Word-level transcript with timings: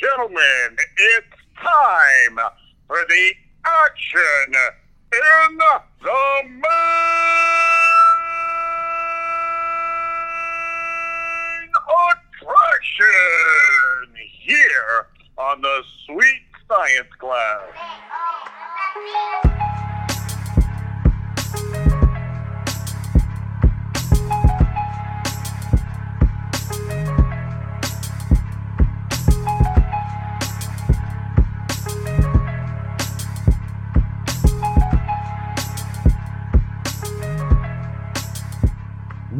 gentlemen, 0.00 0.76
it's 0.96 1.36
time 1.60 2.38
for 2.86 3.04
the 3.08 3.34
action 3.64 4.54
in 5.12 5.58
the 5.58 5.82
main 6.44 6.62
attraction 12.38 14.14
here 14.42 15.06
on 15.36 15.60
the 15.60 15.82
Sweet 16.06 16.44
Science 16.68 17.12
Class. 17.18 17.74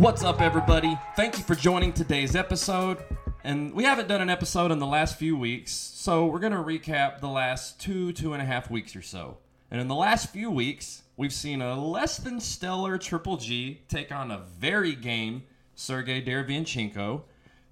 What's 0.09 0.25
up, 0.25 0.41
everybody? 0.41 0.99
Thank 1.17 1.37
you 1.37 1.45
for 1.45 1.55
joining 1.55 1.93
today's 1.93 2.35
episode. 2.35 3.05
And 3.45 3.75
we 3.75 3.85
haven't 3.85 4.09
done 4.09 4.23
an 4.23 4.31
episode 4.31 4.73
in 4.73 4.79
the 4.79 4.87
last 4.87 5.19
few 5.19 5.37
weeks, 5.37 5.71
so 5.71 6.25
we're 6.25 6.39
going 6.39 6.55
to 6.55 6.59
recap 6.61 7.21
the 7.21 7.29
last 7.29 7.79
two, 7.79 8.15
two 8.15 8.33
and 8.33 8.41
a 8.41 8.45
half 8.47 8.71
weeks 8.71 8.97
or 8.97 9.03
so. 9.03 9.37
And 9.71 9.83
in 9.83 9.87
the 9.87 9.95
last 9.95 10.31
few 10.31 10.51
weeks, 10.51 11.03
we've 11.19 11.33
seen 11.33 11.61
a 11.61 11.79
less 11.79 12.17
than 12.17 12.41
stellar 12.41 12.97
Triple 12.97 13.37
G 13.37 13.83
take 13.87 14.11
on 14.11 14.31
a 14.31 14.39
very 14.59 14.95
game 14.95 15.43
Sergey 15.75 16.25
Derevyanchenko. 16.25 17.21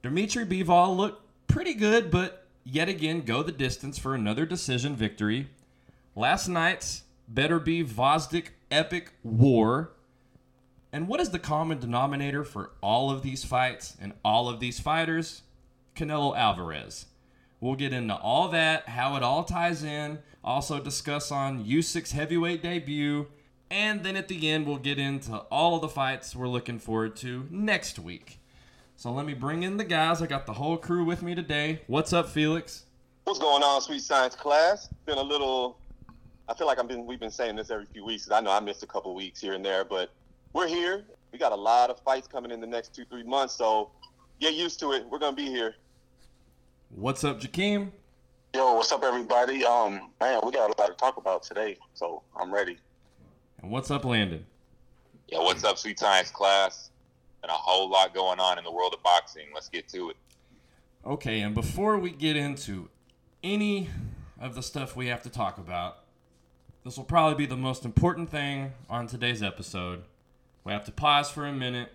Dmitry 0.03 0.45
Bivol 0.45 0.95
looked 0.95 1.23
pretty 1.49 1.73
good, 1.73 2.11
but 2.11 2.47
yet 2.65 2.91
again 2.91 3.23
go 3.23 3.43
the 3.43 3.51
distance 3.51 3.97
for 3.97 4.15
another 4.15 4.45
decision 4.45 4.95
victory. 4.95 5.49
Last 6.15 6.49
night's 6.49 7.05
Beterbiev 7.33 7.95
Gvozdyk 7.95 8.49
epic 8.71 9.15
war 9.23 9.93
and 10.93 11.09
what 11.09 11.21
is 11.21 11.31
the 11.31 11.39
common 11.39 11.79
denominator 11.79 12.45
for 12.45 12.73
all 12.83 13.11
of 13.11 13.23
these 13.23 13.45
fights 13.45 13.97
and 14.01 14.13
all 14.25 14.49
of 14.49 14.61
these 14.61 14.81
fighters? 14.81 15.43
Canelo 15.95 16.37
Alvarez. 16.37 17.07
We'll 17.61 17.75
get 17.75 17.93
into 17.93 18.15
all 18.15 18.49
that, 18.49 18.89
how 18.89 19.17
it 19.17 19.23
all 19.23 19.45
ties 19.45 19.83
in, 19.83 20.19
also 20.45 20.79
discuss 20.79 21.33
on 21.33 21.65
Usyk's 21.65 22.13
heavyweight 22.13 22.63
debut, 22.63 23.27
and 23.71 24.05
then 24.05 24.15
at 24.17 24.29
the 24.29 24.49
end 24.51 24.67
we'll 24.67 24.77
get 24.77 24.99
into 24.99 25.37
all 25.51 25.77
of 25.77 25.81
the 25.81 25.89
fights 25.89 26.37
we're 26.37 26.49
looking 26.49 26.79
forward 26.79 27.17
to 27.17 27.49
next 27.51 27.99
week. 27.99 28.39
So 28.97 29.11
let 29.11 29.27
me 29.27 29.35
bring 29.35 29.63
in 29.63 29.77
the 29.77 29.85
guys. 29.85 30.23
I 30.23 30.27
got 30.27 30.47
the 30.47 30.55
whole 30.55 30.77
crew 30.77 31.05
with 31.05 31.23
me 31.23 31.35
today. 31.35 31.83
What's 31.87 32.13
up, 32.13 32.29
Felix? 32.29 32.85
What's 33.25 33.39
going 33.39 33.63
on, 33.63 33.83
Sweet 33.83 34.03
Science 34.03 34.35
class? 34.35 34.89
Been 35.05 35.19
a 35.19 35.23
little. 35.23 35.79
I 36.49 36.55
feel 36.55 36.67
like 36.67 36.79
I've 36.79 36.89
been. 36.89 37.07
We've 37.07 37.21
been 37.21 37.31
saying 37.31 37.57
this 37.57 37.71
every 37.71 37.87
few 37.87 38.05
weeks. 38.05 38.31
I 38.31 38.41
know 38.41 38.53
I 38.53 38.61
missed 38.61 38.83
a 38.83 38.87
couple 38.87 39.15
weeks 39.15 39.41
here 39.41 39.55
and 39.55 39.65
there, 39.65 39.85
but 39.85 40.11
we're 40.57 40.67
here. 40.67 41.05
We 41.33 41.39
got 41.39 41.53
a 41.53 41.57
lot 41.57 41.91
of 41.91 42.01
fights 42.01 42.27
coming 42.27 42.51
in 42.51 42.63
the 42.63 42.67
next 42.67 42.95
two, 42.95 43.05
three 43.05 43.23
months, 43.23 43.55
so 43.55 43.91
get 44.41 44.55
used 44.55 44.81
to 44.81 44.93
it. 44.93 45.05
We're 45.11 45.19
gonna 45.19 45.37
be 45.37 45.45
here. 45.45 45.75
What's 46.89 47.25
up, 47.25 47.39
Jakeem? 47.39 47.91
Yo, 48.55 48.73
what's 48.73 48.91
up, 48.91 49.05
everybody? 49.05 49.67
Um, 49.67 50.13
man, 50.19 50.41
we 50.43 50.53
got 50.53 50.71
a 50.71 50.81
lot 50.81 50.87
to 50.87 50.95
talk 50.95 51.19
about 51.19 51.43
today, 51.43 51.77
so 51.93 52.23
I'm 52.35 52.53
ready. 52.55 52.79
And 53.61 53.71
what's 53.71 53.91
up, 53.91 54.07
Landon? 54.07 54.47
Yeah, 55.29 55.41
what's 55.41 55.63
up, 55.63 55.77
Sweet 55.77 55.99
Science 55.99 56.31
class? 56.31 56.91
And 57.43 57.51
a 57.51 57.55
whole 57.55 57.91
lot 57.91 58.15
going 58.15 58.41
on 58.41 58.57
in 58.57 58.65
the 58.65 58.73
world 58.73 58.95
of 58.95 59.03
boxing. 59.03 59.49
Let's 59.53 59.69
get 59.69 59.87
to 59.91 60.09
it. 60.09 60.17
Okay, 61.05 61.41
and 61.41 61.55
before 61.55 61.99
we 61.99 62.11
get 62.11 62.35
into 62.35 62.89
any 63.45 63.91
of 64.41 64.55
the 64.55 64.63
stuff 64.63 64.97
we 64.97 65.09
have 65.09 65.23
to 65.25 65.29
talk 65.29 65.59
about, 65.59 65.99
this 66.83 66.97
will 66.97 67.05
probably 67.05 67.37
be 67.37 67.47
the 67.47 67.59
most 67.59 67.85
important 67.85 68.31
thing 68.31 68.73
on 68.89 69.07
today's 69.07 69.43
episode. 69.43 70.05
We 70.67 70.73
have 70.73 70.85
to 70.87 70.91
pause 70.91 71.31
for 71.31 71.47
a 71.47 71.53
minute 71.53 71.93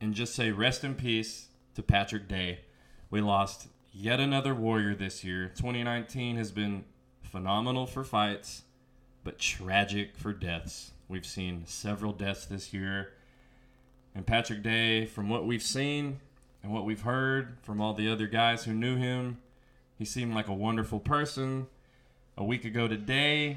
and 0.00 0.14
just 0.14 0.36
say 0.36 0.52
rest 0.52 0.84
in 0.84 0.94
peace 0.94 1.48
to 1.74 1.82
Patrick 1.82 2.28
Day. 2.28 2.60
We 3.10 3.20
lost 3.20 3.66
yet 3.92 4.20
another 4.20 4.54
warrior 4.54 4.94
this 4.94 5.24
year. 5.24 5.48
2019 5.48 6.36
has 6.36 6.52
been 6.52 6.84
phenomenal 7.24 7.88
for 7.88 8.04
fights, 8.04 8.62
but 9.24 9.40
tragic 9.40 10.16
for 10.16 10.32
deaths. 10.32 10.92
We've 11.08 11.26
seen 11.26 11.64
several 11.66 12.12
deaths 12.12 12.46
this 12.46 12.72
year. 12.72 13.14
And 14.14 14.24
Patrick 14.24 14.62
Day, 14.62 15.06
from 15.06 15.28
what 15.28 15.44
we've 15.44 15.60
seen 15.60 16.20
and 16.62 16.72
what 16.72 16.84
we've 16.84 17.02
heard 17.02 17.56
from 17.62 17.80
all 17.80 17.94
the 17.94 18.08
other 18.08 18.28
guys 18.28 18.62
who 18.62 18.74
knew 18.74 18.94
him, 18.94 19.38
he 19.98 20.04
seemed 20.04 20.36
like 20.36 20.46
a 20.46 20.54
wonderful 20.54 21.00
person. 21.00 21.66
A 22.38 22.44
week 22.44 22.64
ago 22.64 22.86
today, 22.86 23.56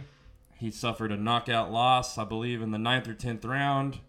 he 0.56 0.72
suffered 0.72 1.12
a 1.12 1.18
knockout 1.18 1.72
loss, 1.72 2.18
I 2.18 2.24
believe, 2.24 2.64
in 2.64 2.72
the 2.72 2.80
ninth 2.80 3.08
or 3.08 3.14
tenth 3.14 3.46
round 3.46 4.00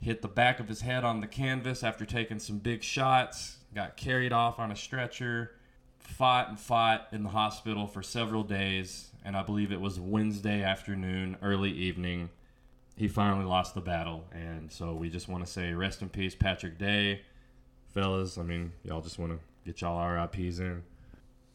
hit 0.00 0.22
the 0.22 0.28
back 0.28 0.60
of 0.60 0.68
his 0.68 0.82
head 0.82 1.04
on 1.04 1.20
the 1.20 1.26
canvas 1.26 1.82
after 1.82 2.04
taking 2.04 2.38
some 2.38 2.58
big 2.58 2.82
shots, 2.82 3.58
got 3.74 3.96
carried 3.96 4.32
off 4.32 4.58
on 4.58 4.70
a 4.70 4.76
stretcher, 4.76 5.52
fought 5.98 6.48
and 6.48 6.58
fought 6.58 7.08
in 7.12 7.22
the 7.22 7.30
hospital 7.30 7.86
for 7.86 8.02
several 8.02 8.42
days, 8.42 9.10
and 9.24 9.36
I 9.36 9.42
believe 9.42 9.72
it 9.72 9.80
was 9.80 9.98
Wednesday 9.98 10.62
afternoon, 10.62 11.36
early 11.42 11.70
evening. 11.70 12.30
He 12.96 13.08
finally 13.08 13.44
lost 13.44 13.74
the 13.74 13.80
battle, 13.80 14.24
and 14.32 14.72
so 14.72 14.94
we 14.94 15.08
just 15.08 15.28
want 15.28 15.44
to 15.44 15.50
say 15.50 15.72
rest 15.72 16.02
in 16.02 16.08
peace, 16.08 16.34
Patrick 16.34 16.78
Day, 16.78 17.22
fellas. 17.94 18.38
I 18.38 18.42
mean, 18.42 18.72
y'all 18.82 19.00
just 19.00 19.18
want 19.18 19.32
to 19.32 19.38
get 19.64 19.80
y'all 19.80 20.04
RIPS 20.08 20.58
in. 20.58 20.82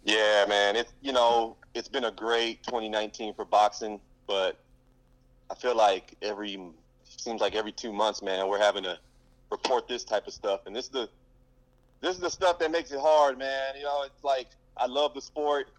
Yeah, 0.05 0.45
man. 0.47 0.75
It's 0.75 0.93
you 1.01 1.11
know 1.11 1.57
it's 1.73 1.87
been 1.87 2.05
a 2.05 2.11
great 2.11 2.63
2019 2.63 3.33
for 3.33 3.45
boxing, 3.45 3.99
but 4.27 4.57
I 5.49 5.55
feel 5.55 5.75
like 5.75 6.15
every 6.21 6.57
seems 7.17 7.41
like 7.41 7.55
every 7.55 7.71
two 7.71 7.93
months, 7.93 8.21
man, 8.21 8.47
we're 8.47 8.59
having 8.59 8.83
to 8.83 8.97
report 9.49 9.87
this 9.87 10.03
type 10.03 10.27
of 10.27 10.33
stuff, 10.33 10.61
and 10.65 10.75
this 10.75 10.85
is 10.85 10.91
the 10.91 11.09
this 12.01 12.15
is 12.15 12.21
the 12.21 12.29
stuff 12.29 12.59
that 12.59 12.69
makes 12.69 12.91
it 12.91 12.99
hard, 12.99 13.37
man. 13.37 13.75
You 13.77 13.83
know, 13.83 14.03
it's 14.03 14.23
like 14.23 14.47
I 14.75 14.87
love 14.87 15.13
the 15.13 15.21
sport 15.21 15.69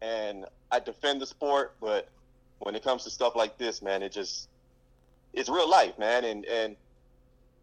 and 0.00 0.44
I 0.70 0.78
defend 0.78 1.20
the 1.20 1.26
sport, 1.26 1.74
but 1.80 2.08
when 2.60 2.74
it 2.74 2.84
comes 2.84 3.04
to 3.04 3.10
stuff 3.10 3.34
like 3.34 3.58
this, 3.58 3.82
man, 3.82 4.02
it 4.02 4.12
just 4.12 4.48
it's 5.32 5.48
real 5.48 5.68
life, 5.68 5.98
man, 5.98 6.24
and 6.24 6.44
and 6.44 6.76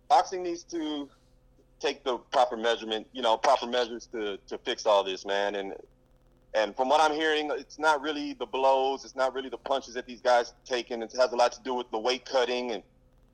boxing 0.09 0.44
needs 0.44 0.63
to 0.63 1.09
take 1.79 2.03
the 2.03 2.18
proper 2.18 2.57
measurement, 2.57 3.07
you 3.13 3.22
know, 3.22 3.38
proper 3.38 3.68
measures 3.68 4.07
to 4.07 4.38
to 4.47 4.57
fix 4.59 4.85
all 4.85 5.03
this, 5.03 5.25
man, 5.25 5.56
and 5.56 5.73
and 6.56 6.75
from 6.75 6.88
what 6.90 7.02
I'm 7.02 7.16
hearing, 7.16 7.50
it's 7.52 7.79
not 7.79 8.02
really 8.02 8.34
the 8.34 8.46
blows, 8.46 9.06
it's 9.06 9.16
not 9.16 9.34
really 9.34 9.50
the 9.50 9.57
punches 9.57 9.96
that 9.96 10.06
these 10.06 10.22
guys 10.22 10.53
taking. 10.66 11.02
It 11.02 11.12
has 11.18 11.31
a 11.31 11.35
lot 11.35 11.52
to 11.53 11.62
do 11.63 11.73
with 11.73 11.90
the 11.90 11.97
weight 11.97 12.25
cutting 12.25 12.72
and 12.72 12.84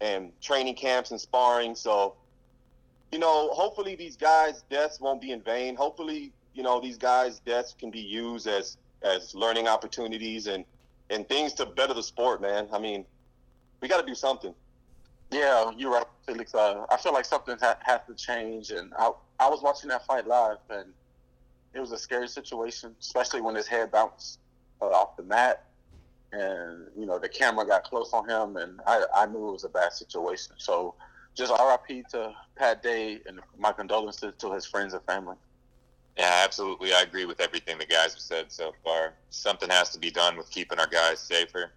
and 0.02 0.32
training 0.42 0.76
camps 0.76 1.12
and 1.12 1.20
sparring. 1.20 1.76
So, 1.76 2.16
you 3.12 3.20
know, 3.20 3.50
hopefully 3.50 3.96
these 3.96 4.16
guys' 4.16 4.64
deaths 4.70 5.00
won't 5.00 5.22
be 5.22 5.32
in 5.32 5.42
vain. 5.42 5.76
Hopefully, 5.76 6.32
you 6.54 6.64
know, 6.64 6.80
these 6.80 6.98
guys' 6.98 7.40
deaths 7.40 7.76
can 7.78 7.92
be 7.92 8.00
used 8.02 8.48
as 8.48 8.78
as 9.02 9.34
learning 9.34 9.68
opportunities 9.68 10.48
and 10.48 10.66
and 11.10 11.28
things 11.28 11.54
to 11.54 11.66
better 11.66 11.94
the 11.94 12.04
sport, 12.04 12.42
man. 12.42 12.68
I 12.72 12.80
mean, 12.80 13.06
we 13.82 13.88
got 13.88 14.00
to 14.00 14.06
do 14.06 14.16
something. 14.16 14.54
Yeah, 15.32 15.72
you're 15.78 15.92
right, 15.92 16.06
Felix. 16.26 16.56
Uh, 16.56 16.86
I 16.90 16.98
feel 16.98 17.14
like 17.14 17.26
something 17.26 17.58
ha- 17.60 17.78
has 17.82 18.02
to 18.08 18.16
change, 18.16 18.72
and 18.72 18.94
I 18.98 19.12
I 19.40 19.50
was 19.50 19.62
watching 19.62 19.90
that 19.90 20.06
fight 20.06 20.28
live, 20.28 20.58
and 20.70 20.92
it 21.74 21.80
was 21.80 21.92
a 21.92 21.98
scary 21.98 22.28
situation, 22.28 22.96
especially 23.00 23.42
when 23.42 23.56
his 23.56 23.68
head 23.68 23.92
bounced 23.92 24.40
uh, 24.82 24.86
off 24.86 25.18
the 25.18 25.24
mat 25.24 25.66
and 26.32 26.88
you 26.98 27.06
know 27.06 27.18
the 27.20 27.30
camera 27.30 27.66
got 27.66 27.84
close 27.84 28.14
on 28.14 28.30
him, 28.30 28.58
and 28.58 28.80
I, 28.86 29.04
I 29.16 29.26
knew 29.26 29.50
it 29.50 29.54
was 29.54 29.64
a 29.64 29.70
bad 29.70 29.94
situation. 29.94 30.54
So 30.58 30.96
just 31.36 31.52
RIP 31.52 32.08
to 32.10 32.34
Pat 32.56 32.84
Day, 32.84 33.20
and 33.26 33.40
my 33.58 33.72
condolences 33.72 34.34
to 34.38 34.54
his 34.54 34.66
friends 34.66 34.94
and 34.94 35.04
family. 35.04 35.36
Yeah, 36.18 36.42
absolutely. 36.44 36.94
I 36.94 37.02
agree 37.02 37.26
with 37.26 37.40
everything 37.40 37.78
the 37.78 37.86
guys 37.86 38.14
have 38.14 38.22
said 38.22 38.52
so 38.52 38.74
far. 38.84 39.14
Something 39.30 39.70
has 39.70 39.90
to 39.92 40.00
be 40.00 40.12
done 40.12 40.36
with 40.36 40.50
keeping 40.52 40.78
our 40.78 40.88
guys 40.88 41.20
safer. 41.20 41.72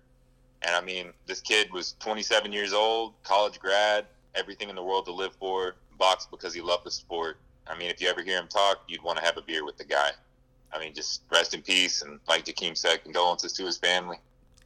And 0.62 0.74
I 0.74 0.80
mean, 0.80 1.12
this 1.26 1.40
kid 1.40 1.72
was 1.72 1.94
27 2.00 2.52
years 2.52 2.72
old, 2.72 3.14
college 3.22 3.60
grad, 3.60 4.06
everything 4.34 4.68
in 4.68 4.74
the 4.74 4.82
world 4.82 5.04
to 5.06 5.12
live 5.12 5.34
for, 5.36 5.76
boxed 5.98 6.30
because 6.30 6.52
he 6.54 6.60
loved 6.60 6.84
the 6.84 6.90
sport. 6.90 7.36
I 7.68 7.78
mean, 7.78 7.88
if 7.90 8.00
you 8.00 8.08
ever 8.08 8.22
hear 8.22 8.38
him 8.38 8.48
talk, 8.48 8.82
you'd 8.88 9.02
want 9.02 9.18
to 9.18 9.24
have 9.24 9.36
a 9.36 9.42
beer 9.42 9.64
with 9.64 9.76
the 9.76 9.84
guy. 9.84 10.10
I 10.72 10.80
mean, 10.80 10.94
just 10.94 11.22
rest 11.30 11.54
in 11.54 11.62
peace. 11.62 12.02
And 12.02 12.18
like 12.26 12.44
Jakeem 12.44 12.76
said, 12.76 13.04
condolences 13.04 13.52
to 13.54 13.64
his 13.64 13.76
family 13.76 14.18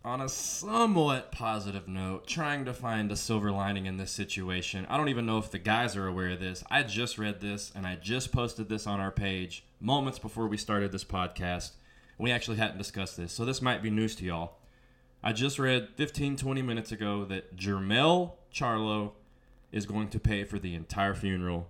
on 0.06 0.20
a 0.20 0.29
somewhat 0.29 1.32
positive 1.32 1.88
note, 1.88 2.29
trying 2.29 2.64
to 2.64 2.73
find 2.73 3.11
a 3.11 3.17
silver 3.17 3.50
lining 3.50 3.87
in 3.87 3.97
this 3.97 4.12
situation. 4.12 4.87
I 4.88 4.97
don't 4.97 5.08
even 5.08 5.26
know 5.26 5.38
if 5.38 5.50
the 5.50 5.58
guys 5.58 5.97
are 5.97 6.06
aware 6.06 6.31
of 6.31 6.38
this. 6.38 6.62
I 6.70 6.85
just 6.85 7.19
read 7.19 7.41
this 7.41 7.73
and 7.75 7.85
I 7.85 7.97
just 7.97 8.31
posted 8.31 8.69
this 8.69 8.87
on 8.87 9.00
our 9.00 9.11
page 9.11 9.64
moments 9.81 10.20
before 10.20 10.47
we 10.47 10.58
started 10.58 10.93
this 10.93 11.03
podcast. 11.03 11.73
We 12.19 12.31
actually 12.31 12.58
hadn't 12.58 12.79
discussed 12.79 13.17
this, 13.17 13.32
so 13.32 13.44
this 13.44 13.61
might 13.61 13.82
be 13.82 13.91
news 13.91 14.14
to 14.17 14.25
y'all. 14.25 14.58
I 15.25 15.32
just 15.32 15.58
read 15.58 15.88
15, 15.97 16.37
20 16.37 16.62
minutes 16.62 16.93
ago 16.93 17.25
that 17.25 17.56
Jermell 17.56 18.35
Charlo 18.55 19.11
is 19.73 19.87
going 19.87 20.09
to 20.11 20.20
pay 20.20 20.44
for 20.44 20.61
the 20.61 20.76
entire 20.76 21.14
funeral. 21.14 21.67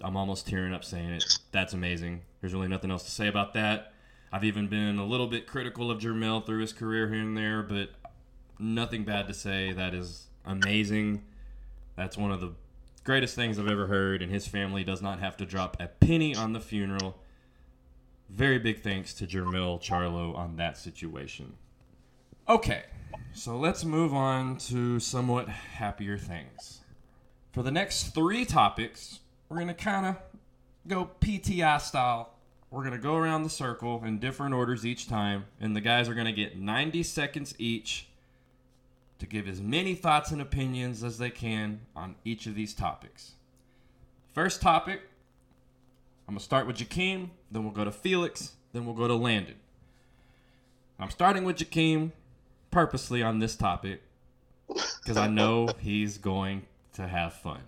I'm 0.00 0.16
almost 0.16 0.48
tearing 0.48 0.72
up 0.72 0.84
saying 0.84 1.10
it. 1.10 1.24
That's 1.52 1.74
amazing. 1.74 2.22
There's 2.40 2.54
really 2.54 2.68
nothing 2.68 2.90
else 2.90 3.04
to 3.04 3.10
say 3.10 3.28
about 3.28 3.52
that. 3.52 3.92
I've 4.34 4.42
even 4.42 4.66
been 4.66 4.98
a 4.98 5.06
little 5.06 5.28
bit 5.28 5.46
critical 5.46 5.92
of 5.92 6.00
Jermell 6.00 6.44
through 6.44 6.58
his 6.58 6.72
career 6.72 7.08
here 7.08 7.20
and 7.20 7.36
there, 7.36 7.62
but 7.62 7.90
nothing 8.58 9.04
bad 9.04 9.28
to 9.28 9.32
say. 9.32 9.72
That 9.72 9.94
is 9.94 10.26
amazing. 10.44 11.22
That's 11.94 12.18
one 12.18 12.32
of 12.32 12.40
the 12.40 12.50
greatest 13.04 13.36
things 13.36 13.60
I've 13.60 13.68
ever 13.68 13.86
heard, 13.86 14.22
and 14.22 14.32
his 14.32 14.48
family 14.48 14.82
does 14.82 15.00
not 15.00 15.20
have 15.20 15.36
to 15.36 15.46
drop 15.46 15.76
a 15.78 15.86
penny 15.86 16.34
on 16.34 16.52
the 16.52 16.58
funeral. 16.58 17.16
Very 18.28 18.58
big 18.58 18.82
thanks 18.82 19.14
to 19.14 19.26
Jermell 19.28 19.80
Charlo 19.80 20.36
on 20.36 20.56
that 20.56 20.78
situation. 20.78 21.54
Okay, 22.48 22.82
so 23.34 23.56
let's 23.56 23.84
move 23.84 24.12
on 24.12 24.56
to 24.56 24.98
somewhat 24.98 25.48
happier 25.48 26.18
things. 26.18 26.80
For 27.52 27.62
the 27.62 27.70
next 27.70 28.12
three 28.14 28.44
topics, 28.44 29.20
we're 29.48 29.58
going 29.58 29.68
to 29.68 29.74
kind 29.74 30.06
of 30.06 30.16
go 30.88 31.10
PTI 31.20 31.80
style. 31.80 32.33
We're 32.74 32.82
going 32.82 32.92
to 32.92 32.98
go 32.98 33.14
around 33.14 33.44
the 33.44 33.50
circle 33.50 34.02
in 34.04 34.18
different 34.18 34.52
orders 34.52 34.84
each 34.84 35.08
time, 35.08 35.44
and 35.60 35.76
the 35.76 35.80
guys 35.80 36.08
are 36.08 36.14
going 36.14 36.26
to 36.26 36.32
get 36.32 36.58
90 36.58 37.04
seconds 37.04 37.54
each 37.56 38.08
to 39.20 39.26
give 39.26 39.46
as 39.46 39.60
many 39.60 39.94
thoughts 39.94 40.32
and 40.32 40.42
opinions 40.42 41.04
as 41.04 41.18
they 41.18 41.30
can 41.30 41.82
on 41.94 42.16
each 42.24 42.48
of 42.48 42.56
these 42.56 42.74
topics. 42.74 43.34
First 44.32 44.60
topic, 44.60 45.02
I'm 46.26 46.34
going 46.34 46.40
to 46.40 46.44
start 46.44 46.66
with 46.66 46.78
Jakeem, 46.78 47.30
then 47.48 47.62
we'll 47.62 47.72
go 47.72 47.84
to 47.84 47.92
Felix, 47.92 48.54
then 48.72 48.84
we'll 48.84 48.96
go 48.96 49.06
to 49.06 49.14
Landon. 49.14 49.54
I'm 50.98 51.10
starting 51.10 51.44
with 51.44 51.58
Jakeem 51.58 52.10
purposely 52.72 53.22
on 53.22 53.38
this 53.38 53.54
topic 53.54 54.02
because 54.66 55.16
I 55.16 55.28
know 55.28 55.68
he's 55.78 56.18
going 56.18 56.62
to 56.94 57.06
have 57.06 57.34
fun. 57.34 57.60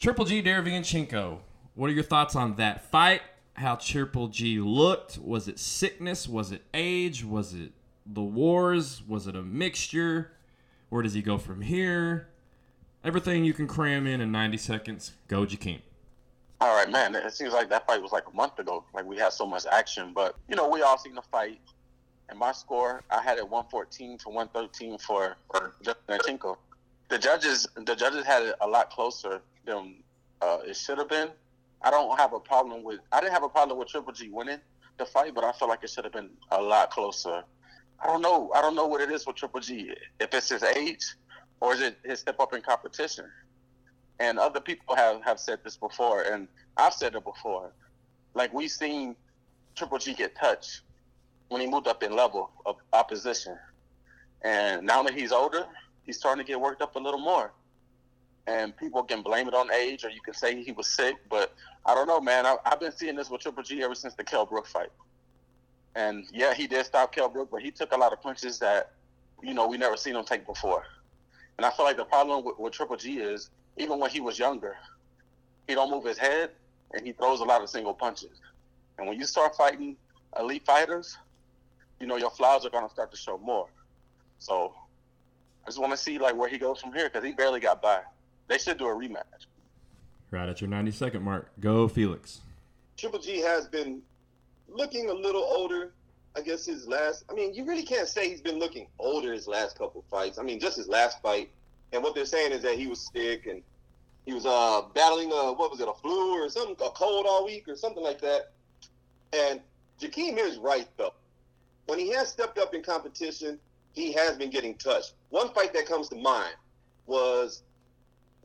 Triple 0.00 0.24
G 0.24 0.42
Derevyanchenko, 0.42 1.38
what 1.76 1.88
are 1.88 1.92
your 1.92 2.02
thoughts 2.02 2.34
on 2.34 2.56
that 2.56 2.90
fight? 2.90 3.22
How 3.56 3.76
Triple 3.76 4.28
G 4.28 4.60
looked? 4.60 5.18
Was 5.18 5.48
it 5.48 5.58
sickness? 5.58 6.28
Was 6.28 6.52
it 6.52 6.62
age? 6.74 7.24
Was 7.24 7.54
it 7.54 7.72
the 8.04 8.22
wars? 8.22 9.02
Was 9.08 9.26
it 9.26 9.34
a 9.34 9.42
mixture? 9.42 10.32
Where 10.90 11.02
does 11.02 11.14
he 11.14 11.22
go 11.22 11.38
from 11.38 11.62
here? 11.62 12.28
Everything 13.02 13.46
you 13.46 13.54
can 13.54 13.66
cram 13.66 14.06
in 14.06 14.20
in 14.20 14.30
90 14.30 14.58
seconds. 14.58 15.12
Go, 15.28 15.46
Jakeem. 15.46 15.80
All 16.60 16.76
right, 16.76 16.90
man. 16.90 17.14
It 17.14 17.32
seems 17.32 17.54
like 17.54 17.70
that 17.70 17.86
fight 17.86 18.02
was 18.02 18.12
like 18.12 18.24
a 18.30 18.36
month 18.36 18.58
ago. 18.58 18.84
Like 18.92 19.06
we 19.06 19.16
had 19.16 19.32
so 19.32 19.46
much 19.46 19.64
action, 19.72 20.12
but 20.14 20.36
you 20.48 20.56
know 20.56 20.68
we 20.68 20.82
all 20.82 20.98
seen 20.98 21.14
the 21.14 21.22
fight. 21.22 21.60
And 22.28 22.38
my 22.38 22.52
score, 22.52 23.02
I 23.10 23.22
had 23.22 23.38
it 23.38 23.48
114 23.48 24.18
to 24.18 24.28
113 24.28 24.98
for 24.98 25.36
for 25.50 25.72
Derevyanchenko. 25.82 26.56
The 27.08 27.18
judges, 27.18 27.66
the 27.74 27.94
judges 27.94 28.26
had 28.26 28.42
it 28.42 28.56
a 28.60 28.66
lot 28.66 28.90
closer 28.90 29.40
than 29.64 29.94
uh, 30.42 30.58
it 30.66 30.76
should 30.76 30.98
have 30.98 31.08
been. 31.08 31.30
I 31.86 31.90
don't 31.92 32.18
have 32.18 32.32
a 32.32 32.40
problem 32.40 32.82
with. 32.82 32.98
I 33.12 33.20
didn't 33.20 33.32
have 33.32 33.44
a 33.44 33.48
problem 33.48 33.78
with 33.78 33.86
Triple 33.86 34.12
G 34.12 34.28
winning 34.28 34.58
the 34.98 35.06
fight, 35.06 35.36
but 35.36 35.44
I 35.44 35.52
feel 35.52 35.68
like 35.68 35.84
it 35.84 35.90
should 35.90 36.02
have 36.02 36.12
been 36.12 36.30
a 36.50 36.60
lot 36.60 36.90
closer. 36.90 37.44
I 38.00 38.06
don't 38.08 38.22
know. 38.22 38.50
I 38.56 38.60
don't 38.60 38.74
know 38.74 38.88
what 38.88 39.00
it 39.00 39.12
is 39.12 39.24
with 39.24 39.36
Triple 39.36 39.60
G. 39.60 39.94
If 40.18 40.34
it's 40.34 40.48
his 40.48 40.64
age, 40.64 41.14
or 41.60 41.74
is 41.74 41.80
it 41.80 41.98
his 42.04 42.18
step 42.18 42.40
up 42.40 42.52
in 42.54 42.60
competition? 42.60 43.26
And 44.18 44.36
other 44.36 44.58
people 44.58 44.96
have 44.96 45.22
have 45.22 45.38
said 45.38 45.60
this 45.62 45.76
before, 45.76 46.22
and 46.22 46.48
I've 46.76 46.92
said 46.92 47.14
it 47.14 47.22
before. 47.22 47.70
Like 48.34 48.52
we've 48.52 48.68
seen 48.68 49.14
Triple 49.76 49.98
G 49.98 50.12
get 50.12 50.34
touched 50.34 50.80
when 51.50 51.60
he 51.60 51.68
moved 51.68 51.86
up 51.86 52.02
in 52.02 52.16
level 52.16 52.50
of 52.66 52.78
opposition, 52.94 53.56
and 54.42 54.84
now 54.84 55.04
that 55.04 55.14
he's 55.14 55.30
older, 55.30 55.66
he's 56.02 56.18
starting 56.18 56.44
to 56.44 56.48
get 56.48 56.60
worked 56.60 56.82
up 56.82 56.96
a 56.96 56.98
little 56.98 57.20
more. 57.20 57.52
And 58.46 58.76
people 58.76 59.02
can 59.02 59.22
blame 59.22 59.48
it 59.48 59.54
on 59.54 59.72
age, 59.72 60.04
or 60.04 60.10
you 60.10 60.20
can 60.20 60.34
say 60.34 60.62
he 60.62 60.72
was 60.72 60.86
sick, 60.86 61.16
but 61.28 61.52
I 61.84 61.94
don't 61.94 62.06
know, 62.06 62.20
man. 62.20 62.46
I, 62.46 62.56
I've 62.64 62.78
been 62.78 62.92
seeing 62.92 63.16
this 63.16 63.28
with 63.28 63.40
Triple 63.40 63.62
G 63.62 63.82
ever 63.82 63.94
since 63.94 64.14
the 64.14 64.22
Kell 64.22 64.46
Brook 64.46 64.66
fight. 64.66 64.90
And 65.96 66.26
yeah, 66.32 66.54
he 66.54 66.66
did 66.66 66.86
stop 66.86 67.12
Kell 67.12 67.28
Brook, 67.28 67.48
but 67.50 67.62
he 67.62 67.70
took 67.70 67.92
a 67.92 67.96
lot 67.96 68.12
of 68.12 68.22
punches 68.22 68.58
that, 68.60 68.92
you 69.42 69.54
know, 69.54 69.66
we 69.66 69.78
never 69.78 69.96
seen 69.96 70.14
him 70.14 70.24
take 70.24 70.46
before. 70.46 70.84
And 71.56 71.64
I 71.64 71.70
feel 71.70 71.84
like 71.84 71.96
the 71.96 72.04
problem 72.04 72.44
with, 72.44 72.58
with 72.58 72.72
Triple 72.72 72.96
G 72.96 73.18
is 73.18 73.50
even 73.76 73.98
when 73.98 74.10
he 74.10 74.20
was 74.20 74.38
younger, 74.38 74.76
he 75.66 75.74
don't 75.74 75.90
move 75.90 76.04
his 76.04 76.18
head 76.18 76.50
and 76.92 77.04
he 77.04 77.12
throws 77.12 77.40
a 77.40 77.44
lot 77.44 77.62
of 77.62 77.68
single 77.68 77.94
punches. 77.94 78.40
And 78.98 79.08
when 79.08 79.18
you 79.18 79.24
start 79.24 79.56
fighting 79.56 79.96
elite 80.38 80.64
fighters, 80.64 81.16
you 82.00 82.06
know 82.06 82.16
your 82.16 82.30
flaws 82.30 82.64
are 82.66 82.70
to 82.70 82.88
start 82.90 83.10
to 83.10 83.16
show 83.16 83.38
more. 83.38 83.68
So 84.38 84.74
I 85.64 85.66
just 85.66 85.80
want 85.80 85.92
to 85.92 85.96
see 85.96 86.18
like 86.18 86.36
where 86.36 86.48
he 86.48 86.58
goes 86.58 86.80
from 86.80 86.92
here 86.92 87.08
because 87.08 87.24
he 87.24 87.32
barely 87.32 87.60
got 87.60 87.82
by. 87.82 88.00
They 88.48 88.58
should 88.58 88.78
do 88.78 88.86
a 88.86 88.94
rematch. 88.94 89.46
Right 90.30 90.48
at 90.48 90.60
your 90.60 90.70
90 90.70 90.90
second 90.92 91.22
mark. 91.22 91.50
Go, 91.60 91.88
Felix. 91.88 92.40
Triple 92.96 93.18
G 93.18 93.40
has 93.40 93.66
been 93.66 94.02
looking 94.68 95.10
a 95.10 95.12
little 95.12 95.42
older. 95.42 95.92
I 96.36 96.42
guess 96.42 96.66
his 96.66 96.86
last. 96.86 97.24
I 97.30 97.34
mean, 97.34 97.54
you 97.54 97.64
really 97.64 97.82
can't 97.82 98.08
say 98.08 98.28
he's 98.28 98.42
been 98.42 98.58
looking 98.58 98.88
older 98.98 99.32
his 99.32 99.48
last 99.48 99.78
couple 99.78 100.04
fights. 100.10 100.38
I 100.38 100.42
mean, 100.42 100.60
just 100.60 100.76
his 100.76 100.88
last 100.88 101.22
fight. 101.22 101.50
And 101.92 102.02
what 102.02 102.14
they're 102.14 102.26
saying 102.26 102.52
is 102.52 102.62
that 102.62 102.78
he 102.78 102.86
was 102.86 103.10
sick 103.12 103.46
and 103.46 103.62
he 104.26 104.34
was 104.34 104.44
uh, 104.44 104.82
battling 104.94 105.30
a 105.32 105.52
what 105.52 105.70
was 105.70 105.80
it, 105.80 105.88
a 105.88 105.94
flu 105.94 106.42
or 106.42 106.48
something, 106.50 106.76
a 106.84 106.90
cold 106.90 107.26
all 107.28 107.46
week 107.46 107.68
or 107.68 107.76
something 107.76 108.02
like 108.02 108.20
that. 108.20 108.52
And 109.32 109.60
Jakeem 110.00 110.38
is 110.38 110.58
right 110.58 110.88
though. 110.96 111.14
When 111.86 111.98
he 111.98 112.10
has 112.10 112.28
stepped 112.28 112.58
up 112.58 112.74
in 112.74 112.82
competition, 112.82 113.58
he 113.92 114.12
has 114.12 114.36
been 114.36 114.50
getting 114.50 114.74
touched. 114.74 115.14
One 115.30 115.52
fight 115.54 115.72
that 115.72 115.86
comes 115.86 116.08
to 116.10 116.16
mind 116.16 116.54
was 117.06 117.62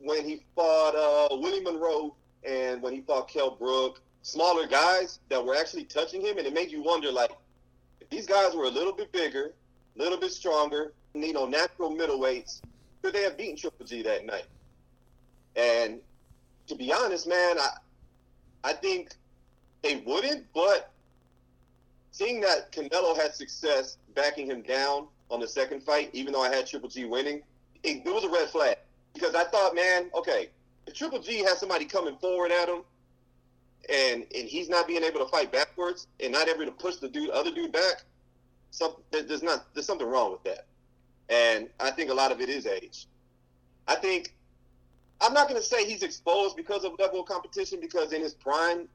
when 0.02 0.24
he 0.24 0.42
fought 0.54 0.94
uh, 0.94 1.36
Willie 1.36 1.60
Monroe 1.60 2.14
and 2.44 2.82
when 2.82 2.92
he 2.92 3.00
fought 3.02 3.28
Kell 3.28 3.52
Brook. 3.52 4.00
Smaller 4.22 4.66
guys 4.66 5.18
that 5.30 5.44
were 5.44 5.56
actually 5.56 5.84
touching 5.84 6.20
him, 6.20 6.38
and 6.38 6.46
it 6.46 6.54
made 6.54 6.70
you 6.70 6.82
wonder, 6.82 7.10
like, 7.10 7.32
if 8.00 8.08
these 8.08 8.26
guys 8.26 8.54
were 8.54 8.64
a 8.64 8.70
little 8.70 8.92
bit 8.92 9.10
bigger, 9.10 9.52
a 9.96 9.98
little 9.98 10.18
bit 10.18 10.30
stronger, 10.30 10.92
you 11.14 11.32
know, 11.32 11.46
natural 11.46 11.90
middleweights, 11.90 12.62
could 13.02 13.14
they 13.14 13.22
have 13.22 13.36
beaten 13.36 13.56
Triple 13.56 13.84
G 13.84 14.02
that 14.02 14.24
night? 14.24 14.46
And 15.56 16.00
to 16.68 16.76
be 16.76 16.92
honest, 16.92 17.26
man, 17.28 17.58
I 17.58 17.70
I 18.64 18.72
think 18.72 19.14
they 19.82 19.96
wouldn't, 20.06 20.46
but 20.54 20.92
seeing 22.12 22.40
that 22.42 22.70
Canelo 22.70 23.16
had 23.16 23.34
success 23.34 23.98
backing 24.14 24.46
him 24.46 24.62
down 24.62 25.08
on 25.30 25.40
the 25.40 25.48
second 25.48 25.82
fight, 25.82 26.10
even 26.12 26.32
though 26.32 26.42
I 26.42 26.54
had 26.54 26.66
Triple 26.66 26.88
G 26.88 27.04
winning, 27.06 27.42
it, 27.82 28.06
it 28.06 28.14
was 28.14 28.22
a 28.22 28.28
red 28.28 28.48
flag. 28.50 28.76
Because 29.22 29.36
I 29.36 29.44
thought, 29.44 29.76
man, 29.76 30.10
okay, 30.16 30.48
if 30.88 30.94
Triple 30.94 31.20
G 31.20 31.44
has 31.44 31.60
somebody 31.60 31.84
coming 31.84 32.16
forward 32.16 32.50
at 32.50 32.68
him 32.68 32.82
and 33.88 34.26
and 34.34 34.48
he's 34.48 34.68
not 34.68 34.88
being 34.88 35.04
able 35.04 35.20
to 35.20 35.26
fight 35.26 35.52
backwards 35.52 36.08
and 36.18 36.32
not 36.32 36.48
able 36.48 36.64
to 36.64 36.72
push 36.72 36.96
the 36.96 37.08
dude 37.08 37.30
other 37.30 37.52
dude 37.52 37.70
back, 37.70 38.02
some 38.72 38.96
there's 39.12 39.44
not 39.44 39.72
there's 39.74 39.86
something 39.86 40.08
wrong 40.08 40.32
with 40.32 40.42
that. 40.42 40.66
And 41.28 41.68
I 41.78 41.92
think 41.92 42.10
a 42.10 42.14
lot 42.14 42.32
of 42.32 42.40
it 42.40 42.48
is 42.48 42.66
age. 42.66 43.06
I 43.86 43.94
think 43.94 44.34
I'm 45.20 45.32
not 45.32 45.48
going 45.48 45.60
to 45.60 45.66
say 45.66 45.88
he's 45.88 46.02
exposed 46.02 46.56
because 46.56 46.82
of 46.82 46.98
level 46.98 47.20
of 47.20 47.26
competition 47.26 47.78
because 47.80 48.12
in 48.12 48.22
his 48.22 48.34
prime, 48.34 48.88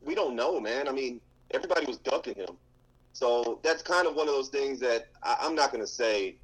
we 0.00 0.14
don't 0.14 0.36
know, 0.36 0.60
man. 0.60 0.86
I 0.86 0.92
mean, 0.92 1.20
everybody 1.50 1.86
was 1.86 1.98
ducking 1.98 2.36
him. 2.36 2.56
So 3.14 3.58
that's 3.64 3.82
kind 3.82 4.06
of 4.06 4.14
one 4.14 4.28
of 4.28 4.34
those 4.34 4.48
things 4.48 4.78
that 4.78 5.08
I, 5.24 5.38
I'm 5.40 5.56
not 5.56 5.72
going 5.72 5.82
to 5.82 5.90
say, 5.90 6.36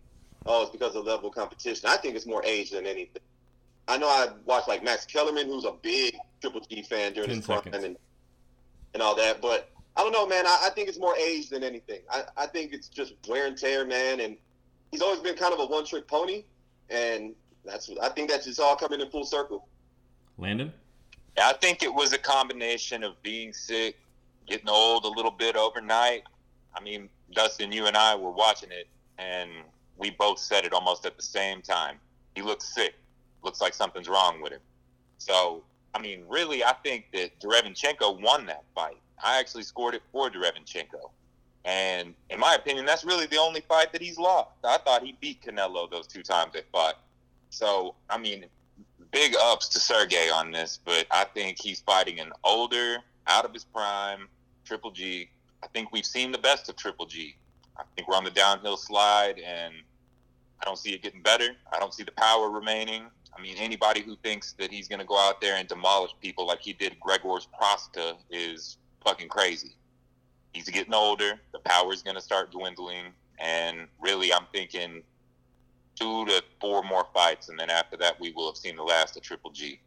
oh, 0.47 0.63
it's 0.63 0.71
because 0.71 0.95
of 0.95 1.05
level 1.05 1.29
of 1.29 1.35
competition. 1.35 1.89
I 1.89 1.97
think 1.97 2.17
it's 2.17 2.27
more 2.27 2.45
age 2.45 2.71
than 2.71 2.87
anything. 2.87 3.23
I 3.89 3.99
know 3.99 4.09
I 4.09 4.29
watched 4.45 4.69
like 4.69 4.85
Max 4.85 5.05
Kellerman, 5.05 5.47
who's 5.47 5.65
a 5.65 5.73
big 5.73 6.17
Triple 6.41 6.61
G 6.61 6.83
fan 6.83 7.13
during 7.13 7.29
10 7.29 7.37
his 7.37 7.47
prime 7.47 7.63
and, 7.73 7.97
and 8.95 9.03
all 9.03 9.17
that. 9.17 9.41
But 9.41 9.71
I 9.97 10.03
don't 10.03 10.13
know, 10.13 10.27
man. 10.27 10.47
I, 10.47 10.65
I 10.67 10.71
think 10.71 10.89
it's 10.89 10.99
more 10.99 11.17
age 11.17 11.51
than 11.51 11.63
anything. 11.63 12.01
I, 12.11 12.23
I 12.37 12.47
think 12.47 12.73
it's 12.73 12.89
just 12.89 13.15
wear 13.29 13.47
and 13.47 13.57
tear, 13.57 13.85
man. 13.85 14.21
And 14.21 14.37
he's 14.91 15.03
always 15.03 15.21
been 15.21 15.35
kind 15.35 15.53
of 15.53 15.61
a 15.61 15.67
one 15.67 15.85
trick 15.85 16.07
pony. 16.07 16.45
And 16.91 17.35
that's 17.65 17.91
I 18.01 18.09
think 18.11 18.31
that's 18.31 18.47
just 18.47 18.61
all 18.61 18.77
coming 18.77 19.01
in 19.01 19.11
full 19.11 19.25
circle. 19.25 19.69
Landon? 20.39 20.73
Yeah, 21.37 21.49
I 21.49 21.55
think 21.55 21.83
it 21.83 21.93
was 21.93 22.13
a 22.13 22.19
combination 22.19 23.03
of 23.03 23.21
being 23.23 23.53
sick, 23.53 23.97
getting 24.47 24.69
old 24.69 25.05
a 25.05 25.09
little 25.09 25.31
bit 25.31 25.57
overnight. 25.57 26.23
I 26.75 26.83
mean, 26.83 27.09
Dustin, 27.33 27.73
you 27.73 27.87
and 27.87 27.97
I 27.97 28.15
were 28.15 28.31
watching 28.31 28.71
it, 28.71 28.89
and 29.19 29.51
we 30.02 30.11
both 30.11 30.40
said 30.40 30.64
it 30.64 30.73
almost 30.73 31.06
at 31.06 31.16
the 31.16 31.23
same 31.23 31.62
time. 31.62 31.97
He 32.35 32.42
looks 32.42 32.75
sick. 32.75 32.94
Looks 33.44 33.61
like 33.61 33.73
something's 33.73 34.09
wrong 34.09 34.42
with 34.42 34.52
him. 34.52 34.61
So, 35.18 35.62
I 35.94 36.00
mean, 36.00 36.25
really, 36.28 36.64
I 36.64 36.73
think 36.73 37.06
that 37.12 37.38
Derevyanchenko 37.38 38.21
won 38.21 38.44
that 38.47 38.64
fight. 38.75 38.99
I 39.23 39.38
actually 39.38 39.62
scored 39.62 39.94
it 39.94 40.02
for 40.11 40.28
Derevyanchenko. 40.28 41.11
And 41.64 42.14
in 42.30 42.40
my 42.40 42.56
opinion, 42.56 42.85
that's 42.85 43.04
really 43.04 43.26
the 43.26 43.37
only 43.37 43.61
fight 43.61 43.92
that 43.92 44.02
he's 44.02 44.18
lost. 44.18 44.50
I 44.64 44.78
thought 44.78 45.04
he 45.04 45.16
beat 45.21 45.40
Canelo 45.42 45.88
those 45.88 46.09
two 46.09 46.25
times 46.25 46.52
they 46.52 46.62
fought. 46.73 46.99
So, 47.50 47.94
I 48.11 48.18
mean, 48.18 48.47
big 49.12 49.37
ups 49.40 49.68
to 49.68 49.78
Sergey 49.78 50.30
on 50.30 50.50
this, 50.50 50.80
but 50.85 51.06
I 51.12 51.25
think 51.25 51.59
he's 51.61 51.80
fighting 51.80 52.18
an 52.18 52.32
older, 52.42 52.97
out 53.28 53.44
of 53.44 53.52
his 53.52 53.64
prime 53.64 54.26
Triple 54.64 54.90
G. 54.90 55.28
I 55.62 55.68
think 55.68 55.92
we've 55.92 56.04
seen 56.04 56.32
the 56.32 56.38
best 56.38 56.68
of 56.68 56.75
Triple 56.75 57.06
G. 57.06 57.37
I 57.76 57.85
think 57.94 58.09
we're 58.09 58.16
on 58.16 58.25
the 58.25 58.30
downhill 58.30 58.76
slide, 58.76 59.38
and 59.38 59.75
I 60.62 60.64
don't 60.64 60.78
see 60.78 60.92
it 60.95 61.02
getting 61.02 61.23
better. 61.23 61.49
I 61.73 61.78
don't 61.81 61.92
see 61.92 62.04
the 62.04 62.12
power 62.12 62.49
remaining. 62.49 63.07
I 63.37 63.40
mean, 63.40 63.57
anybody 63.59 64.00
who 64.00 64.16
thinks 64.16 64.52
that 64.54 64.71
he's 64.71 64.87
going 64.88 65.00
to 65.00 65.04
go 65.04 65.19
out 65.19 65.40
there 65.40 65.57
and 65.57 65.66
demolish 65.66 66.12
people 66.21 66.47
like 66.47 66.61
he 66.61 66.73
did 66.73 66.97
Grzegorz 67.00 67.47
Proksa 67.61 68.14
is 68.31 68.76
fucking 69.04 69.28
crazy. 69.28 69.75
he's 70.52 70.69
getting 70.69 70.95
older. 70.95 71.40
The 71.52 71.59
power 71.61 71.92
is 71.92 72.02
going 72.02 72.16
to 72.16 72.21
start 72.23 72.52
dwindling. 72.52 73.07
And 73.38 73.88
really, 74.00 74.33
I'm 74.33 74.47
thinking 74.52 75.02
two 75.99 76.26
to 76.26 76.42
four 76.61 76.83
more 76.83 77.07
fights. 77.14 77.49
And 77.49 77.59
then 77.59 77.71
after 77.71 77.97
that, 77.97 78.21
we 78.21 78.33
will 78.33 78.47
have 78.47 78.57
seen 78.57 78.76
the 78.76 78.83
last 78.83 79.16
of 79.16 79.23
Triple 79.23 79.50
G. 79.50 79.81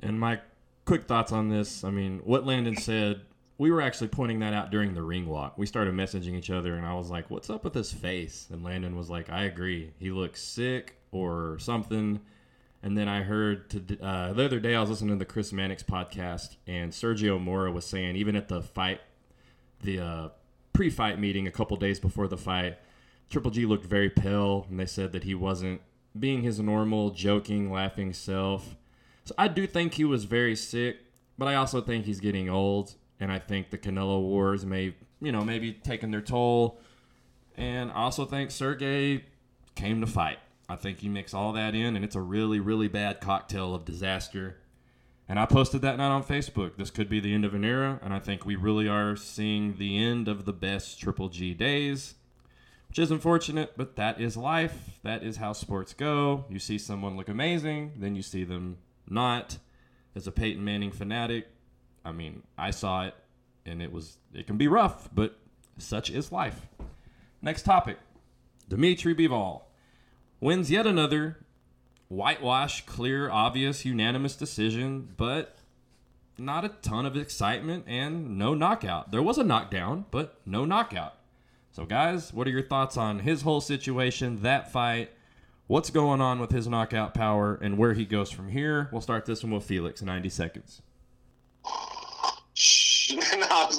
And 0.00 0.18
my 0.18 0.40
quick 0.84 1.04
thoughts 1.04 1.32
on 1.32 1.48
this 1.48 1.84
I 1.84 1.90
mean, 1.90 2.20
what 2.24 2.46
Landon 2.46 2.76
said, 2.76 3.22
we 3.60 3.70
were 3.70 3.82
actually 3.82 4.08
pointing 4.08 4.38
that 4.38 4.54
out 4.54 4.70
during 4.70 4.94
the 4.94 5.02
ring 5.02 5.28
walk. 5.28 5.58
We 5.58 5.66
started 5.66 5.92
messaging 5.92 6.34
each 6.34 6.48
other, 6.48 6.76
and 6.76 6.86
I 6.86 6.94
was 6.94 7.10
like, 7.10 7.28
What's 7.28 7.50
up 7.50 7.62
with 7.62 7.74
his 7.74 7.92
face? 7.92 8.48
And 8.50 8.64
Landon 8.64 8.96
was 8.96 9.10
like, 9.10 9.28
I 9.28 9.44
agree. 9.44 9.92
He 9.98 10.10
looks 10.10 10.42
sick 10.42 10.96
or 11.12 11.58
something. 11.58 12.20
And 12.82 12.96
then 12.96 13.06
I 13.06 13.20
heard 13.20 13.68
to, 13.68 14.02
uh, 14.02 14.32
the 14.32 14.46
other 14.46 14.60
day 14.60 14.74
I 14.74 14.80
was 14.80 14.88
listening 14.88 15.10
to 15.10 15.16
the 15.16 15.30
Chris 15.30 15.52
Mannix 15.52 15.82
podcast, 15.82 16.56
and 16.66 16.90
Sergio 16.90 17.38
Mora 17.38 17.70
was 17.70 17.84
saying 17.84 18.16
even 18.16 18.34
at 18.34 18.48
the 18.48 18.62
fight, 18.62 19.02
the 19.82 20.00
uh, 20.00 20.28
pre-fight 20.72 21.18
meeting 21.18 21.46
a 21.46 21.52
couple 21.52 21.76
days 21.76 22.00
before 22.00 22.28
the 22.28 22.38
fight, 22.38 22.78
Triple 23.28 23.50
G 23.50 23.66
looked 23.66 23.84
very 23.84 24.08
pale, 24.08 24.66
and 24.70 24.80
they 24.80 24.86
said 24.86 25.12
that 25.12 25.24
he 25.24 25.34
wasn't 25.34 25.82
being 26.18 26.40
his 26.40 26.60
normal 26.60 27.10
joking, 27.10 27.70
laughing 27.70 28.14
self. 28.14 28.76
So 29.26 29.34
I 29.36 29.48
do 29.48 29.66
think 29.66 29.92
he 29.92 30.04
was 30.06 30.24
very 30.24 30.56
sick, 30.56 30.96
but 31.36 31.46
I 31.46 31.56
also 31.56 31.82
think 31.82 32.06
he's 32.06 32.20
getting 32.20 32.48
old, 32.48 32.94
and 33.20 33.30
I 33.30 33.38
think 33.38 33.70
the 33.70 33.78
Canelo 33.78 34.20
Wars 34.20 34.66
may, 34.66 34.94
you 35.20 35.30
know, 35.30 35.44
maybe 35.44 35.72
taking 35.72 36.10
their 36.10 36.22
toll. 36.22 36.80
And 37.56 37.90
I 37.92 37.96
also 37.96 38.24
think 38.24 38.50
Sergey 38.50 39.24
came 39.74 40.00
to 40.00 40.06
fight. 40.06 40.38
I 40.68 40.76
think 40.76 41.00
he 41.00 41.08
mixed 41.08 41.34
all 41.34 41.52
that 41.52 41.74
in, 41.74 41.96
and 41.96 42.04
it's 42.04 42.16
a 42.16 42.20
really, 42.20 42.60
really 42.60 42.88
bad 42.88 43.20
cocktail 43.20 43.74
of 43.74 43.84
disaster. 43.84 44.56
And 45.28 45.38
I 45.38 45.46
posted 45.46 45.82
that 45.82 45.98
night 45.98 46.10
on 46.10 46.24
Facebook. 46.24 46.76
This 46.76 46.90
could 46.90 47.08
be 47.08 47.20
the 47.20 47.34
end 47.34 47.44
of 47.44 47.54
an 47.54 47.64
era, 47.64 48.00
and 48.02 48.14
I 48.14 48.18
think 48.18 48.44
we 48.44 48.56
really 48.56 48.88
are 48.88 49.14
seeing 49.16 49.76
the 49.76 49.96
end 50.02 50.26
of 50.26 50.44
the 50.44 50.52
best 50.52 50.98
Triple 50.98 51.28
G 51.28 51.54
days, 51.54 52.14
which 52.88 52.98
is 52.98 53.10
unfortunate, 53.10 53.74
but 53.76 53.96
that 53.96 54.20
is 54.20 54.36
life. 54.36 54.98
That 55.02 55.22
is 55.22 55.36
how 55.36 55.52
sports 55.52 55.92
go. 55.92 56.46
You 56.48 56.58
see 56.58 56.78
someone 56.78 57.16
look 57.16 57.28
amazing, 57.28 57.92
then 57.98 58.16
you 58.16 58.22
see 58.22 58.44
them 58.44 58.78
not. 59.08 59.58
As 60.16 60.26
a 60.26 60.32
Peyton 60.32 60.64
Manning 60.64 60.90
fanatic, 60.90 61.48
I 62.04 62.12
mean, 62.12 62.42
I 62.56 62.70
saw 62.70 63.04
it, 63.04 63.14
and 63.66 63.82
it 63.82 63.92
was 63.92 64.18
it 64.34 64.46
can 64.46 64.56
be 64.56 64.68
rough, 64.68 65.08
but 65.14 65.36
such 65.78 66.10
is 66.10 66.32
life. 66.32 66.66
Next 67.42 67.62
topic: 67.62 67.98
Dimitri 68.68 69.14
Bivol 69.14 69.62
wins 70.40 70.70
yet 70.70 70.86
another 70.86 71.38
whitewash, 72.08 72.84
clear, 72.86 73.30
obvious, 73.30 73.84
unanimous 73.84 74.36
decision, 74.36 75.14
but 75.16 75.56
not 76.36 76.64
a 76.64 76.68
ton 76.68 77.06
of 77.06 77.16
excitement 77.16 77.84
and 77.86 78.36
no 78.36 78.54
knockout. 78.54 79.12
There 79.12 79.22
was 79.22 79.38
a 79.38 79.44
knockdown, 79.44 80.06
but 80.10 80.40
no 80.44 80.64
knockout. 80.64 81.14
So, 81.70 81.84
guys, 81.84 82.32
what 82.32 82.48
are 82.48 82.50
your 82.50 82.62
thoughts 82.62 82.96
on 82.96 83.20
his 83.20 83.42
whole 83.42 83.60
situation, 83.60 84.42
that 84.42 84.72
fight? 84.72 85.10
What's 85.68 85.90
going 85.90 86.20
on 86.20 86.40
with 86.40 86.50
his 86.50 86.66
knockout 86.66 87.14
power 87.14 87.54
and 87.62 87.78
where 87.78 87.94
he 87.94 88.04
goes 88.04 88.30
from 88.30 88.48
here? 88.48 88.88
We'll 88.90 89.00
start 89.00 89.24
this 89.24 89.44
one 89.44 89.52
with 89.52 89.62
Felix, 89.62 90.02
90 90.02 90.28
seconds. 90.30 90.82
nah, 93.38 93.70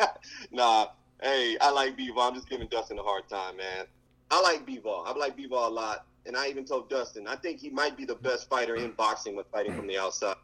nah. 0.50 0.86
Hey, 1.22 1.56
I 1.60 1.70
like 1.70 1.96
Bivol. 1.96 2.26
I'm 2.26 2.34
just 2.34 2.48
giving 2.48 2.68
Dustin 2.68 2.98
a 2.98 3.02
hard 3.02 3.28
time, 3.28 3.56
man. 3.56 3.86
I 4.30 4.40
like 4.40 4.66
Bivol. 4.66 5.06
I 5.06 5.16
like 5.16 5.36
Bivol 5.36 5.66
a 5.66 5.70
lot. 5.70 6.06
And 6.26 6.36
I 6.36 6.48
even 6.48 6.64
told 6.64 6.88
Dustin, 6.88 7.26
I 7.26 7.36
think 7.36 7.60
he 7.60 7.70
might 7.70 7.96
be 7.96 8.04
the 8.04 8.14
best 8.14 8.48
fighter 8.48 8.76
in 8.76 8.92
boxing 8.92 9.36
with 9.36 9.46
fighting 9.50 9.74
from 9.74 9.86
the 9.86 9.98
outside. 9.98 10.36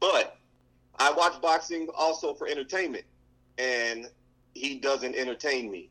But 0.00 0.36
I 0.98 1.12
watch 1.12 1.40
boxing 1.40 1.88
also 1.96 2.34
for 2.34 2.46
entertainment. 2.46 3.04
And 3.58 4.10
he 4.54 4.78
doesn't 4.78 5.14
entertain 5.14 5.70
me. 5.70 5.90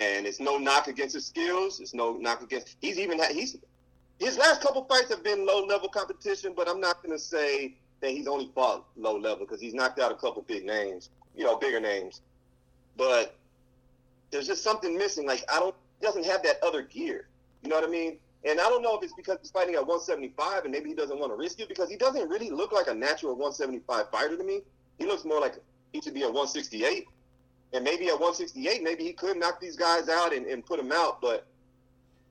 And 0.00 0.26
it's 0.26 0.40
no 0.40 0.58
knock 0.58 0.88
against 0.88 1.14
his 1.14 1.26
skills. 1.26 1.80
It's 1.80 1.94
no 1.94 2.14
knock 2.16 2.42
against. 2.42 2.76
He's 2.80 2.98
even 2.98 3.18
had. 3.18 3.32
He's 3.32 3.56
his 4.18 4.38
last 4.38 4.62
couple 4.62 4.84
fights 4.84 5.10
have 5.10 5.22
been 5.22 5.46
low 5.46 5.64
level 5.64 5.88
competition, 5.88 6.54
but 6.56 6.68
I'm 6.68 6.80
not 6.80 7.02
going 7.02 7.16
to 7.16 7.22
say 7.22 7.76
he's 8.14 8.26
only 8.26 8.50
fought 8.54 8.84
low 8.96 9.16
level 9.16 9.46
because 9.46 9.60
he's 9.60 9.74
knocked 9.74 9.98
out 9.98 10.12
a 10.12 10.16
couple 10.16 10.42
big 10.42 10.64
names, 10.64 11.10
you 11.36 11.44
know, 11.44 11.56
bigger 11.56 11.80
names. 11.80 12.20
But 12.96 13.36
there's 14.30 14.46
just 14.46 14.62
something 14.62 14.96
missing. 14.96 15.26
Like 15.26 15.44
I 15.52 15.58
don't 15.58 15.74
doesn't 16.00 16.26
have 16.26 16.42
that 16.42 16.56
other 16.62 16.82
gear. 16.82 17.28
You 17.62 17.70
know 17.70 17.76
what 17.76 17.84
I 17.84 17.90
mean? 17.90 18.18
And 18.44 18.60
I 18.60 18.64
don't 18.64 18.82
know 18.82 18.96
if 18.96 19.02
it's 19.02 19.14
because 19.14 19.38
he's 19.40 19.50
fighting 19.50 19.74
at 19.74 19.80
175 19.80 20.64
and 20.64 20.72
maybe 20.72 20.88
he 20.88 20.94
doesn't 20.94 21.18
want 21.18 21.32
to 21.32 21.36
risk 21.36 21.58
it 21.60 21.68
because 21.68 21.90
he 21.90 21.96
doesn't 21.96 22.28
really 22.28 22.50
look 22.50 22.72
like 22.72 22.86
a 22.86 22.94
natural 22.94 23.32
175 23.32 24.10
fighter 24.10 24.36
to 24.36 24.44
me. 24.44 24.60
He 24.98 25.06
looks 25.06 25.24
more 25.24 25.40
like 25.40 25.54
he 25.92 26.00
should 26.00 26.14
be 26.14 26.22
at 26.22 26.28
168. 26.28 27.06
And 27.72 27.82
maybe 27.82 28.06
at 28.06 28.12
168, 28.12 28.82
maybe 28.82 29.04
he 29.04 29.12
could 29.12 29.36
knock 29.36 29.60
these 29.60 29.76
guys 29.76 30.08
out 30.08 30.32
and, 30.32 30.46
and 30.46 30.64
put 30.64 30.78
them 30.78 30.92
out. 30.92 31.20
But 31.20 31.46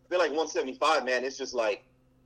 I 0.05 0.09
feel 0.09 0.19
like 0.19 0.29
175, 0.29 1.03
man, 1.03 1.25
it's 1.25 1.37
just 1.37 1.53
like 1.53 1.83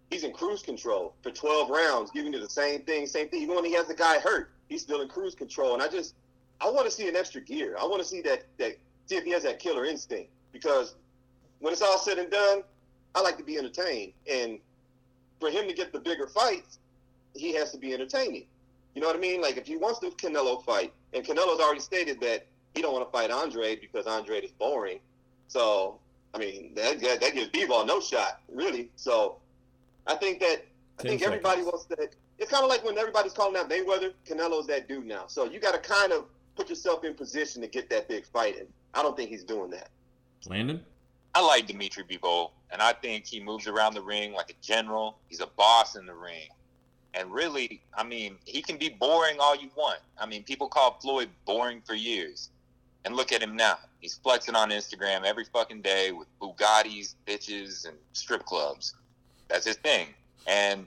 he's 0.10 0.24
in 0.24 0.34
cruise 0.34 0.62
control 0.62 1.14
for 1.22 1.32
12 1.32 1.70
rounds, 1.70 2.12
giving 2.12 2.34
you 2.34 2.40
the 2.40 2.50
same 2.50 2.82
thing, 2.82 3.06
same 3.06 3.30
thing. 3.30 3.42
Even 3.44 3.56
when 3.56 3.66
he 3.66 3.74
has 3.74 3.88
the 3.88 3.94
guy 3.94 4.20
hurt, 4.20 4.52
he's 4.68 4.82
still 4.82 5.02
in 5.02 5.08
cruise 5.08 5.36
control. 5.36 5.74
And 5.74 5.84
I 5.84 5.88
just, 5.88 6.16
I 6.62 6.70
want 6.70 6.86
to 6.86 6.92
see 6.92 7.08
an 7.08 7.16
extra 7.16 7.42
gear. 7.42 7.76
I 7.80 7.86
want 7.86 8.02
to 8.02 8.08
see 8.08 8.22
that, 8.22 8.46
that, 8.58 8.78
see 9.06 9.16
if 9.16 9.24
he 9.24 9.32
has 9.32 9.44
that 9.44 9.60
killer 9.60 9.86
instinct 9.86 10.30
because 10.52 10.96
when 11.60 11.74
it's 11.74 11.82
all 11.82 11.98
said 11.98 12.18
and 12.18 12.32
done, 12.32 12.64
I 13.16 13.22
like 13.22 13.38
to 13.38 13.44
be 13.44 13.58
entertained. 13.58 14.14
And 14.32 14.60
for 15.40 15.50
him 15.50 15.68
to 15.68 15.74
get 15.74 15.92
the 15.92 16.00
bigger 16.00 16.28
fights, 16.28 16.80
he 17.36 17.54
has 17.56 17.72
to 17.72 17.78
be 17.78 17.94
entertaining. 17.94 18.46
You 18.96 19.02
know 19.02 19.08
what 19.08 19.16
I 19.16 19.20
mean? 19.20 19.42
Like 19.42 19.58
if 19.58 19.68
he 19.68 19.78
wants 19.78 20.00
the 20.00 20.08
Canelo 20.08 20.64
fight, 20.64 20.94
and 21.14 21.24
Canelo's 21.24 21.60
already 21.60 21.80
stated 21.80 22.20
that 22.22 22.46
he 22.76 22.82
don't 22.82 22.94
want 22.94 23.08
to 23.08 23.12
fight 23.12 23.32
Andre 23.32 23.76
because 23.76 24.06
Andre 24.06 24.40
is 24.40 24.52
boring. 24.52 25.00
So 25.48 26.00
I 26.34 26.38
mean 26.38 26.74
that 26.76 27.00
that, 27.02 27.22
that 27.22 27.34
gives 27.34 27.50
Bivol 27.50 27.86
no 27.86 28.00
shot, 28.00 28.42
really. 28.52 28.90
So 28.96 29.38
I 30.10 30.16
think 30.16 30.40
that 30.40 30.66
I 31.00 31.04
think 31.04 31.22
everybody 31.22 31.62
wants 31.62 31.86
that. 31.86 32.16
It's 32.40 32.52
kind 32.52 32.64
of 32.64 32.70
like 32.70 32.84
when 32.84 32.98
everybody's 32.98 33.34
calling 33.34 33.56
out 33.56 33.70
Mayweather, 33.70 34.14
Canelo's 34.28 34.68
that 34.68 34.88
dude 34.88 35.06
now. 35.06 35.26
So 35.28 35.46
you 35.46 35.60
got 35.60 35.74
to 35.74 35.80
kind 35.80 36.12
of 36.12 36.26
put 36.56 36.68
yourself 36.70 37.04
in 37.04 37.14
position 37.14 37.62
to 37.62 37.68
get 37.68 37.90
that 37.92 38.10
big 38.10 38.26
fight, 38.26 38.58
and 38.58 38.68
I 38.94 39.04
don't 39.04 39.16
think 39.16 39.30
he's 39.30 39.44
doing 39.44 39.70
that. 39.72 39.90
Landon. 40.48 40.84
I 41.36 41.46
like 41.46 41.68
Dimitri 41.68 42.04
Bivol, 42.04 42.52
and 42.72 42.82
I 42.82 42.94
think 42.94 43.26
he 43.26 43.40
moves 43.40 43.68
around 43.68 43.94
the 43.94 44.02
ring 44.02 44.34
like 44.34 44.50
a 44.50 44.66
general. 44.66 45.20
He's 45.28 45.42
a 45.42 45.48
boss 45.48 45.96
in 45.96 46.06
the 46.06 46.14
ring. 46.14 46.50
And 47.14 47.32
really, 47.32 47.82
I 47.94 48.04
mean, 48.04 48.38
he 48.46 48.62
can 48.62 48.78
be 48.78 48.90
boring 48.90 49.38
all 49.40 49.56
you 49.56 49.70
want. 49.76 50.00
I 50.18 50.26
mean, 50.26 50.44
people 50.44 50.68
call 50.68 51.00
Floyd 51.02 51.30
boring 51.46 51.82
for 51.86 51.94
years. 51.94 52.50
And 53.06 53.16
look 53.16 53.32
at 53.32 53.42
him 53.42 53.56
now. 53.56 53.78
He's 54.00 54.16
flexing 54.16 54.56
on 54.56 54.70
Instagram 54.72 55.24
every 55.24 55.46
fucking 55.46 55.82
day 55.82 56.12
with 56.12 56.28
Bugattis, 56.40 57.16
bitches, 57.28 57.88
and 57.88 57.96
strip 58.14 58.46
clubs. 58.46 58.96
That's 59.50 59.66
his 59.66 59.78
thing. 59.78 60.08
And 60.48 60.86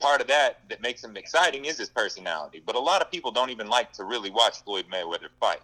part 0.00 0.20
of 0.20 0.26
that 0.28 0.60
that 0.68 0.80
makes 0.80 1.02
him 1.02 1.16
exciting 1.16 1.64
is 1.64 1.78
his 1.78 1.88
personality. 1.88 2.62
But 2.64 2.76
a 2.76 2.80
lot 2.80 3.02
of 3.02 3.10
people 3.10 3.30
don't 3.30 3.50
even 3.50 3.68
like 3.68 3.92
to 3.94 4.04
really 4.04 4.30
watch 4.30 4.62
Floyd 4.62 4.86
Mayweather 4.92 5.28
fight. 5.40 5.60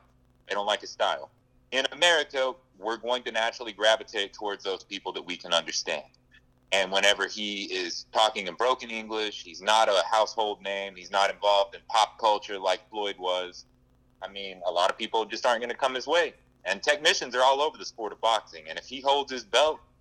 They 0.49 0.55
don't 0.55 0.67
like 0.67 0.81
his 0.81 0.91
style. 0.91 1.31
In 1.73 1.87
America, 1.93 2.55
we're 2.79 2.97
going 2.97 3.23
to 3.25 3.33
naturally 3.33 3.73
gravitate 3.73 4.33
towards 4.33 4.65
those 4.65 4.83
people 4.83 5.13
that 5.13 5.23
we 5.23 5.37
can 5.37 5.53
understand. 5.53 6.05
And 6.73 6.93
whenever 6.93 7.27
he 7.27 7.65
is 7.65 8.07
talking 8.13 8.47
in 8.47 8.55
broken 8.55 8.91
English, 8.91 9.43
he's 9.43 9.61
not 9.61 9.89
a 9.89 10.03
household 10.11 10.63
name. 10.63 10.95
He's 10.97 11.11
not 11.11 11.31
involved 11.31 11.75
in 11.75 11.81
pop 11.89 12.19
culture 12.19 12.59
like 12.59 12.89
Floyd 12.91 13.17
was. 13.19 13.65
I 14.23 14.29
mean, 14.29 14.61
a 14.67 14.71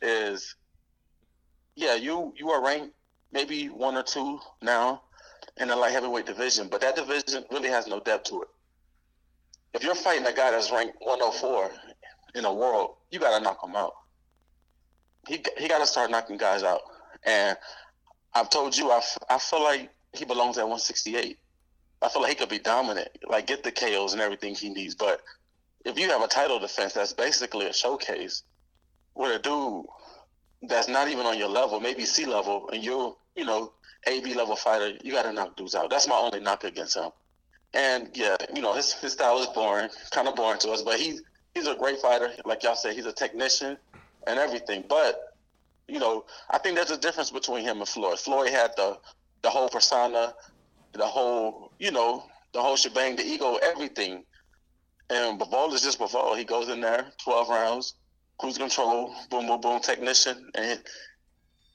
is, 0.00 0.54
yeah, 1.74 1.96
you 1.96 2.32
you 2.34 2.48
are 2.48 2.64
ranked 2.64 2.94
maybe 3.30 3.66
one 3.66 3.94
or 3.94 4.02
two 4.02 4.40
now 4.62 5.02
in 5.58 5.68
the 5.68 5.76
light 5.76 5.92
heavyweight 5.92 6.24
division, 6.24 6.66
but 6.70 6.80
that 6.80 6.96
division 6.96 7.44
really 7.50 7.68
has 7.68 7.86
no 7.86 8.00
depth 8.00 8.30
to 8.30 8.40
it. 8.40 8.48
If 9.74 9.82
you're 9.82 9.94
fighting 9.94 10.26
a 10.26 10.32
guy 10.32 10.50
that's 10.50 10.72
ranked 10.72 10.96
104 11.00 11.70
in 12.36 12.44
the 12.44 12.52
world, 12.52 12.94
you 13.10 13.18
got 13.18 13.36
to 13.36 13.44
knock 13.44 13.62
him 13.62 13.76
out. 13.76 13.92
He 15.26 15.42
he 15.58 15.68
got 15.68 15.78
to 15.78 15.86
start 15.86 16.10
knocking 16.10 16.36
guys 16.36 16.62
out, 16.62 16.82
and 17.24 17.56
I've 18.34 18.50
told 18.50 18.76
you, 18.76 18.90
I, 18.90 18.98
f- 18.98 19.18
I 19.30 19.38
feel 19.38 19.62
like 19.62 19.90
he 20.12 20.24
belongs 20.26 20.58
at 20.58 20.62
168. 20.62 21.38
I 22.02 22.08
feel 22.08 22.20
like 22.20 22.30
he 22.30 22.36
could 22.36 22.50
be 22.50 22.58
dominant, 22.58 23.08
like 23.26 23.46
get 23.46 23.62
the 23.62 23.72
KOs 23.72 24.12
and 24.12 24.20
everything 24.20 24.54
he 24.54 24.68
needs. 24.68 24.94
But 24.94 25.22
if 25.86 25.98
you 25.98 26.08
have 26.10 26.22
a 26.22 26.28
title 26.28 26.58
defense 26.58 26.92
that's 26.92 27.14
basically 27.14 27.66
a 27.66 27.72
showcase 27.72 28.42
with 29.14 29.34
a 29.34 29.38
dude 29.38 29.86
that's 30.68 30.88
not 30.88 31.08
even 31.08 31.24
on 31.24 31.38
your 31.38 31.48
level, 31.48 31.80
maybe 31.80 32.04
C 32.04 32.26
level, 32.26 32.68
and 32.70 32.84
you're, 32.84 33.16
you 33.34 33.46
know, 33.46 33.72
AB 34.06 34.34
level 34.34 34.54
fighter, 34.54 34.92
you 35.02 35.12
got 35.12 35.22
to 35.22 35.32
knock 35.32 35.56
dudes 35.56 35.74
out. 35.74 35.88
That's 35.88 36.06
my 36.06 36.16
only 36.16 36.40
knock 36.40 36.64
against 36.64 36.96
him. 36.96 37.10
And 37.72 38.10
yeah, 38.14 38.36
you 38.54 38.60
know, 38.60 38.74
his, 38.74 38.92
his 38.92 39.12
style 39.12 39.38
is 39.38 39.46
boring, 39.46 39.88
kind 40.10 40.28
of 40.28 40.36
boring 40.36 40.58
to 40.60 40.70
us, 40.70 40.82
but 40.82 41.00
he's 41.00 41.22
he's 41.54 41.66
a 41.66 41.74
great 41.74 41.98
fighter. 42.00 42.30
Like 42.44 42.62
y'all 42.62 42.76
said, 42.76 42.94
he's 42.94 43.06
a 43.06 43.12
technician 43.12 43.78
and 44.26 44.38
everything. 44.38 44.84
But 44.88 45.20
you 45.88 45.98
know, 46.00 46.24
I 46.50 46.58
think 46.58 46.76
there's 46.76 46.90
a 46.90 46.98
difference 46.98 47.30
between 47.30 47.62
him 47.62 47.78
and 47.78 47.88
Floyd. 47.88 48.18
Floyd 48.18 48.50
had 48.50 48.72
the 48.76 48.98
the 49.42 49.50
whole 49.50 49.68
persona, 49.68 50.34
the 50.92 51.06
whole, 51.06 51.72
you 51.78 51.92
know, 51.92 52.24
the 52.52 52.60
whole 52.60 52.76
shebang, 52.76 53.16
the 53.16 53.24
ego, 53.24 53.58
everything. 53.62 54.24
And 55.08 55.38
Bivol 55.38 55.72
is 55.72 55.82
just 55.82 56.00
Bivol. 56.00 56.36
He 56.36 56.44
goes 56.44 56.68
in 56.68 56.80
there, 56.80 57.06
12 57.22 57.48
rounds, 57.48 57.94
cruise 58.38 58.58
control, 58.58 59.14
boom, 59.30 59.46
boom, 59.46 59.60
boom, 59.60 59.80
technician, 59.80 60.50
and 60.54 60.80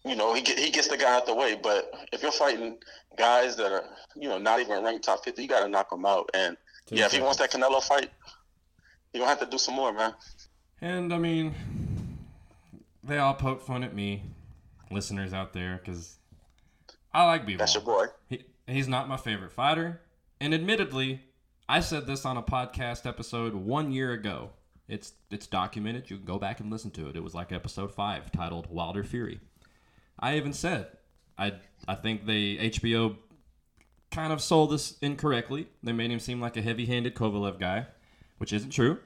you 0.04 0.16
know 0.16 0.34
he 0.34 0.42
get, 0.42 0.58
he 0.58 0.72
gets 0.72 0.88
the 0.88 0.98
guy 0.98 1.16
out 1.16 1.26
the 1.26 1.36
way. 1.36 1.58
But 1.62 1.94
if 2.12 2.22
you're 2.22 2.32
fighting 2.32 2.78
guys 3.18 3.56
that 3.58 3.72
are 3.72 3.86
you 4.16 4.28
know 4.28 4.38
not 4.38 4.60
even 4.60 4.84
ranked 4.84 5.06
top 5.06 5.24
50, 5.24 5.42
you 5.42 5.48
got 5.48 5.64
to 5.64 5.70
knock 5.70 5.90
them 5.90 6.06
out. 6.06 6.30
And 6.34 6.58
yeah, 6.90 7.06
if 7.06 7.14
he 7.14 7.22
wants 7.22 7.38
that 7.38 7.52
Canelo 7.52 7.82
fight, 7.82 8.10
he 9.14 9.20
gonna 9.20 9.30
have 9.30 9.40
to 9.40 9.46
do 9.46 9.58
some 9.58 9.76
more, 9.76 9.94
man. 9.94 10.14
And 10.82 11.14
I 11.14 11.18
mean, 11.18 11.54
they 13.04 13.18
all 13.18 13.34
poke 13.34 13.62
fun 13.62 13.84
at 13.84 13.96
me, 13.96 14.24
listeners 14.90 15.34
out 15.34 15.54
there, 15.54 15.82
because 15.84 16.18
I 17.14 17.26
like 17.26 17.46
Bivol. 17.46 17.60
That's 17.60 17.74
your 17.74 17.84
boy. 17.84 18.06
He, 18.28 18.44
he's 18.68 18.88
not 18.88 19.10
my 19.10 19.18
favorite 19.18 19.52
fighter. 19.52 20.02
And 20.40 20.54
admittedly, 20.54 21.22
I 21.68 21.80
said 21.80 22.08
this 22.08 22.26
on 22.26 22.38
a 22.38 22.44
podcast 22.44 23.06
episode 23.06 23.54
one 23.54 23.92
year 23.92 24.12
ago. 24.12 24.52
It's 24.88 25.14
it's 25.30 25.48
documented. 25.48 26.10
You 26.10 26.18
can 26.18 26.26
go 26.26 26.38
back 26.38 26.60
and 26.60 26.70
listen 26.70 26.92
to 26.92 27.08
it. 27.08 27.16
It 27.16 27.24
was 27.24 27.34
like 27.34 27.52
episode 27.52 27.94
five, 27.94 28.32
titled 28.32 28.68
Wilder 28.70 29.04
Fury. 29.04 29.40
I 30.20 30.36
even 30.36 30.54
said 30.54 30.88
I 31.38 31.54
I 31.88 31.96
think 31.96 32.26
the 32.26 32.58
HBO 32.58 33.18
kind 34.12 34.34
of 34.34 34.42
sold 34.42 34.72
this 34.72 34.98
incorrectly. 35.02 35.68
They 35.82 35.94
made 35.94 36.12
him 36.12 36.20
seem 36.20 36.42
like 36.42 36.58
a 36.58 36.62
heavy-handed 36.62 37.16
Kovalev 37.16 37.60
guy, 37.60 37.88
which 38.38 38.52
isn't 38.52 38.72
true. 38.72 39.00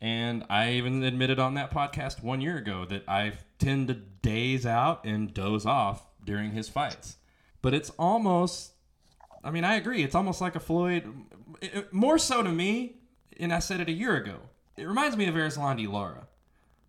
And 0.00 0.44
I 0.50 0.72
even 0.72 1.02
admitted 1.02 1.38
on 1.38 1.54
that 1.54 1.70
podcast 1.70 2.22
one 2.22 2.40
year 2.40 2.58
ago 2.58 2.84
that 2.84 3.04
I 3.08 3.32
tend 3.58 3.88
to 3.88 3.94
daze 3.94 4.66
out 4.66 5.04
and 5.04 5.32
doze 5.32 5.64
off 5.64 6.06
during 6.24 6.52
his 6.52 6.68
fights. 6.68 7.16
But 7.62 7.72
it's 7.72 7.90
almost, 7.98 8.72
I 9.42 9.50
mean, 9.50 9.64
I 9.64 9.76
agree. 9.76 10.02
It's 10.02 10.14
almost 10.14 10.40
like 10.40 10.54
a 10.54 10.60
Floyd, 10.60 11.10
it- 11.62 11.92
more 11.92 12.18
so 12.18 12.42
to 12.42 12.50
me, 12.52 12.96
and 13.40 13.52
I 13.52 13.58
said 13.58 13.80
it 13.80 13.88
a 13.88 13.92
year 13.92 14.16
ago. 14.16 14.36
It 14.76 14.84
reminds 14.84 15.16
me 15.16 15.26
of 15.26 15.34
Erislandy 15.34 15.90
Lara. 15.90 16.28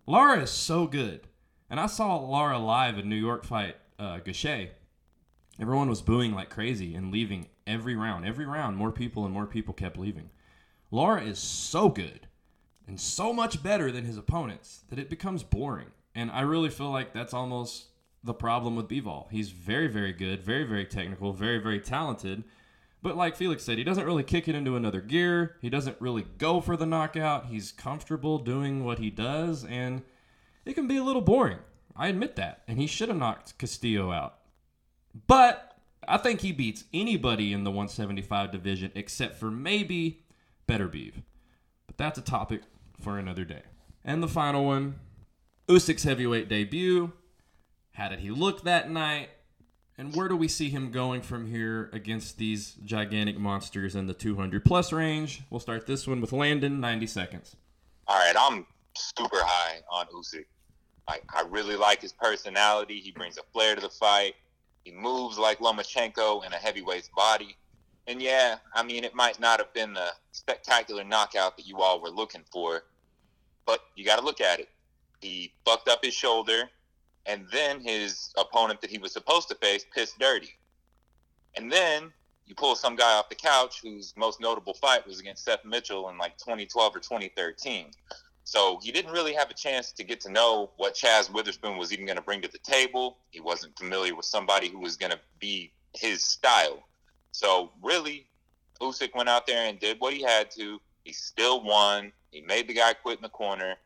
Lara 0.06 0.42
is 0.42 0.50
so 0.50 0.86
good. 0.86 1.26
And 1.70 1.78
I 1.80 1.86
saw 1.86 2.16
Lara 2.16 2.58
live 2.58 2.98
in 2.98 3.08
New 3.08 3.16
York 3.16 3.44
fight 3.44 3.76
uh, 3.98 4.18
Gausha. 4.24 4.68
Everyone 5.60 5.88
was 5.88 6.02
booing 6.02 6.32
like 6.34 6.50
crazy 6.50 6.94
and 6.94 7.10
leaving 7.12 7.48
every 7.66 7.96
round. 7.96 8.24
Every 8.24 8.46
round, 8.46 8.76
more 8.76 8.92
people 8.92 9.24
and 9.24 9.34
more 9.34 9.46
people 9.46 9.74
kept 9.74 9.98
leaving. 9.98 10.30
Lara 10.90 11.22
is 11.22 11.38
so 11.38 11.88
good 11.88 12.27
and 12.88 12.98
so 12.98 13.32
much 13.32 13.62
better 13.62 13.92
than 13.92 14.04
his 14.04 14.16
opponents 14.16 14.80
that 14.88 14.98
it 14.98 15.10
becomes 15.10 15.42
boring. 15.42 15.88
And 16.14 16.30
I 16.30 16.40
really 16.40 16.70
feel 16.70 16.90
like 16.90 17.12
that's 17.12 17.34
almost 17.34 17.88
the 18.24 18.34
problem 18.34 18.74
with 18.74 18.88
Bivol. 18.88 19.30
He's 19.30 19.50
very, 19.50 19.86
very 19.86 20.12
good, 20.12 20.42
very, 20.42 20.64
very 20.64 20.86
technical, 20.86 21.32
very, 21.32 21.58
very 21.58 21.80
talented. 21.80 22.42
But 23.02 23.16
like 23.16 23.36
Felix 23.36 23.62
said, 23.62 23.78
he 23.78 23.84
doesn't 23.84 24.06
really 24.06 24.24
kick 24.24 24.48
it 24.48 24.54
into 24.54 24.74
another 24.74 25.00
gear. 25.00 25.56
He 25.60 25.70
doesn't 25.70 26.00
really 26.00 26.24
go 26.38 26.60
for 26.60 26.76
the 26.76 26.86
knockout. 26.86 27.46
He's 27.46 27.70
comfortable 27.70 28.38
doing 28.38 28.84
what 28.84 28.98
he 28.98 29.10
does, 29.10 29.64
and 29.64 30.02
it 30.64 30.74
can 30.74 30.88
be 30.88 30.96
a 30.96 31.04
little 31.04 31.22
boring. 31.22 31.58
I 31.94 32.08
admit 32.08 32.36
that. 32.36 32.62
And 32.66 32.78
he 32.78 32.86
should 32.86 33.08
have 33.08 33.18
knocked 33.18 33.58
Castillo 33.58 34.10
out. 34.10 34.38
But 35.26 35.78
I 36.06 36.16
think 36.16 36.40
he 36.40 36.52
beats 36.52 36.84
anybody 36.92 37.52
in 37.52 37.64
the 37.64 37.70
175 37.70 38.50
division 38.50 38.90
except 38.94 39.36
for 39.36 39.50
maybe 39.50 40.24
Beterbiev. 40.66 41.22
But 41.86 41.98
that's 41.98 42.18
a 42.18 42.22
topic 42.22 42.62
for 43.00 43.18
another 43.18 43.44
day. 43.44 43.62
And 44.04 44.22
the 44.22 44.28
final 44.28 44.64
one 44.64 44.96
Usyk's 45.68 46.04
heavyweight 46.04 46.48
debut. 46.48 47.12
How 47.92 48.08
did 48.08 48.20
he 48.20 48.30
look 48.30 48.62
that 48.62 48.90
night? 48.90 49.28
And 49.98 50.14
where 50.14 50.28
do 50.28 50.36
we 50.36 50.46
see 50.46 50.70
him 50.70 50.92
going 50.92 51.22
from 51.22 51.46
here 51.46 51.90
against 51.92 52.38
these 52.38 52.74
gigantic 52.84 53.36
monsters 53.36 53.96
in 53.96 54.06
the 54.06 54.14
200 54.14 54.64
plus 54.64 54.92
range? 54.92 55.42
We'll 55.50 55.58
start 55.58 55.86
this 55.86 56.06
one 56.06 56.20
with 56.20 56.32
Landon, 56.32 56.80
90 56.80 57.06
seconds. 57.08 57.56
All 58.06 58.16
right, 58.16 58.34
I'm 58.38 58.64
super 58.96 59.38
high 59.40 59.80
on 59.90 60.06
Usyk. 60.06 60.46
Like, 61.08 61.24
I 61.34 61.42
really 61.48 61.74
like 61.74 62.00
his 62.00 62.12
personality. 62.12 63.00
He 63.00 63.10
brings 63.10 63.38
a 63.38 63.42
flair 63.52 63.74
to 63.74 63.80
the 63.80 63.88
fight. 63.88 64.34
He 64.84 64.92
moves 64.92 65.36
like 65.36 65.58
Lomachenko 65.58 66.46
in 66.46 66.52
a 66.52 66.56
heavyweight's 66.56 67.10
body. 67.16 67.56
And 68.08 68.22
yeah, 68.22 68.56
I 68.74 68.82
mean, 68.82 69.04
it 69.04 69.14
might 69.14 69.38
not 69.38 69.60
have 69.60 69.72
been 69.74 69.92
the 69.92 70.08
spectacular 70.32 71.04
knockout 71.04 71.58
that 71.58 71.66
you 71.66 71.82
all 71.82 72.00
were 72.00 72.08
looking 72.08 72.42
for, 72.50 72.84
but 73.66 73.80
you 73.96 74.04
got 74.04 74.18
to 74.18 74.24
look 74.24 74.40
at 74.40 74.60
it. 74.60 74.70
He 75.20 75.52
fucked 75.66 75.88
up 75.88 76.02
his 76.02 76.14
shoulder, 76.14 76.70
and 77.26 77.46
then 77.52 77.80
his 77.80 78.32
opponent 78.38 78.80
that 78.80 78.88
he 78.88 78.96
was 78.96 79.12
supposed 79.12 79.48
to 79.48 79.54
face 79.56 79.84
pissed 79.94 80.18
dirty. 80.18 80.54
And 81.54 81.70
then 81.70 82.10
you 82.46 82.54
pull 82.54 82.76
some 82.76 82.96
guy 82.96 83.12
off 83.12 83.28
the 83.28 83.34
couch 83.34 83.80
whose 83.82 84.14
most 84.16 84.40
notable 84.40 84.72
fight 84.72 85.06
was 85.06 85.20
against 85.20 85.44
Seth 85.44 85.66
Mitchell 85.66 86.08
in 86.08 86.16
like 86.16 86.38
2012 86.38 86.96
or 86.96 87.00
2013. 87.00 87.90
So 88.44 88.80
he 88.82 88.90
didn't 88.90 89.12
really 89.12 89.34
have 89.34 89.50
a 89.50 89.54
chance 89.54 89.92
to 89.92 90.02
get 90.02 90.22
to 90.22 90.32
know 90.32 90.70
what 90.78 90.94
Chaz 90.94 91.30
Witherspoon 91.30 91.76
was 91.76 91.92
even 91.92 92.06
going 92.06 92.16
to 92.16 92.22
bring 92.22 92.40
to 92.40 92.48
the 92.48 92.58
table. 92.58 93.18
He 93.28 93.40
wasn't 93.40 93.78
familiar 93.78 94.14
with 94.14 94.24
somebody 94.24 94.70
who 94.70 94.78
was 94.78 94.96
going 94.96 95.12
to 95.12 95.20
be 95.38 95.72
his 95.92 96.24
style. 96.24 96.87
So 97.32 97.72
really, 97.82 98.26
Usyk 98.80 99.14
went 99.14 99.28
out 99.28 99.46
there 99.46 99.68
and 99.68 99.78
did 99.78 100.00
what 100.00 100.14
he 100.14 100.22
had 100.22 100.50
to. 100.52 100.80
He 101.04 101.12
still 101.12 101.62
won. 101.62 102.12
He 102.30 102.42
made 102.42 102.68
the 102.68 102.74
guy 102.74 102.92
quit 102.94 103.18
in 103.18 103.22
the 103.22 103.28
corner. 103.28 103.76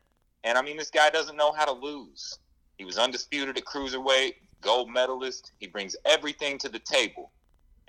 And 0.43 0.57
I 0.57 0.61
mean, 0.61 0.77
this 0.77 0.89
guy 0.89 1.09
doesn't 1.09 1.37
know 1.37 1.51
how 1.51 1.65
to 1.65 1.71
lose. 1.71 2.39
He 2.77 2.85
was 2.85 2.97
undisputed 2.97 3.57
at 3.57 3.65
cruiserweight, 3.65 4.35
gold 4.61 4.89
medalist. 4.89 5.51
He 5.59 5.67
brings 5.67 5.95
everything 6.05 6.57
to 6.59 6.69
the 6.69 6.79
table. 6.79 7.31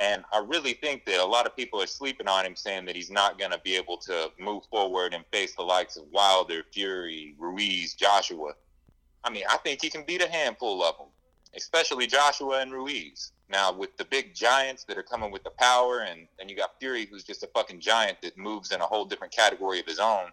And 0.00 0.24
I 0.32 0.38
really 0.38 0.74
think 0.74 1.04
that 1.06 1.20
a 1.20 1.24
lot 1.24 1.46
of 1.46 1.56
people 1.56 1.80
are 1.80 1.86
sleeping 1.86 2.28
on 2.28 2.44
him, 2.44 2.56
saying 2.56 2.84
that 2.86 2.96
he's 2.96 3.10
not 3.10 3.38
going 3.38 3.52
to 3.52 3.60
be 3.60 3.76
able 3.76 3.96
to 3.98 4.30
move 4.40 4.64
forward 4.70 5.14
and 5.14 5.24
face 5.32 5.54
the 5.54 5.62
likes 5.62 5.96
of 5.96 6.04
Wilder, 6.12 6.62
Fury, 6.72 7.34
Ruiz, 7.38 7.94
Joshua. 7.94 8.54
I 9.22 9.30
mean, 9.30 9.44
I 9.48 9.56
think 9.58 9.80
he 9.80 9.90
can 9.90 10.04
beat 10.04 10.22
a 10.22 10.30
handful 10.30 10.82
of 10.82 10.98
them, 10.98 11.06
especially 11.56 12.06
Joshua 12.06 12.60
and 12.60 12.72
Ruiz. 12.72 13.32
Now, 13.48 13.72
with 13.72 13.96
the 13.96 14.04
big 14.04 14.34
giants 14.34 14.84
that 14.84 14.96
are 14.96 15.02
coming 15.02 15.30
with 15.30 15.44
the 15.44 15.50
power, 15.50 16.00
and 16.00 16.26
then 16.38 16.48
you 16.48 16.56
got 16.56 16.78
Fury, 16.80 17.06
who's 17.06 17.24
just 17.24 17.42
a 17.42 17.46
fucking 17.48 17.80
giant 17.80 18.22
that 18.22 18.38
moves 18.38 18.72
in 18.72 18.80
a 18.80 18.86
whole 18.86 19.04
different 19.04 19.34
category 19.34 19.80
of 19.80 19.86
his 19.86 19.98
own, 19.98 20.30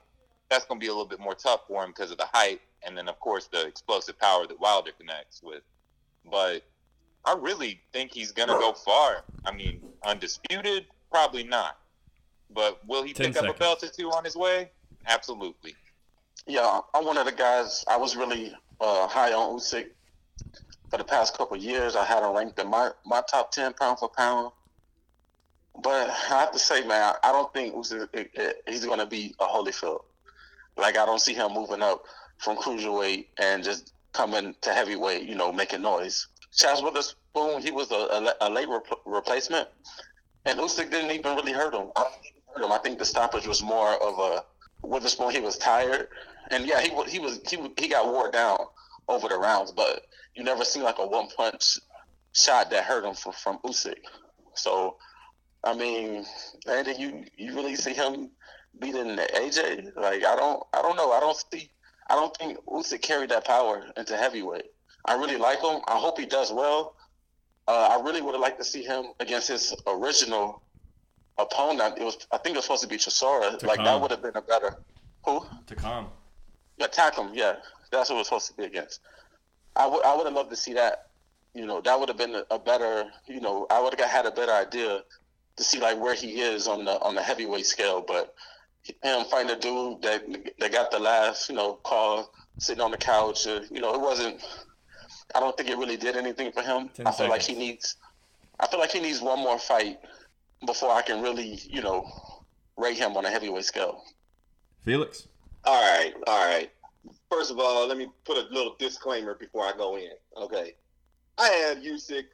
that's 0.50 0.66
going 0.66 0.80
to 0.80 0.84
be 0.84 0.88
a 0.88 0.92
little 0.92 1.08
bit 1.08 1.20
more 1.20 1.36
tough 1.36 1.62
for 1.68 1.84
him 1.84 1.92
because 1.92 2.12
of 2.12 2.18
the 2.18 2.28
height, 2.32 2.62
and 2.86 2.98
then, 2.98 3.10
of 3.10 3.20
course, 3.20 3.48
the 3.48 3.68
explosive 3.68 4.18
power 4.20 4.48
that 4.48 4.60
Wilder 4.60 4.92
connects 4.98 5.42
with. 5.44 5.62
But 6.30 6.64
I 7.26 7.36
really 7.40 7.82
think 7.94 8.14
he's 8.14 8.32
gonna 8.32 8.54
go 8.54 8.74
far. 8.74 9.24
I 9.46 9.52
mean, 9.52 9.82
undisputed, 10.04 10.86
probably 11.12 11.44
not. 11.44 11.78
But 12.54 12.86
will 12.88 13.04
he 13.04 13.14
Ten 13.14 13.34
pick 13.34 13.42
up 13.42 13.56
a 13.56 13.58
belt 13.58 13.84
or 13.84 13.88
two 13.88 14.10
on 14.10 14.24
his 14.24 14.36
way? 14.36 14.72
Absolutely. 15.08 15.76
Yeah, 16.48 16.82
I'm 16.94 17.06
one 17.06 17.18
of 17.18 17.26
the 17.26 17.32
guys. 17.32 17.86
I 17.88 17.98
was 17.98 18.16
really 18.16 18.54
uh, 18.80 19.08
high 19.08 19.34
on 19.34 19.58
Usyk 19.58 19.90
for 20.92 20.98
the 20.98 21.04
past 21.06 21.36
couple 21.38 21.58
years. 21.58 21.96
I 21.96 22.04
had 22.06 22.22
him 22.22 22.36
ranked 22.36 22.60
in 22.60 22.70
my, 22.70 22.92
my 23.06 23.22
top 23.32 23.52
ten 23.52 23.74
pound 23.74 23.98
for 24.00 24.10
pound. 24.10 24.52
But 25.82 26.10
I 26.10 26.14
have 26.36 26.52
to 26.52 26.60
say, 26.60 26.86
man, 26.86 27.14
I 27.24 27.32
don't 27.32 27.52
think 27.54 27.74
Usyk 27.74 28.10
it- 28.14 28.32
it- 28.34 28.64
he's 28.68 28.86
going 28.86 29.00
to 29.00 29.06
be 29.06 29.34
a 29.40 29.46
Holyfield. 29.46 30.02
Like 30.78 30.98
I 30.98 31.06
don't 31.06 31.20
see 31.22 31.34
him 31.34 31.54
moving 31.54 31.82
up 31.82 32.04
from 32.38 32.58
cruiserweight 32.58 33.28
and 33.38 33.64
just 33.64 33.94
coming 34.14 34.54
to 34.62 34.74
heavyweight. 34.74 35.24
You 35.24 35.36
know, 35.36 35.52
making 35.52 35.82
noise. 35.82 36.28
Chaz 36.54 36.84
Witherspoon, 36.84 37.62
he 37.62 37.72
was 37.72 37.90
a, 37.92 37.96
a, 38.42 38.48
a 38.48 38.50
late 38.50 38.68
repl 38.68 38.98
replacement, 39.06 39.70
and 40.46 40.60
Usyk 40.60 40.92
didn't 40.92 41.12
even 41.12 41.36
really 41.38 41.54
hurt 41.54 41.74
him. 41.74 41.88
I 41.96 42.06
hurt 42.54 42.66
him. 42.66 42.72
I 42.72 42.78
think 42.80 43.00
the 43.00 43.06
stoppage 43.06 43.48
was 43.48 43.64
more 43.64 43.94
of 44.04 44.20
a 44.20 44.44
Witherspoon. 44.86 45.32
He 45.32 45.40
was 45.40 45.58
tired, 45.58 46.08
and 46.52 46.66
yeah, 46.66 46.82
he 46.82 46.90
he 47.10 47.20
was 47.20 47.40
he 47.50 47.58
he 47.78 47.88
got 47.88 48.08
wore 48.08 48.30
down 48.32 48.58
over 49.08 49.30
the 49.30 49.38
rounds, 49.38 49.72
but 49.72 50.04
you 50.36 50.44
never 50.44 50.64
seen 50.64 50.84
like 50.84 51.00
a 51.00 51.06
one 51.08 51.28
punch 51.36 51.80
shot 52.34 52.70
that 52.72 52.84
hurt 52.84 53.04
him 53.04 53.14
from 53.14 53.34
from 53.34 53.60
Usyk. 53.60 53.96
So, 54.54 54.98
I 55.64 55.74
mean, 55.76 56.26
Andy, 56.68 56.94
you 56.98 57.26
you 57.38 57.54
really 57.56 57.76
see 57.76 57.94
him 57.94 58.32
beating 58.80 59.18
AJ? 59.18 59.96
Like 59.96 60.26
I 60.26 60.36
don't 60.36 60.64
I 60.74 60.82
don't 60.82 60.96
know. 60.96 61.12
I 61.12 61.20
don't 61.20 61.38
see. 61.52 61.70
I 62.10 62.16
don't 62.16 62.36
think 62.38 62.58
Usyk 62.66 63.02
carried 63.02 63.30
that 63.30 63.46
power 63.46 63.86
into 63.96 64.18
heavyweight. 64.18 64.66
I 65.06 65.16
really 65.16 65.38
like 65.38 65.62
him. 65.62 65.82
I 65.88 65.98
hope 65.98 66.20
he 66.20 66.26
does 66.26 66.52
well, 66.52 66.96
Uh, 67.68 67.98
I 67.98 68.04
really 68.04 68.22
would 68.22 68.34
have 68.34 68.42
liked 68.42 68.60
to 68.60 68.66
see 68.66 68.84
him 68.84 69.06
against 69.20 69.48
his 69.48 69.74
original 69.88 70.62
opponent. 71.38 71.98
It 71.98 72.04
was, 72.04 72.18
I 72.32 72.38
think 72.38 72.56
it 72.56 72.58
was 72.58 72.66
supposed 72.66 72.84
to 72.84 72.88
be 72.90 72.98
Chisora. 72.98 73.64
Like 73.64 73.80
that 73.84 74.00
would 74.00 74.12
have 74.12 74.22
been 74.22 74.36
a 74.36 74.42
better. 74.42 74.78
Who? 75.26 75.46
To 75.68 75.76
calm. 75.76 76.08
Yeah, 76.78 76.88
Tackle. 76.88 77.30
Yeah, 77.34 77.56
that's 77.92 78.10
what 78.10 78.18
it 78.18 78.20
was 78.20 78.28
supposed 78.28 78.48
to 78.48 78.54
be 78.56 78.64
against. 78.66 79.00
I 79.76 79.88
would, 79.88 80.04
I 80.06 80.16
would 80.16 80.26
have 80.26 80.36
loved 80.36 80.50
to 80.50 80.56
see 80.56 80.74
that. 80.74 81.08
You 81.54 81.66
know, 81.66 81.82
that 81.82 82.00
would 82.00 82.08
have 82.08 82.18
been 82.18 82.44
a, 82.50 82.60
better. 82.60 83.06
You 83.28 83.42
know, 83.42 83.68
I 83.70 83.82
would 83.82 84.00
have 84.00 84.10
had 84.10 84.26
a 84.26 84.32
better 84.32 84.54
idea 84.54 85.02
to 85.58 85.64
see 85.64 85.80
like 85.80 86.00
where 86.00 86.14
he 86.14 86.40
is 86.40 86.68
on 86.68 86.86
the 86.86 87.00
on 87.02 87.16
the 87.16 87.22
heavyweight 87.22 87.66
scale. 87.66 88.02
But 88.06 88.34
him 88.84 89.26
fighting 89.26 89.52
a 89.52 89.60
dude 89.60 90.02
that 90.02 90.24
that 90.60 90.72
got 90.72 90.92
the 90.92 91.00
last, 91.00 91.50
you 91.50 91.56
know, 91.56 91.74
call 91.84 92.34
sitting 92.58 92.82
on 92.82 92.92
the 92.92 92.98
couch. 92.98 93.48
Uh, 93.48 93.62
you 93.70 93.82
know, 93.82 93.94
it 93.94 94.02
wasn't. 94.02 94.42
I 95.36 95.40
don't 95.40 95.56
think 95.56 95.70
it 95.70 95.78
really 95.78 95.98
did 95.98 96.16
anything 96.16 96.52
for 96.52 96.62
him. 96.62 96.90
I 97.06 97.12
feel 97.12 97.30
like 97.30 97.42
he 97.42 97.54
needs. 97.54 97.96
I 98.60 98.68
feel 98.68 98.80
like 98.80 98.92
he 98.92 99.00
needs 99.00 99.22
one 99.22 99.40
more 99.40 99.58
fight 99.60 100.00
before 100.66 100.92
I 100.92 101.02
can 101.02 101.22
really, 101.22 101.60
you 101.70 101.82
know, 101.82 102.06
rate 102.78 102.98
him 102.98 103.18
on 103.18 103.26
a 103.26 103.30
heavyweight 103.30 103.66
scale. 103.66 104.04
Felix. 104.84 105.28
All 105.64 105.82
right, 105.82 106.14
all 106.28 106.46
right. 106.48 106.72
First 107.32 107.50
of 107.50 107.60
all, 107.60 107.88
let 107.88 107.98
me 107.98 108.10
put 108.26 108.36
a 108.36 108.54
little 108.54 108.76
disclaimer 108.78 109.36
before 109.36 109.64
I 109.64 109.72
go 109.72 109.96
in. 109.96 110.12
Okay, 110.36 110.74
I 111.38 111.48
had 111.48 111.82
Usyk 111.82 112.26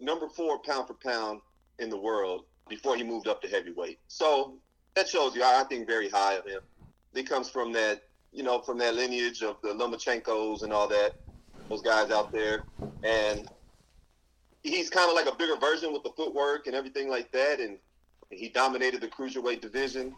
number 0.00 0.28
four 0.28 0.58
pound 0.58 0.86
for 0.86 0.92
pound 0.92 1.40
in 1.78 1.88
the 1.88 1.96
world 1.96 2.44
before 2.68 2.94
he 2.94 3.02
moved 3.02 3.26
up 3.26 3.40
to 3.40 3.48
heavyweight. 3.48 3.98
So 4.06 4.58
that 4.94 5.08
shows 5.08 5.34
you, 5.34 5.42
I 5.42 5.64
think, 5.64 5.86
very 5.86 6.10
high 6.10 6.34
of 6.34 6.44
him. 6.44 6.60
He 7.14 7.22
comes 7.22 7.48
from 7.48 7.72
that, 7.72 8.02
you 8.30 8.42
know, 8.42 8.60
from 8.60 8.76
that 8.78 8.94
lineage 8.94 9.42
of 9.42 9.56
the 9.62 9.70
Lomachenkos 9.70 10.62
and 10.62 10.74
all 10.74 10.88
that, 10.88 11.14
those 11.70 11.80
guys 11.80 12.10
out 12.10 12.30
there, 12.30 12.64
and 13.02 13.48
he's 14.62 14.90
kind 14.90 15.08
of 15.08 15.16
like 15.16 15.26
a 15.26 15.36
bigger 15.36 15.56
version 15.56 15.90
with 15.90 16.02
the 16.02 16.12
footwork 16.18 16.66
and 16.66 16.76
everything 16.76 17.08
like 17.08 17.32
that, 17.32 17.60
and 17.60 17.78
he 18.28 18.50
dominated 18.50 19.00
the 19.00 19.08
cruiserweight 19.08 19.62
division. 19.62 20.14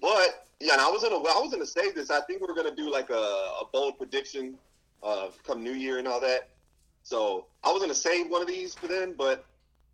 But 0.00 0.46
yeah, 0.60 0.72
and 0.72 0.80
I 0.80 0.90
was 0.90 1.02
gonna 1.02 1.16
I 1.16 1.40
was 1.40 1.50
gonna 1.50 1.66
say 1.66 1.90
this. 1.92 2.10
I 2.10 2.20
think 2.22 2.40
we 2.40 2.48
are 2.48 2.54
gonna 2.54 2.74
do 2.74 2.90
like 2.90 3.10
a, 3.10 3.14
a 3.14 3.64
bold 3.72 3.98
prediction 3.98 4.56
uh, 5.02 5.28
come 5.46 5.62
New 5.62 5.72
Year 5.72 5.98
and 5.98 6.06
all 6.06 6.20
that. 6.20 6.50
So 7.02 7.46
I 7.64 7.72
was 7.72 7.80
gonna 7.80 7.94
save 7.94 8.30
one 8.30 8.42
of 8.42 8.48
these 8.48 8.74
for 8.74 8.86
then, 8.86 9.14
but 9.16 9.44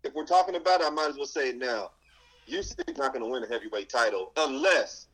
if 0.03 0.13
we're 0.13 0.25
talking 0.25 0.55
about 0.55 0.81
it, 0.81 0.87
I 0.87 0.89
might 0.89 1.09
as 1.09 1.17
well 1.17 1.25
say 1.25 1.49
it 1.49 1.57
now. 1.57 1.91
Usyk's 2.49 2.97
not 2.97 3.13
gonna 3.13 3.27
win 3.27 3.43
a 3.43 3.47
heavyweight 3.47 3.89
title 3.89 4.31
unless 4.37 5.07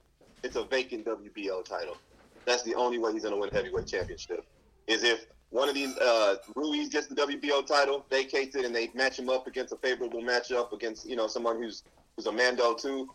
it's 0.43 0.55
a 0.55 0.63
vacant 0.63 1.05
WBO 1.05 1.63
title. 1.63 1.97
That's 2.45 2.63
the 2.63 2.75
only 2.75 2.99
way 2.99 3.13
he's 3.13 3.23
gonna 3.23 3.37
win 3.37 3.49
a 3.49 3.53
heavyweight 3.53 3.87
championship. 3.87 4.45
Is 4.87 5.03
if 5.03 5.25
one 5.49 5.69
of 5.69 5.75
these 5.75 5.95
uh, 5.97 6.35
Ruiz 6.55 6.89
gets 6.89 7.07
the 7.07 7.15
WBO 7.15 7.65
title, 7.65 8.05
vacates 8.09 8.55
it, 8.55 8.65
and 8.65 8.75
they 8.75 8.89
match 8.95 9.19
him 9.19 9.29
up 9.29 9.47
against 9.47 9.71
a 9.71 9.77
favorable 9.77 10.21
matchup 10.21 10.73
against 10.73 11.07
you 11.07 11.15
know 11.15 11.27
someone 11.27 11.57
who's 11.57 11.83
who's 12.15 12.25
a 12.25 12.31
Mando 12.31 12.73
too, 12.73 13.09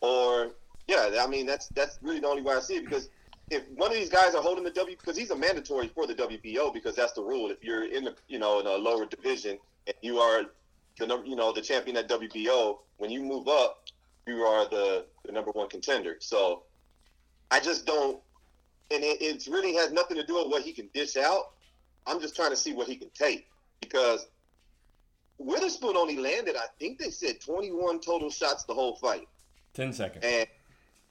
or 0.00 0.52
yeah, 0.90 1.22
I 1.22 1.26
mean 1.28 1.46
that's 1.46 1.68
that's 1.68 1.98
really 2.02 2.18
the 2.18 2.26
only 2.26 2.42
way 2.42 2.54
I 2.54 2.60
see 2.60 2.76
it 2.76 2.84
because 2.84 3.08
if 3.48 3.62
one 3.76 3.90
of 3.90 3.96
these 3.96 4.08
guys 4.08 4.34
are 4.34 4.42
holding 4.42 4.64
the 4.64 4.70
W 4.70 4.96
because 4.96 5.16
he's 5.16 5.30
a 5.30 5.36
mandatory 5.36 5.88
for 5.88 6.06
the 6.06 6.14
WBO 6.14 6.74
because 6.74 6.96
that's 6.96 7.12
the 7.12 7.22
rule. 7.22 7.50
If 7.50 7.62
you're 7.62 7.84
in 7.84 8.04
the 8.04 8.14
you 8.28 8.40
know 8.40 8.58
in 8.58 8.66
a 8.66 8.74
lower 8.74 9.06
division 9.06 9.58
and 9.86 9.94
you 10.02 10.18
are 10.18 10.42
the 10.98 11.06
number 11.06 11.26
you 11.26 11.36
know 11.36 11.52
the 11.52 11.60
champion 11.60 11.96
at 11.96 12.08
WBO, 12.08 12.78
when 12.98 13.10
you 13.10 13.22
move 13.22 13.46
up, 13.46 13.84
you 14.26 14.42
are 14.42 14.68
the, 14.68 15.06
the 15.24 15.32
number 15.32 15.52
one 15.52 15.68
contender. 15.68 16.16
So 16.18 16.64
I 17.50 17.60
just 17.60 17.86
don't, 17.86 18.20
and 18.90 19.02
it, 19.04 19.22
it 19.22 19.46
really 19.48 19.74
has 19.74 19.92
nothing 19.92 20.16
to 20.16 20.26
do 20.26 20.34
with 20.34 20.48
what 20.48 20.62
he 20.62 20.72
can 20.72 20.88
dish 20.92 21.16
out. 21.16 21.52
I'm 22.06 22.20
just 22.20 22.34
trying 22.34 22.50
to 22.50 22.56
see 22.56 22.72
what 22.72 22.88
he 22.88 22.96
can 22.96 23.10
take 23.14 23.46
because 23.80 24.26
Witherspoon 25.38 25.96
only 25.96 26.16
landed, 26.16 26.56
I 26.56 26.66
think 26.78 26.98
they 26.98 27.10
said 27.10 27.40
21 27.40 28.00
total 28.00 28.30
shots 28.30 28.64
the 28.64 28.74
whole 28.74 28.96
fight. 28.96 29.28
10 29.74 29.92
seconds. 29.92 30.24
And 30.24 30.46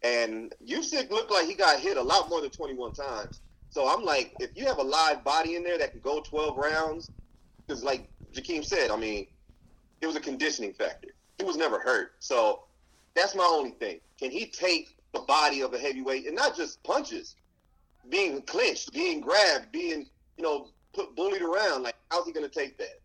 and 0.04 0.54
Usyk 0.66 1.10
looked 1.10 1.32
like 1.32 1.48
he 1.48 1.54
got 1.54 1.80
hit 1.80 1.98
a 1.98 2.02
lot 2.02 2.30
more 2.30 2.42
than 2.42 2.50
21 2.50 2.94
times. 2.94 3.42
So 3.70 3.88
I'm 3.88 4.04
like, 4.04 4.34
if 4.40 4.52
you 4.56 4.66
have 4.66 4.80
a 4.80 4.84
live 4.84 5.24
body 5.24 5.56
in 5.56 5.64
there 5.64 5.78
that 5.78 5.92
can 5.92 6.02
go 6.02 6.22
12 6.22 6.58
rounds, 6.58 7.10
because 7.68 7.84
like 7.84 8.10
Jakeem 8.34 8.64
said, 8.66 8.92
I 8.92 8.96
mean, 8.96 9.28
it 10.02 10.08
was 10.08 10.16
a 10.16 10.22
conditioning 10.22 10.74
factor. 10.74 11.10
He 11.38 11.44
was 11.44 11.58
never 11.58 11.80
hurt. 11.80 12.14
So 12.20 12.62
that's 13.16 13.36
my 13.36 13.44
only 13.44 13.72
thing. 13.72 14.00
Can 14.18 14.32
he 14.32 14.48
take 14.48 14.96
the 15.14 15.20
body 15.22 15.62
of 15.62 15.74
a 15.74 15.78
heavyweight 15.78 16.26
and 16.26 16.36
not 16.36 16.56
just 16.56 16.82
punches, 16.84 17.36
being 18.10 18.42
clinched, 18.44 18.94
being 18.94 19.22
grabbed, 19.22 19.72
being, 19.72 20.06
you 20.38 20.44
know, 20.44 20.70
put 20.94 21.16
bullied 21.16 21.42
around? 21.42 21.84
Like, 21.84 21.96
how's 22.10 22.26
he 22.26 22.32
going 22.32 22.50
to 22.50 22.54
take 22.54 22.78
that? 22.78 23.02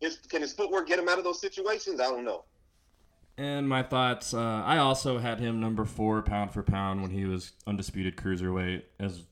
His, 0.00 0.18
can 0.28 0.42
his 0.42 0.52
footwork 0.52 0.86
get 0.86 0.98
him 0.98 1.08
out 1.08 1.18
of 1.18 1.24
those 1.24 1.40
situations? 1.40 2.00
I 2.00 2.04
don't 2.04 2.24
know. 2.24 2.44
And 3.38 3.68
my 3.68 3.84
thoughts, 3.84 4.34
uh, 4.34 4.62
I 4.66 4.78
also 4.78 5.18
had 5.18 5.38
him 5.38 5.60
number 5.60 5.84
four 5.84 6.20
pound 6.22 6.50
for 6.50 6.64
pound 6.64 7.02
when 7.02 7.12
he 7.12 7.24
was 7.24 7.52
undisputed 7.68 8.16
cruiserweight. 8.16 8.82
As 8.98 9.22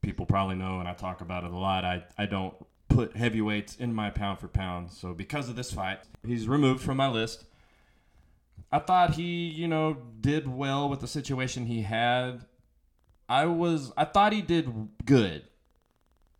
people 0.00 0.24
probably 0.24 0.56
know, 0.56 0.80
and 0.80 0.88
I 0.88 0.94
talk 0.94 1.20
about 1.20 1.44
it 1.44 1.50
a 1.50 1.56
lot, 1.56 1.84
I, 1.84 2.04
I 2.16 2.24
don't 2.24 2.54
put 2.88 3.14
heavyweights 3.14 3.76
in 3.76 3.92
my 3.92 4.08
pound 4.08 4.38
for 4.38 4.48
pound. 4.48 4.90
So 4.90 5.12
because 5.12 5.50
of 5.50 5.56
this 5.56 5.70
fight, 5.70 6.00
he's 6.26 6.48
removed 6.48 6.82
from 6.82 6.96
my 6.96 7.08
list. 7.08 7.44
I 8.72 8.78
thought 8.78 9.14
he, 9.14 9.50
you 9.50 9.68
know, 9.68 9.98
did 10.22 10.48
well 10.48 10.88
with 10.88 11.00
the 11.00 11.06
situation 11.06 11.66
he 11.66 11.82
had. 11.82 12.46
I 13.28 13.44
was, 13.44 13.92
I 13.94 14.06
thought 14.06 14.32
he 14.32 14.40
did 14.40 14.88
good. 15.04 15.42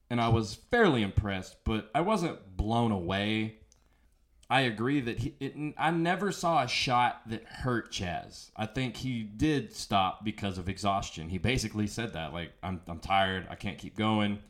And 0.09 0.23
I 0.23 0.29
was 0.29 0.55
fairly 0.71 1.03
impressed, 1.03 1.57
but 1.65 1.91
I 1.95 2.01
wasn't 2.01 2.57
blown 2.57 2.93
away. 2.93 3.57
I 4.51 4.63
agree 4.63 5.01
that 5.01 5.21
he. 5.21 5.35
It, 5.41 5.75
I 5.79 5.91
never 5.91 6.31
saw 6.31 6.63
a 6.63 6.69
shot 6.69 7.23
that 7.29 7.45
hurt 7.45 7.91
Chaz. 7.91 8.51
I 8.57 8.67
think 8.67 8.97
he 8.97 9.23
did 9.23 9.75
stop 9.75 10.25
because 10.25 10.59
of 10.59 10.69
exhaustion. 10.69 11.31
He 11.31 11.39
basically 11.39 11.87
said 11.87 12.13
that, 12.13 12.33
like, 12.33 12.53
I'm, 12.63 12.81
I'm 12.87 13.01
tired. 13.01 13.47
I 13.49 13.55
can't 13.55 13.79
keep 13.79 13.97
going. 13.97 14.41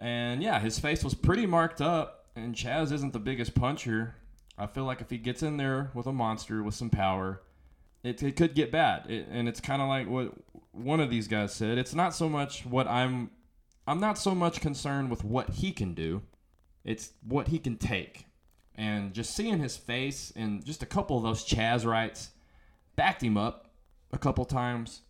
And 0.00 0.42
yeah, 0.42 0.58
his 0.58 0.80
face 0.80 1.04
was 1.04 1.14
pretty 1.14 1.46
marked 1.46 1.80
up. 1.80 2.26
And 2.34 2.54
Chaz 2.54 2.90
isn't 2.92 3.12
the 3.12 3.20
biggest 3.20 3.54
puncher. 3.54 4.16
I 4.58 4.66
feel 4.66 4.84
like 4.84 5.00
if 5.00 5.10
he 5.10 5.18
gets 5.18 5.42
in 5.42 5.58
there 5.58 5.90
with 5.94 6.06
a 6.06 6.12
monster 6.12 6.62
with 6.62 6.74
some 6.74 6.90
power, 6.90 7.42
it, 8.02 8.22
it 8.22 8.36
could 8.36 8.54
get 8.54 8.72
bad. 8.72 9.08
It, 9.08 9.28
and 9.30 9.48
it's 9.48 9.60
kind 9.60 9.80
of 9.80 9.88
like 9.88 10.08
what 10.08 10.32
one 10.72 10.98
of 10.98 11.08
these 11.08 11.28
guys 11.28 11.54
said. 11.54 11.78
It's 11.78 11.94
not 11.94 12.14
so 12.14 12.28
much 12.28 12.66
what 12.66 12.88
I'm. 12.88 13.30
I'm 13.86 14.00
not 14.00 14.16
so 14.16 14.34
much 14.34 14.60
concerned 14.60 15.10
with 15.10 15.24
what 15.24 15.50
he 15.50 15.72
can 15.72 15.94
do. 15.94 16.22
It's 16.84 17.12
what 17.26 17.48
he 17.48 17.58
can 17.58 17.76
take 17.76 18.26
and 18.76 19.12
just 19.12 19.34
seeing 19.34 19.58
his 19.58 19.76
face 19.76 20.32
and 20.34 20.64
just 20.64 20.82
a 20.82 20.86
couple 20.86 21.16
of 21.16 21.22
those 21.22 21.44
Chaz 21.44 21.84
rights 21.84 22.30
backed 22.96 23.22
him 23.22 23.36
up 23.36 23.70
a 24.12 24.18
couple 24.18 24.44
times. 24.44 25.02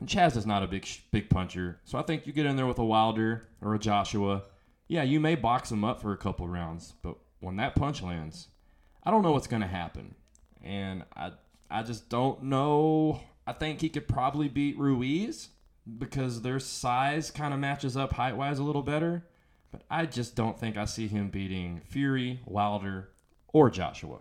And 0.00 0.08
Chaz 0.08 0.36
is 0.36 0.46
not 0.46 0.62
a 0.62 0.66
big 0.66 0.86
big 1.10 1.30
puncher, 1.30 1.80
so 1.84 1.98
I 1.98 2.02
think 2.02 2.26
you 2.26 2.32
get 2.32 2.46
in 2.46 2.56
there 2.56 2.66
with 2.66 2.78
a 2.78 2.84
Wilder 2.84 3.48
or 3.62 3.74
a 3.74 3.78
Joshua. 3.78 4.42
Yeah, 4.88 5.02
you 5.02 5.20
may 5.20 5.34
box 5.34 5.72
him 5.72 5.84
up 5.84 6.00
for 6.00 6.12
a 6.12 6.18
couple 6.18 6.46
rounds, 6.46 6.94
but 7.02 7.16
when 7.40 7.56
that 7.56 7.74
punch 7.74 8.02
lands, 8.02 8.48
I 9.02 9.10
don't 9.10 9.22
know 9.22 9.32
what's 9.32 9.46
going 9.46 9.62
to 9.62 9.68
happen, 9.68 10.14
and 10.62 11.04
I 11.16 11.32
I 11.70 11.82
just 11.82 12.08
don't 12.08 12.44
know. 12.44 13.20
I 13.46 13.52
think 13.52 13.80
he 13.80 13.88
could 13.88 14.06
probably 14.06 14.48
beat 14.48 14.78
Ruiz 14.78 15.48
because 15.98 16.42
their 16.42 16.58
size 16.58 17.30
kind 17.30 17.54
of 17.54 17.60
matches 17.60 17.96
up 17.96 18.12
height 18.12 18.36
wise 18.36 18.58
a 18.58 18.64
little 18.64 18.82
better. 18.82 19.24
But 19.70 19.82
I 19.90 20.06
just 20.06 20.34
don't 20.34 20.58
think 20.58 20.76
I 20.76 20.84
see 20.84 21.08
him 21.08 21.28
beating 21.28 21.80
Fury, 21.86 22.40
Wilder, 22.46 23.10
or 23.48 23.70
Joshua. 23.70 24.18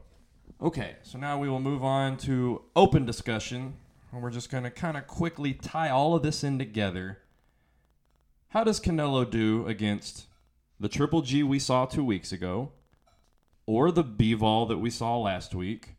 Okay, 0.61 0.95
so 1.03 1.17
now 1.17 1.37
we 1.37 1.49
will 1.49 1.59
move 1.59 1.83
on 1.83 2.17
to 2.17 2.63
open 2.75 3.05
discussion. 3.05 3.75
And 4.11 4.21
we're 4.23 4.31
just 4.31 4.49
going 4.49 4.63
to 4.63 4.71
kind 4.71 4.95
of 4.95 5.07
quickly 5.07 5.53
tie 5.53 5.89
all 5.89 6.15
of 6.15 6.23
this 6.23 6.43
in 6.43 6.57
together. 6.57 7.19
How 8.49 8.63
does 8.63 8.79
Canelo 8.79 9.29
do 9.29 9.67
against 9.67 10.27
the 10.79 10.87
Triple 10.87 11.21
G 11.21 11.43
we 11.43 11.59
saw 11.59 11.85
two 11.85 12.05
weeks 12.05 12.31
ago, 12.31 12.71
or 13.65 13.91
the 13.91 14.03
Bivol 14.03 14.69
that 14.69 14.77
we 14.77 14.89
saw 14.89 15.17
last 15.17 15.53
week, 15.53 15.95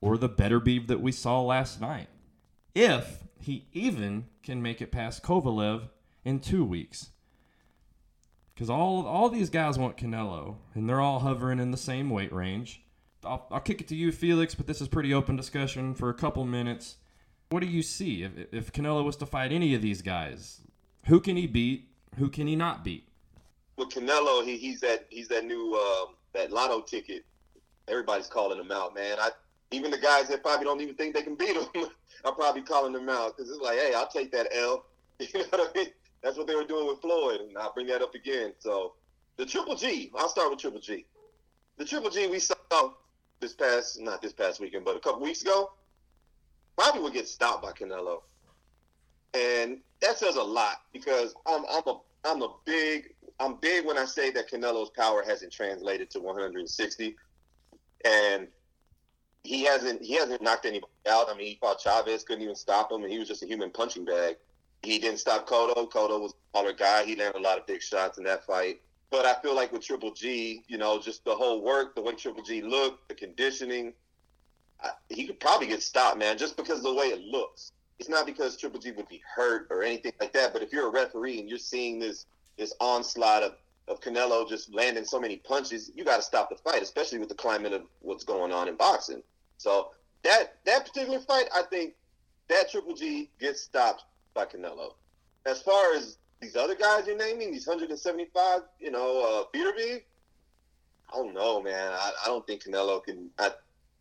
or 0.00 0.16
the 0.16 0.28
Beterbiev 0.28 0.86
that 0.86 1.00
we 1.00 1.10
saw 1.10 1.40
last 1.42 1.80
night? 1.80 2.08
If 2.74 3.24
he 3.40 3.66
even 3.72 4.26
can 4.44 4.62
make 4.62 4.80
it 4.80 4.92
past 4.92 5.24
Kovalev 5.24 5.88
in 6.24 6.38
two 6.38 6.64
weeks 6.64 7.10
because 8.54 8.70
all 8.70 9.06
all 9.06 9.28
these 9.28 9.50
guys 9.50 9.78
want 9.78 9.96
Canelo, 9.96 10.56
and 10.74 10.88
they're 10.88 11.00
all 11.00 11.20
hovering 11.20 11.58
in 11.58 11.70
the 11.70 11.76
same 11.76 12.10
weight 12.10 12.32
range. 12.32 12.82
I'll, 13.24 13.46
I'll 13.50 13.60
kick 13.60 13.80
it 13.80 13.88
to 13.88 13.96
you, 13.96 14.10
Felix, 14.10 14.54
but 14.54 14.66
this 14.66 14.80
is 14.80 14.88
pretty 14.88 15.14
open 15.14 15.36
discussion 15.36 15.94
for 15.94 16.08
a 16.08 16.14
couple 16.14 16.44
minutes. 16.44 16.96
What 17.50 17.60
do 17.60 17.66
you 17.66 17.82
see 17.82 18.24
if, 18.24 18.32
if 18.52 18.72
Canelo 18.72 19.04
was 19.04 19.16
to 19.16 19.26
fight 19.26 19.52
any 19.52 19.74
of 19.74 19.82
these 19.82 20.02
guys? 20.02 20.60
Who 21.06 21.20
can 21.20 21.36
he 21.36 21.46
beat? 21.46 21.88
Who 22.18 22.28
can 22.28 22.46
he 22.46 22.56
not 22.56 22.82
beat? 22.82 23.06
with 23.76 23.88
Canelo, 23.88 24.44
he, 24.44 24.56
he's 24.56 24.80
that 24.80 25.06
he's 25.10 25.28
that 25.28 25.44
new 25.44 25.74
um, 25.74 26.14
that 26.34 26.50
lotto 26.52 26.80
ticket. 26.80 27.24
Everybody's 27.88 28.26
calling 28.28 28.58
him 28.58 28.70
out, 28.70 28.94
man. 28.94 29.16
I 29.20 29.30
even 29.70 29.90
the 29.90 29.98
guys 29.98 30.28
that 30.28 30.42
probably 30.42 30.64
don't 30.64 30.80
even 30.80 30.94
think 30.94 31.14
they 31.14 31.22
can 31.22 31.34
beat 31.34 31.56
him 31.56 31.66
I'm 32.24 32.34
probably 32.34 32.62
calling 32.62 32.94
him 32.94 33.08
out 33.08 33.36
because 33.36 33.50
it's 33.50 33.60
like, 33.60 33.78
hey, 33.78 33.94
I'll 33.94 34.08
take 34.08 34.30
that 34.32 34.48
L. 34.54 34.84
You 35.18 35.28
know 35.34 35.44
what 35.50 35.70
I 35.76 35.78
mean? 35.78 35.86
That's 36.22 36.36
what 36.36 36.46
they 36.46 36.54
were 36.54 36.64
doing 36.64 36.86
with 36.86 37.00
Floyd, 37.00 37.40
and 37.40 37.56
I'll 37.58 37.72
bring 37.72 37.86
that 37.88 38.02
up 38.02 38.14
again. 38.14 38.52
So 38.58 38.94
the 39.36 39.46
Triple 39.46 39.74
G, 39.74 40.10
I'll 40.16 40.28
start 40.28 40.50
with 40.50 40.60
Triple 40.60 40.80
G. 40.80 41.04
the 41.78 41.84
Triple 41.84 42.10
G 42.10 42.28
we 42.28 42.38
saw 42.38 42.54
this 43.40 43.54
past 43.54 44.00
not 44.00 44.22
this 44.22 44.32
past 44.32 44.60
weekend, 44.60 44.84
but 44.84 44.96
a 44.96 45.00
couple 45.00 45.20
weeks 45.20 45.42
ago, 45.42 45.72
probably 46.76 47.02
would 47.02 47.12
get 47.12 47.26
stopped 47.26 47.62
by 47.62 47.72
Canelo, 47.72 48.22
and 49.34 49.78
that 50.00 50.18
says 50.18 50.36
a 50.36 50.42
lot 50.42 50.82
because 50.92 51.34
I'm 51.46 51.64
I'm 51.70 51.82
a 51.86 52.00
I'm 52.24 52.42
a 52.42 52.54
big 52.64 53.14
I'm 53.40 53.56
big 53.56 53.84
when 53.84 53.98
I 53.98 54.04
say 54.04 54.30
that 54.30 54.48
Canelo's 54.48 54.90
power 54.90 55.24
hasn't 55.26 55.52
translated 55.52 56.10
to 56.10 56.20
160, 56.20 57.16
and 58.04 58.46
he 59.42 59.64
hasn't 59.64 60.02
he 60.02 60.14
hasn't 60.14 60.42
knocked 60.42 60.66
anybody 60.66 60.92
out. 61.10 61.28
I 61.28 61.36
mean, 61.36 61.48
he 61.48 61.58
fought 61.60 61.80
Chavez, 61.80 62.22
couldn't 62.22 62.42
even 62.42 62.54
stop 62.54 62.92
him, 62.92 63.02
and 63.02 63.12
he 63.12 63.18
was 63.18 63.26
just 63.26 63.42
a 63.42 63.46
human 63.46 63.70
punching 63.70 64.04
bag. 64.04 64.36
He 64.82 64.98
didn't 64.98 65.18
stop 65.18 65.48
Cotto. 65.48 65.88
Cotto 65.90 66.20
was 66.20 66.32
a 66.32 66.56
taller 66.56 66.72
guy. 66.72 67.04
He 67.04 67.14
landed 67.14 67.38
a 67.38 67.42
lot 67.42 67.58
of 67.58 67.66
big 67.66 67.82
shots 67.82 68.18
in 68.18 68.24
that 68.24 68.44
fight. 68.44 68.80
But 69.10 69.26
I 69.26 69.34
feel 69.42 69.54
like 69.54 69.72
with 69.72 69.82
Triple 69.82 70.12
G, 70.12 70.62
you 70.68 70.78
know, 70.78 70.98
just 70.98 71.24
the 71.24 71.34
whole 71.34 71.62
work, 71.62 71.94
the 71.94 72.02
way 72.02 72.14
Triple 72.14 72.42
G 72.42 72.62
looked, 72.62 73.08
the 73.08 73.14
conditioning, 73.14 73.92
I, 74.82 74.90
he 75.08 75.26
could 75.26 75.38
probably 75.38 75.66
get 75.66 75.82
stopped, 75.82 76.18
man, 76.18 76.38
just 76.38 76.56
because 76.56 76.78
of 76.78 76.84
the 76.84 76.94
way 76.94 77.06
it 77.06 77.20
looks. 77.20 77.72
It's 77.98 78.08
not 78.08 78.26
because 78.26 78.56
Triple 78.56 78.80
G 78.80 78.90
would 78.92 79.08
be 79.08 79.22
hurt 79.36 79.68
or 79.70 79.82
anything 79.82 80.12
like 80.18 80.32
that. 80.32 80.52
But 80.52 80.62
if 80.62 80.72
you're 80.72 80.88
a 80.88 80.90
referee 80.90 81.38
and 81.38 81.48
you're 81.48 81.58
seeing 81.58 81.98
this 81.98 82.26
this 82.58 82.74
onslaught 82.80 83.42
of 83.42 83.56
of 83.88 84.00
Canelo 84.00 84.48
just 84.48 84.72
landing 84.72 85.04
so 85.04 85.20
many 85.20 85.36
punches, 85.36 85.90
you 85.94 86.04
got 86.04 86.16
to 86.16 86.22
stop 86.22 86.48
the 86.48 86.56
fight, 86.56 86.82
especially 86.82 87.18
with 87.18 87.28
the 87.28 87.34
climate 87.34 87.72
of 87.72 87.82
what's 88.00 88.24
going 88.24 88.52
on 88.52 88.68
in 88.68 88.76
boxing. 88.76 89.22
So 89.58 89.90
that 90.22 90.56
that 90.64 90.86
particular 90.86 91.20
fight, 91.20 91.48
I 91.54 91.62
think 91.62 91.94
that 92.48 92.70
Triple 92.70 92.94
G 92.94 93.30
gets 93.38 93.60
stopped 93.60 94.04
by 94.34 94.44
Canelo. 94.44 94.94
As 95.46 95.62
far 95.62 95.94
as 95.94 96.18
these 96.40 96.56
other 96.56 96.74
guys 96.74 97.06
you're 97.06 97.16
naming, 97.16 97.52
these 97.52 97.66
175, 97.66 98.60
you 98.80 98.90
know, 98.90 99.22
uh, 99.22 99.56
Beterbiev, 99.56 100.02
I 101.12 101.16
don't 101.16 101.34
know, 101.34 101.62
man. 101.62 101.92
I, 101.92 102.12
I 102.24 102.26
don't 102.26 102.46
think 102.46 102.64
Canelo 102.64 103.02
can. 103.02 103.30
I, 103.38 103.50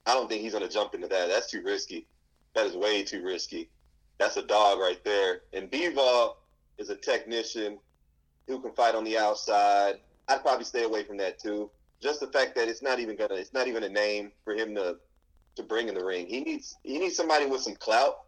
I 0.05 0.13
don't 0.13 0.29
think 0.29 0.41
he's 0.41 0.53
going 0.53 0.67
to 0.67 0.73
jump 0.73 0.95
into 0.95 1.07
that. 1.07 1.27
That's 1.27 1.49
too 1.49 1.61
risky. 1.61 2.07
That 2.55 2.65
is 2.65 2.75
way 2.75 3.03
too 3.03 3.23
risky. 3.23 3.69
That's 4.17 4.37
a 4.37 4.41
dog 4.41 4.79
right 4.79 5.03
there. 5.03 5.41
And 5.53 5.69
Bivol 5.69 6.35
is 6.77 6.89
a 6.89 6.95
technician 6.95 7.77
who 8.47 8.59
can 8.61 8.71
fight 8.71 8.95
on 8.95 9.03
the 9.03 9.17
outside. 9.17 9.99
I'd 10.27 10.41
probably 10.41 10.65
stay 10.65 10.83
away 10.83 11.03
from 11.03 11.17
that 11.17 11.39
too. 11.39 11.69
Just 12.01 12.19
the 12.19 12.27
fact 12.27 12.55
that 12.55 12.67
it's 12.67 12.81
not 12.81 12.99
even 12.99 13.15
gonna, 13.15 13.35
it's 13.35 13.53
not 13.53 13.67
even 13.67 13.83
a 13.83 13.89
name 13.89 14.31
for 14.43 14.53
him 14.53 14.73
to 14.75 14.97
to 15.55 15.63
bring 15.63 15.89
in 15.89 15.95
the 15.95 16.03
ring. 16.03 16.27
He 16.27 16.41
needs 16.41 16.77
he 16.83 16.97
needs 16.97 17.15
somebody 17.15 17.45
with 17.45 17.61
some 17.61 17.75
clout 17.75 18.21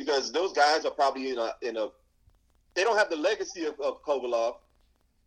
because 0.00 0.32
those 0.32 0.54
guys 0.54 0.86
are 0.86 0.90
probably 0.90 1.28
in 1.28 1.38
a 1.38 1.52
in 1.60 1.76
a 1.76 1.88
they 2.74 2.84
don't 2.84 2.96
have 2.96 3.10
the 3.10 3.16
legacy 3.16 3.66
of, 3.66 3.78
of 3.80 4.02
Kovalev, 4.02 4.54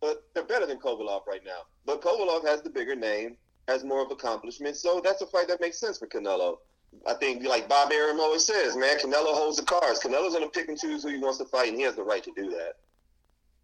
but 0.00 0.24
they're 0.34 0.42
better 0.42 0.66
than 0.66 0.78
Kovalev 0.78 1.26
right 1.26 1.42
now. 1.44 1.60
But 1.86 2.02
Kovalev 2.02 2.44
has 2.44 2.60
the 2.62 2.70
bigger 2.70 2.96
name, 2.96 3.36
has 3.68 3.84
more 3.84 4.02
of 4.02 4.10
accomplishments, 4.10 4.80
so 4.80 5.00
that's 5.02 5.22
a 5.22 5.26
fight 5.26 5.46
that 5.48 5.60
makes 5.60 5.78
sense 5.78 5.98
for 5.98 6.08
Canelo. 6.08 6.58
I 7.06 7.14
think, 7.14 7.44
like 7.44 7.68
Bob 7.68 7.92
Arum 7.92 8.18
always 8.18 8.44
says, 8.44 8.76
man, 8.76 8.98
Canelo 8.98 9.34
holds 9.34 9.58
the 9.58 9.64
cards. 9.64 10.00
Canelo's 10.00 10.34
going 10.34 10.44
to 10.44 10.50
pick 10.50 10.68
and 10.68 10.78
choose 10.78 11.04
who 11.04 11.10
he 11.10 11.18
wants 11.18 11.38
to 11.38 11.44
fight, 11.44 11.68
and 11.68 11.76
he 11.76 11.84
has 11.84 11.94
the 11.94 12.02
right 12.02 12.22
to 12.24 12.32
do 12.34 12.50
that. 12.50 12.74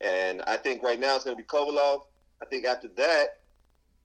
And 0.00 0.42
I 0.42 0.56
think 0.56 0.82
right 0.82 0.98
now 0.98 1.16
it's 1.16 1.24
going 1.24 1.36
to 1.36 1.42
be 1.42 1.46
Kovalev. 1.46 2.02
I 2.42 2.46
think 2.46 2.66
after 2.66 2.88
that, 2.96 3.38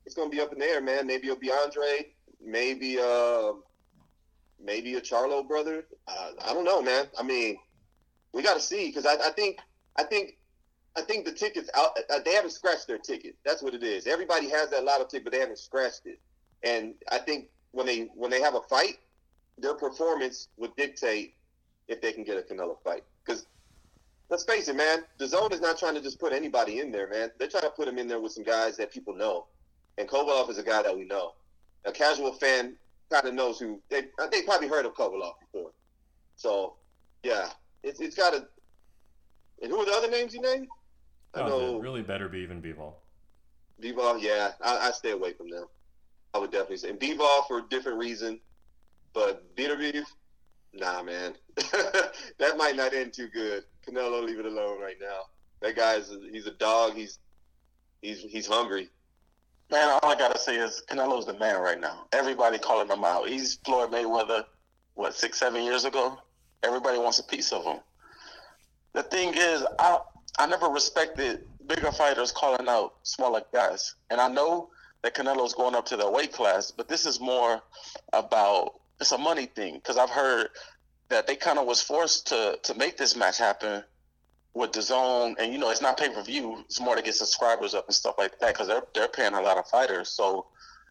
it's 0.05 0.15
going 0.15 0.29
to 0.29 0.35
be 0.35 0.41
up 0.41 0.53
in 0.53 0.59
the 0.59 0.65
air, 0.65 0.81
man. 0.81 1.05
Maybe 1.05 1.27
it'll 1.27 1.39
be 1.39 1.51
Andre. 1.51 2.07
Maybe 2.43 2.99
uh, 2.99 3.53
maybe 4.65 4.95
a 4.95 5.01
Charlo 5.01 5.47
brother. 5.47 5.85
Uh, 6.07 6.31
I 6.43 6.53
don't 6.53 6.65
know, 6.65 6.81
man. 6.81 7.05
I 7.17 7.23
mean, 7.23 7.57
we 8.33 8.43
got 8.43 8.55
to 8.55 8.61
see 8.61 8.87
because 8.87 9.05
I, 9.05 9.13
I 9.13 9.31
think 9.31 9.59
I 9.95 10.03
think 10.03 10.37
I 10.97 11.01
think 11.01 11.25
the 11.25 11.31
tickets 11.31 11.69
out. 11.75 11.97
Uh, 12.09 12.19
they 12.23 12.33
haven't 12.33 12.51
scratched 12.51 12.87
their 12.87 12.97
ticket. 12.97 13.35
That's 13.45 13.61
what 13.61 13.73
it 13.73 13.83
is. 13.83 14.07
Everybody 14.07 14.49
has 14.49 14.69
that 14.71 14.83
lotto 14.83 15.05
ticket, 15.05 15.25
but 15.25 15.33
they 15.33 15.39
haven't 15.39 15.59
scratched 15.59 16.05
it. 16.05 16.19
And 16.63 16.95
I 17.11 17.19
think 17.19 17.47
when 17.71 17.85
they 17.85 18.09
when 18.15 18.31
they 18.31 18.41
have 18.41 18.55
a 18.55 18.61
fight, 18.61 18.97
their 19.57 19.75
performance 19.75 20.49
would 20.57 20.75
dictate 20.75 21.35
if 21.87 22.01
they 22.01 22.11
can 22.11 22.23
get 22.23 22.37
a 22.37 22.41
Canelo 22.41 22.77
fight. 22.83 23.03
Because 23.25 23.45
let's 24.29 24.43
face 24.43 24.67
it, 24.67 24.75
man, 24.75 24.99
the 25.17 25.27
zone 25.27 25.51
is 25.51 25.61
not 25.61 25.77
trying 25.77 25.95
to 25.95 26.01
just 26.01 26.19
put 26.19 26.33
anybody 26.33 26.79
in 26.79 26.91
there, 26.91 27.07
man. 27.09 27.31
They're 27.37 27.47
trying 27.47 27.63
to 27.63 27.69
put 27.69 27.87
him 27.87 27.97
in 27.97 28.07
there 28.07 28.19
with 28.19 28.31
some 28.31 28.43
guys 28.43 28.77
that 28.77 28.91
people 28.91 29.15
know. 29.15 29.47
And 29.97 30.07
Kovalev 30.09 30.49
is 30.49 30.57
a 30.57 30.63
guy 30.63 30.81
that 30.81 30.95
we 30.95 31.05
know. 31.05 31.33
A 31.85 31.91
casual 31.91 32.33
fan 32.33 32.75
kind 33.11 33.27
of 33.27 33.33
knows 33.33 33.59
who 33.59 33.81
they 33.89 34.03
uh, 34.19 34.27
they 34.31 34.41
probably 34.41 34.67
heard 34.67 34.85
of 34.85 34.93
Kovalev 34.93 35.33
before. 35.39 35.71
So 36.35 36.75
yeah, 37.23 37.49
it's 37.83 37.99
it's 37.99 38.15
got 38.15 38.31
to. 38.33 38.47
And 39.61 39.71
who 39.71 39.79
are 39.79 39.85
the 39.85 39.93
other 39.93 40.09
names 40.09 40.33
you 40.33 40.41
named? 40.41 40.67
I 41.33 41.41
Oh, 41.41 41.47
know 41.47 41.77
it 41.77 41.81
really 41.81 42.01
better 42.01 42.27
be 42.29 42.39
even 42.39 42.61
Bivol. 42.61 42.93
Bivol. 43.81 44.21
Yeah, 44.21 44.51
I, 44.61 44.87
I 44.87 44.91
stay 44.91 45.11
away 45.11 45.33
from 45.33 45.49
them. 45.49 45.65
I 46.33 46.37
would 46.39 46.51
definitely 46.51 46.77
say 46.77 46.89
and 46.89 46.99
Bivol 46.99 47.47
for 47.47 47.59
a 47.59 47.63
different 47.69 47.97
reason, 47.97 48.39
but 49.13 49.55
Beterbiev, 49.55 50.03
nah, 50.73 51.01
man, 51.01 51.35
that 51.55 52.57
might 52.57 52.75
not 52.75 52.93
end 52.93 53.13
too 53.13 53.29
good. 53.29 53.63
Canelo, 53.87 54.23
leave 54.25 54.39
it 54.39 54.45
alone 54.45 54.81
right 54.81 54.97
now. 54.99 55.21
That 55.61 55.75
guy's 55.75 56.11
he's 56.31 56.47
a 56.47 56.51
dog. 56.51 56.93
He's 56.95 57.19
he's 58.01 58.21
he's 58.21 58.47
hungry. 58.47 58.89
Man, 59.71 59.99
all 60.01 60.11
I 60.11 60.15
gotta 60.15 60.37
say 60.37 60.57
is 60.57 60.83
Canelo's 60.87 61.25
the 61.25 61.33
man 61.33 61.59
right 61.59 61.79
now. 61.79 62.05
Everybody 62.11 62.59
calling 62.59 62.87
him 62.87 63.03
out. 63.03 63.27
He's 63.27 63.55
Floyd 63.65 63.91
Mayweather, 63.91 64.45
what 64.93 65.15
six, 65.15 65.39
seven 65.39 65.63
years 65.63 65.85
ago. 65.85 66.17
Everybody 66.63 66.99
wants 66.99 67.19
a 67.19 67.23
piece 67.23 67.51
of 67.51 67.63
him. 67.63 67.79
The 68.93 69.03
thing 69.03 69.33
is, 69.35 69.65
I 69.79 69.99
I 70.37 70.45
never 70.45 70.67
respected 70.67 71.45
bigger 71.67 71.91
fighters 71.91 72.31
calling 72.31 72.67
out 72.67 72.95
smaller 73.03 73.41
guys, 73.51 73.95
and 74.09 74.21
I 74.21 74.27
know 74.27 74.69
that 75.01 75.15
Canelo's 75.15 75.53
going 75.53 75.75
up 75.75 75.85
to 75.87 75.97
the 75.97 76.09
weight 76.09 76.31
class, 76.31 76.71
but 76.71 76.87
this 76.87 77.05
is 77.05 77.19
more 77.19 77.61
about 78.13 78.79
it's 78.99 79.11
a 79.11 79.17
money 79.17 79.47
thing 79.47 79.75
because 79.75 79.97
I've 79.97 80.09
heard 80.09 80.49
that 81.09 81.27
they 81.27 81.35
kind 81.35 81.59
of 81.59 81.65
was 81.65 81.81
forced 81.81 82.27
to 82.27 82.59
to 82.63 82.75
make 82.75 82.97
this 82.97 83.15
match 83.15 83.39
happen 83.39 83.83
with 84.55 84.71
the 84.71 84.81
zone, 84.81 85.35
and 85.37 85.51
you 85.51 85.59
know, 85.59 85.69
it's 85.69 85.81
not 85.81 85.97
pay 85.97 86.09
per 86.09 86.23
view. 86.23 86.59
It's 86.61 86.79
more 86.79 86.95
to 86.95 87.01
get 87.01 87.13
subscribers 87.13 87.75
up 87.75 87.85
and 87.87 87.93
stuff 87.93 88.15
like 88.17 88.39
that 88.39 88.53
because 88.53 88.67
they're 88.67 88.83
they're 88.95 89.09
paying 89.09 89.33
a 89.33 89.41
lot 89.41 89.57
of 89.57 89.67
fighters. 89.67 90.09
So, 90.09 90.47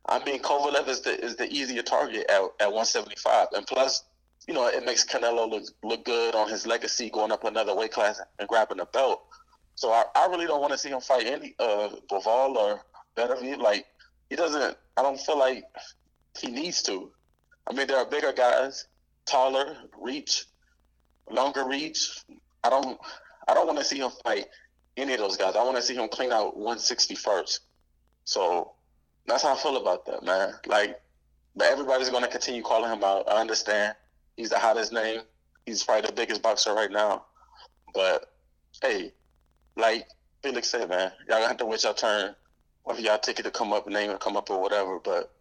I 0.07 0.23
mean, 0.25 0.41
Kovalev 0.41 0.87
is 0.87 1.01
the 1.01 1.19
is 1.25 1.35
the 1.37 1.51
easier 1.51 1.83
target 1.83 2.27
at 2.29 2.43
at 2.61 2.69
175, 2.69 3.49
and 3.57 3.67
plus, 3.67 4.05
you 4.47 4.55
know, 4.55 4.69
it 4.69 4.85
makes 4.85 5.05
Canelo 5.05 5.51
look 5.51 5.65
look 5.83 6.05
good 6.05 6.35
on 6.35 6.49
his 6.49 6.67
legacy 6.67 7.09
going 7.11 7.33
up 7.33 7.45
another 7.45 7.75
weight 7.75 7.91
class 7.91 8.21
and 8.39 8.49
grabbing 8.49 8.77
the 8.77 8.85
belt. 8.87 9.23
So 9.77 9.91
I, 9.91 10.05
I 10.15 10.27
really 10.27 10.47
don't 10.47 10.61
want 10.61 10.73
to 10.73 10.79
see 10.79 10.91
him 10.91 11.01
fight 11.01 11.27
any 11.27 11.55
uh 11.59 11.89
Bivol 12.11 12.55
or 12.57 12.83
Beterbiev. 13.17 13.59
Like 13.59 13.87
he 14.29 14.37
doesn't. 14.37 14.77
I 14.97 15.03
don't 15.03 15.19
feel 15.19 15.39
like 15.39 15.65
he 16.39 16.49
needs 16.49 16.83
to. 16.83 17.11
I 17.67 17.73
mean, 17.73 17.87
there 17.87 17.97
are 17.97 18.05
bigger 18.05 18.33
guys, 18.33 18.87
taller, 19.25 19.75
reach, 19.99 20.45
longer 21.31 21.67
reach. 21.67 22.23
I 22.63 22.69
don't. 22.69 22.99
I 23.49 23.55
don't 23.55 23.67
want 23.67 23.79
to 23.79 23.85
see 23.85 23.99
him 23.99 24.11
fight 24.25 24.47
any 24.97 25.15
of 25.15 25.21
those 25.21 25.37
guys. 25.37 25.57
I 25.57 25.63
want 25.63 25.77
to 25.77 25.83
see 25.83 25.95
him 25.95 26.09
clean 26.09 26.33
out 26.33 26.57
160 26.57 27.15
first. 27.15 27.61
So 28.25 28.73
that's 29.27 29.43
how 29.43 29.55
I 29.55 29.57
feel 29.57 29.77
about 29.77 30.07
that, 30.07 30.23
man. 30.25 30.55
Like, 30.67 31.01
but 31.57 31.69
everybody's 31.69 32.11
going 32.11 32.25
to 32.25 32.31
continue 32.31 32.63
calling 32.63 32.91
him 32.91 33.05
out. 33.05 33.29
I 33.29 33.41
understand. 33.41 33.95
He's 34.37 34.51
the 34.51 34.59
hottest 34.59 34.93
name. 34.93 35.21
He's 35.67 35.83
probably 35.83 36.09
the 36.09 36.13
biggest 36.13 36.43
boxer 36.43 36.75
right 36.75 36.91
now. 36.91 37.25
But 37.95 38.33
hey, 38.83 39.13
like 39.77 40.09
Felix 40.43 40.69
said, 40.69 40.89
man, 40.89 41.13
y'all 41.29 41.39
gonna 41.39 41.49
have 41.49 41.57
to 41.59 41.67
wait 41.67 41.85
your 41.85 41.95
turn. 41.95 42.35
Whether 42.83 43.01
y'all 43.01 43.19
ticket 43.19 43.45
to 43.47 43.51
come 43.51 43.73
up, 43.73 43.89
name 43.89 44.11
it 44.11 44.21
come 44.21 44.37
up 44.37 44.51
or 44.51 44.61
whatever. 44.61 44.99
But 44.99 45.33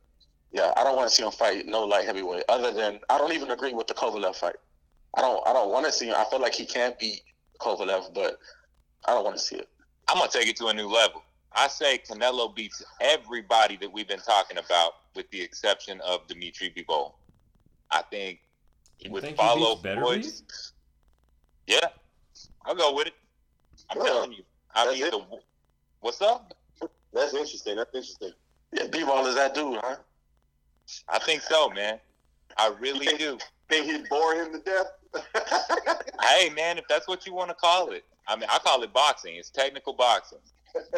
yeah, 0.52 0.72
I 0.78 0.84
don't 0.84 0.96
want 0.96 1.10
to 1.10 1.16
see 1.16 1.24
him 1.24 1.32
fight 1.32 1.66
no 1.66 1.84
light 1.84 2.06
heavyweight. 2.06 2.44
Other 2.48 2.72
than 2.72 3.00
I 3.10 3.18
don't 3.18 3.34
even 3.34 3.52
agree 3.52 3.74
with 3.74 3.88
the 3.88 3.94
Kovalev 3.96 4.36
fight. 4.36 4.56
I 5.16 5.22
don't. 5.22 5.46
I 5.48 5.52
don't 5.52 5.72
want 5.72 5.86
to 5.88 5.92
see 5.92 6.08
him. 6.08 6.16
I 6.18 6.26
feel 6.30 6.40
like 6.40 6.54
he 6.54 6.66
can't 6.66 6.98
beat 6.98 7.22
Kovalev, 7.60 8.14
but 8.14 8.40
I 9.06 9.12
don't 9.12 9.24
want 9.24 9.38
to 9.38 9.42
see 9.42 9.56
it. 9.58 9.70
I'm 10.08 10.18
gonna 10.18 10.30
take 10.32 10.48
it 10.48 10.56
to 10.58 10.68
a 10.68 10.74
new 10.74 10.88
level. 10.88 11.24
I 11.54 11.68
say 11.68 12.00
Canelo 12.00 12.54
beats 12.54 12.84
everybody 13.00 13.78
that 13.78 13.92
we've 13.92 14.08
been 14.08 14.20
talking 14.20 14.58
about, 14.58 14.94
with 15.16 15.30
the 15.32 15.42
exception 15.42 16.02
of 16.02 16.26
Dimitri 16.28 16.72
Bivol. 16.76 17.14
I 17.92 18.02
think 18.04 18.40
You 19.00 19.12
with 19.12 19.24
think 19.24 19.38
follow 19.38 19.76
he 19.78 19.84
beats 19.84 20.00
Floyd's- 20.00 20.74
Yeah, 21.68 21.88
I'll 22.66 22.76
go 22.76 22.94
with 22.94 23.08
it. 23.08 23.14
I'm 23.90 23.98
Yeah. 23.98 24.04
telling 24.04 24.34
you. 24.34 24.44
I 24.76 24.86
That's 24.86 25.00
mean, 25.00 25.12
the, 25.12 25.40
what's 26.02 26.22
up? 26.22 26.54
That's 27.14 27.34
interesting. 27.34 27.76
That's 27.76 27.94
interesting. 27.94 28.34
Yeah, 28.72 28.88
B-ball 28.88 29.28
is 29.28 29.36
that 29.36 29.54
dude, 29.54 29.80
huh? 29.84 29.98
I 31.08 31.20
think 31.20 31.44
so, 31.44 31.70
man. 31.70 32.00
I 32.58 32.74
really 32.80 33.06
do. 33.18 33.38
Think 33.70 33.86
he'd 33.86 34.10
bore 34.10 34.36
him 34.36 34.52
to 34.54 34.60
death? 34.60 34.88
Hey, 36.24 36.50
man, 36.50 36.78
if 36.78 36.86
that's 36.88 37.08
what 37.08 37.26
you 37.28 37.34
want 37.34 37.50
to 37.50 37.56
call 37.56 37.92
it, 37.92 38.06
I 38.28 38.36
mean, 38.38 38.48
I 38.50 38.58
call 38.60 38.82
it 38.84 38.94
boxing. 38.94 39.36
It's 39.36 39.50
technical 39.50 39.94
boxing, 39.94 40.40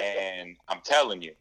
and 0.02 0.56
I'm 0.68 0.82
telling 0.84 1.22
you, 1.22 1.34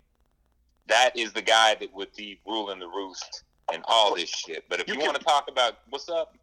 that 0.89 1.11
is 1.17 1.33
the 1.33 1.43
guy 1.43 1.75
that 1.77 1.93
would 1.95 2.13
be 2.17 2.41
ruling 2.47 2.79
the 2.81 2.87
roost 2.89 3.45
and 3.73 3.83
all 3.87 4.15
this 4.15 4.31
shit. 4.31 4.65
But 4.71 4.81
if 4.81 4.89
You 4.89 4.95
you, 4.95 5.01
can- 5.01 5.09
want 5.09 5.19
to 5.19 5.25
talk 5.25 5.49
about 5.51 5.79
what's 5.91 6.09
up, 6.09 6.35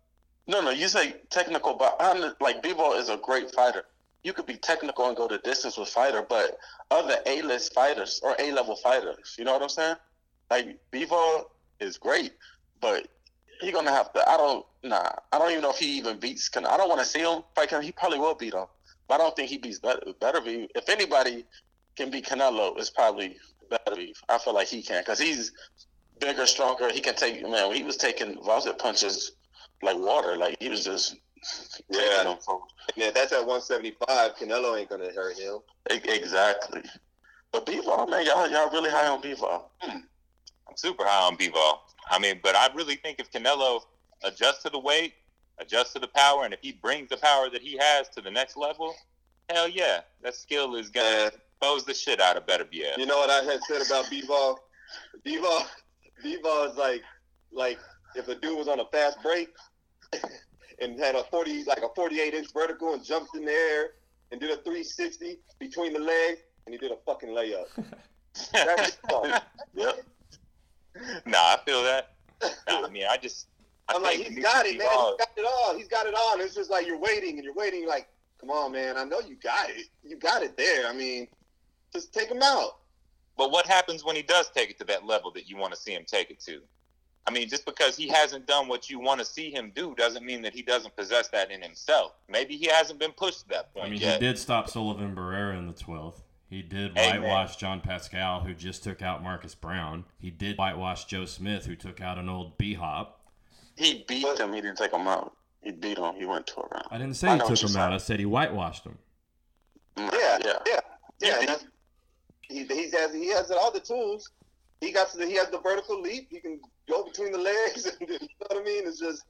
No, 0.48 0.62
no, 0.62 0.70
you 0.70 0.88
say 0.88 1.16
technical, 1.32 1.74
but 1.74 1.96
I'm, 2.00 2.34
like 2.40 2.62
B-ball 2.62 2.94
is 2.94 3.10
a 3.10 3.18
great 3.18 3.52
fighter. 3.54 3.86
You 4.24 4.34
could 4.34 4.46
be 4.46 4.56
technical 4.56 5.08
and 5.08 5.18
go 5.18 5.28
the 5.28 5.40
distance 5.40 5.78
with 5.78 5.90
fighter, 5.90 6.22
but 6.28 6.58
other 6.92 7.18
A-list 7.26 7.74
fighters 7.74 8.20
or 8.24 8.36
A-level 8.40 8.76
fighters, 8.76 9.36
you 9.38 9.46
know 9.46 9.54
what 9.54 9.64
I'm 9.64 9.70
saying? 9.70 9.96
Like 10.52 10.78
Bivol 10.92 11.46
is 11.80 11.98
great, 11.98 12.34
but 12.80 13.08
he 13.62 13.72
gonna 13.72 13.92
have 13.92 14.12
to. 14.14 14.28
I 14.30 14.38
don't. 14.38 14.66
Nah, 14.84 15.12
I 15.32 15.38
don't 15.40 15.52
even 15.52 15.62
know 15.62 15.70
if 15.72 15.78
he 15.78 15.98
even 15.98 16.18
beats. 16.20 16.50
Can 16.50 16.66
I 16.66 16.78
don't 16.78 16.90
want 16.90 17.00
to 17.02 17.06
see 17.06 17.20
him 17.20 17.44
fight. 17.56 17.70
Can 17.70 17.82
he 17.82 17.92
probably 17.92 18.20
will 18.20 18.36
beat 18.36 18.54
him, 18.54 18.66
but 19.08 19.16
I 19.16 19.18
don't 19.20 19.36
think 19.36 19.50
he 19.50 19.58
beats 19.58 19.80
better. 19.80 20.02
Better 20.20 20.42
be 20.42 20.68
if 20.76 20.90
anybody 20.90 21.46
can 21.96 22.10
beat 22.10 22.26
Canelo, 22.26 22.78
it's 22.78 22.90
probably 22.90 23.38
better 23.70 23.96
be. 23.96 24.16
I 24.30 24.38
feel 24.38 24.54
like 24.54 24.68
he 24.68 24.82
can 24.82 25.02
because 25.02 25.20
he's 25.20 25.52
bigger, 26.20 26.46
stronger. 26.46 26.92
He 26.92 27.00
can 27.00 27.16
take. 27.16 27.42
Man, 27.48 27.74
he 27.74 27.84
was 27.84 27.98
taking 27.98 28.36
Gvozdyk 28.36 28.80
punches 28.80 29.34
like 29.84 29.98
water. 29.98 30.36
Like 30.38 30.58
he 30.60 30.70
was 30.70 30.84
just 30.84 31.16
Yeah. 31.90 32.00
taking 32.00 32.24
them 32.32 32.38
for 32.46 32.62
Man, 32.98 33.12
that's 33.14 33.32
at 33.32 33.46
175. 33.46 34.36
Canelo 34.36 34.80
ain't 34.80 34.90
gonna 34.90 35.12
hurt 35.14 35.38
him. 35.38 35.60
Exactly. 35.90 36.82
But 37.52 37.66
Bivol, 37.66 38.10
man, 38.10 38.26
y'all 38.26 38.50
y'all 38.50 38.72
really 38.72 38.90
high 38.90 39.08
on 39.08 39.22
Bivol. 39.22 39.64
Hmm. 39.82 39.98
I'm 40.68 40.78
super 40.78 41.04
high 41.06 41.28
on 41.28 41.38
Bivol. 41.38 41.80
I 42.10 42.20
mean, 42.20 42.40
but 42.44 42.56
I 42.56 42.70
really 42.74 42.96
think 42.96 43.20
if 43.20 43.32
Canelo 43.32 43.82
adjusts 44.24 44.64
to 44.64 44.70
the 44.70 44.80
weight, 44.80 45.14
adjusts 45.60 45.94
to 45.94 46.00
the 46.00 46.08
power, 46.08 46.46
and 46.46 46.54
if 46.54 46.60
he 46.62 46.72
brings 46.72 47.10
the 47.10 47.18
power 47.18 47.50
that 47.50 47.62
he 47.62 47.78
has 47.78 48.10
to 48.10 48.22
the 48.22 48.32
next 48.32 48.58
level, 48.58 48.96
hell 49.50 49.68
yeah, 49.68 50.02
that 50.22 50.36
skill 50.36 50.76
is 50.76 50.90
gonna 50.90 51.32
expose 51.62 51.86
the 51.86 51.94
shit 51.94 52.20
out 52.20 52.38
of 52.38 52.46
Better 52.48 52.66
Beterbiev. 52.66 52.98
you 52.98 53.06
know 53.06 53.18
what 53.18 53.30
I 53.30 53.44
had 53.44 53.62
said 53.64 53.86
about 53.86 54.06
Bivol? 54.06 54.58
Bivol, 55.26 55.66
Bivol 56.24 56.72
is 56.72 56.78
like, 56.78 57.02
like 57.52 57.80
if 58.16 58.28
a 58.28 58.36
dude 58.36 58.58
was 58.58 58.68
on 58.68 58.80
a 58.80 58.86
fast 58.86 59.22
break 59.22 59.50
and 60.82 61.00
had 61.00 61.16
a 61.16 61.24
40, 61.26 61.66
like 61.66 61.84
a 61.84 61.90
48 61.96 62.34
inch 62.34 62.48
vertical 62.54 62.94
and 62.94 63.04
jumped 63.04 63.36
in 63.36 63.46
the 63.46 63.52
air 63.52 63.92
and 64.32 64.40
did 64.40 64.50
a 64.50 64.58
360 64.58 65.38
between 65.60 65.94
the 65.94 66.00
legs 66.00 66.40
and 66.66 66.74
he 66.74 66.78
did 66.78 66.92
a 66.92 66.98
fucking 67.06 67.30
layup. 67.30 67.68
That's. 68.54 68.98
Yep. 69.74 70.06
Nah, 71.26 71.38
I 71.38 71.58
feel 71.66 71.84
that. 71.84 72.14
Nah, 72.68 72.86
I 72.86 72.90
mean, 72.90 73.06
I 73.10 73.18
just. 73.18 73.48
I 73.88 73.94
I'm 73.96 74.04
like, 74.04 74.18
he's 74.18 74.40
got 74.44 74.66
it, 74.66 74.78
man. 74.78 74.88
Bivol- 74.88 75.18
He's 75.18 75.18
got 75.18 75.38
it 75.38 75.46
all. 75.46 75.78
He's 75.78 75.88
got 75.88 76.06
it 76.06 76.14
all. 76.16 76.34
And 76.34 76.42
it's 76.42 76.56
just 76.56 76.70
like 76.70 76.86
you're 76.86 77.00
waiting 77.00 77.36
and 77.36 77.44
you're 77.44 77.54
waiting. 77.54 77.88
Like, 77.88 78.08
come 78.40 78.50
on, 78.50 78.72
man. 78.72 78.98
I 78.98 79.04
know 79.04 79.20
you 79.20 79.36
got 79.36 79.70
it. 79.70 79.88
You 80.04 80.18
got 80.18 80.44
it 80.44 80.56
there. 80.56 80.88
I 80.88 80.94
mean, 80.94 81.28
just 81.92 82.14
take 82.14 82.30
him 82.30 82.42
out. 82.42 82.78
But 83.38 83.52
what 83.52 83.66
happens 83.66 84.04
when 84.04 84.16
he 84.16 84.22
does 84.22 84.50
take 84.52 84.70
it 84.70 84.78
to 84.80 84.84
that 84.86 85.06
level 85.06 85.32
that 85.32 85.50
you 85.50 85.58
want 85.58 85.74
to 85.74 85.80
see 85.80 85.94
him 85.94 86.04
take 86.06 86.30
it 86.30 86.40
to? 86.42 86.62
I 87.28 87.32
mean, 87.32 87.50
just 87.50 87.66
because 87.66 87.96
he 87.96 88.08
hasn't 88.08 88.48
done 88.48 88.68
what 88.68 88.90
you 88.90 89.00
want 89.00 89.20
to 89.20 89.26
see 89.26 89.52
him 89.52 89.72
do 89.76 89.94
doesn't 89.96 90.26
mean 90.26 90.42
that 90.42 90.54
he 90.54 90.62
doesn't 90.62 90.96
possess 90.96 91.28
that 91.30 91.52
in 91.52 91.62
himself. 91.62 92.14
Maybe 92.28 92.58
he 92.58 92.68
hasn't 92.68 93.00
been 93.00 93.12
pushed 93.12 93.42
to 93.42 93.50
that 93.50 93.74
point 93.74 93.88
I 93.88 93.90
mean, 93.92 94.00
yet. 94.00 94.20
he 94.22 94.28
did 94.28 94.40
stop 94.40 94.70
Sullivan 94.70 95.16
Barrera 95.16 95.58
in 95.58 95.68
the 95.68 95.74
12th. 95.74 96.22
He 96.52 96.62
did 96.62 96.98
whitewash 96.98 97.56
John 97.56 97.80
Pascal, 97.80 98.42
who 98.42 98.54
just 98.54 98.84
took 98.84 99.02
out 99.02 99.24
Marcus 99.24 99.56
Browne. 99.56 100.04
He 100.20 100.30
did 100.30 100.58
whitewash 100.58 101.06
Joe 101.06 101.24
Smith, 101.24 101.66
who 101.66 101.78
took 101.78 102.02
out 102.02 102.18
an 102.18 102.28
old 102.28 102.58
B 102.58 102.74
hop. 102.74 103.22
He 103.78 104.04
beat 104.06 104.24
But- 104.24 104.38
him. 104.38 104.52
He 104.52 104.60
didn't 104.60 104.78
take 104.78 104.92
him 104.92 105.08
out. 105.08 105.34
He 105.64 105.72
beat 105.72 105.98
him. 105.98 106.14
He 106.16 106.26
went 106.26 106.48
to 106.48 106.60
a 106.60 106.68
round. 106.68 106.88
I 106.92 106.98
didn't 106.98 107.16
say 107.16 107.30
I 107.30 107.38
he 107.38 107.56
took 107.56 107.70
him 107.70 107.78
out. 107.78 107.94
I 107.94 107.98
said 107.98 108.20
he 108.20 108.26
whitewashed 108.26 108.84
him. 108.84 108.98
Yeah, 109.96 110.40
yeah. 110.44 110.58
yeah, 110.68 110.80
yeah. 111.22 111.56
He 112.42 112.66
he, 112.66 112.66
he 112.66 112.92
has 112.92 113.14
he 113.14 113.30
has 113.30 113.50
all 113.50 113.72
the 113.72 113.80
tools. 113.80 114.30
He 114.82 114.92
got 114.92 115.10
to, 115.12 115.26
he 115.26 115.36
has 115.36 115.50
the 115.52 115.60
vertical 115.60 116.02
leap. 116.02 116.28
He 116.30 116.42
can 116.42 116.60
go 116.90 117.06
between 117.06 117.32
the 117.32 117.38
legs. 117.38 117.86
And, 118.02 118.10
you 118.10 118.20
know 118.20 118.28
what 118.48 118.58
I 118.58 118.64
mean? 118.64 118.88
It's 118.88 119.00
just, 119.00 119.24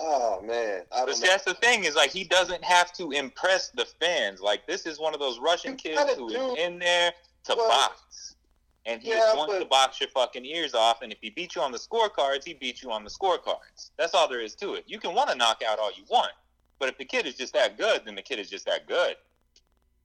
oh 0.00 0.42
man, 0.42 0.82
I 0.92 1.04
But 1.04 1.16
see, 1.16 1.26
that's 1.28 1.44
the 1.44 1.54
thing 1.54 1.84
is 1.84 1.94
like 1.94 2.10
he 2.10 2.24
doesn't 2.24 2.64
have 2.64 2.92
to 2.94 3.12
impress 3.12 3.68
the 3.70 3.84
fans. 4.00 4.40
Like 4.40 4.66
this 4.66 4.86
is 4.86 4.98
one 4.98 5.14
of 5.14 5.20
those 5.20 5.38
Russian 5.38 5.72
You 5.72 5.76
kids 5.76 6.14
who 6.16 6.28
is 6.28 6.58
in 6.58 6.78
there 6.78 7.12
to 7.44 7.54
Well, 7.56 7.68
box, 7.68 8.34
and 8.86 9.00
he 9.00 9.10
yeah, 9.10 9.34
wants 9.34 9.52
but- 9.54 9.60
to 9.60 9.64
box 9.66 10.00
your 10.00 10.08
fucking 10.10 10.44
ears 10.44 10.74
off. 10.74 11.02
And 11.02 11.12
if 11.12 11.18
he 11.20 11.30
beats 11.30 11.54
you 11.54 11.62
on 11.62 11.70
the 11.72 11.78
scorecards, 11.78 12.44
he 12.44 12.54
beats 12.54 12.82
you 12.82 12.90
on 12.90 13.04
the 13.04 13.10
scorecards. 13.10 13.90
That's 13.96 14.14
all 14.14 14.28
there 14.28 14.40
is 14.40 14.54
to 14.56 14.74
it. 14.74 14.84
You 14.86 14.98
can 14.98 15.14
want 15.14 15.30
to 15.30 15.36
knock 15.36 15.62
out 15.66 15.78
all 15.78 15.90
you 15.92 16.04
want, 16.10 16.32
but 16.78 16.88
if 16.88 16.98
the 16.98 17.04
kid 17.04 17.26
is 17.26 17.34
just 17.36 17.52
that 17.54 17.78
good, 17.78 18.02
then 18.04 18.14
the 18.14 18.22
kid 18.22 18.38
is 18.38 18.50
just 18.50 18.66
that 18.66 18.86
good. 18.88 19.16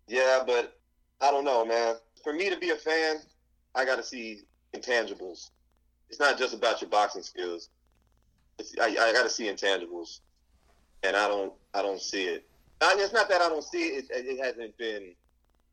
Yeah, 0.07 0.43
but 0.45 0.77
I 1.21 1.31
don't 1.31 1.45
know, 1.45 1.65
man. 1.65 1.95
For 2.23 2.33
me 2.33 2.49
to 2.49 2.57
be 2.57 2.69
a 2.71 2.75
fan, 2.75 3.17
I 3.75 3.85
got 3.85 3.95
to 3.97 4.03
see 4.03 4.41
intangibles. 4.73 5.49
It's 6.09 6.19
not 6.19 6.37
just 6.37 6.53
about 6.53 6.81
your 6.81 6.89
boxing 6.89 7.23
skills. 7.23 7.69
I, 8.79 8.85
I 8.85 9.13
got 9.13 9.23
to 9.23 9.29
see 9.29 9.45
intangibles, 9.45 10.19
and 11.03 11.15
I 11.15 11.27
don't. 11.27 11.53
I 11.73 11.81
don't 11.81 12.01
see 12.01 12.25
it. 12.25 12.45
And 12.81 12.99
it's 12.99 13.13
not 13.13 13.29
that 13.29 13.41
I 13.41 13.49
don't 13.49 13.63
see 13.63 13.83
it. 13.87 14.05
It, 14.09 14.25
it 14.25 14.43
hasn't 14.43 14.77
been. 14.77 15.13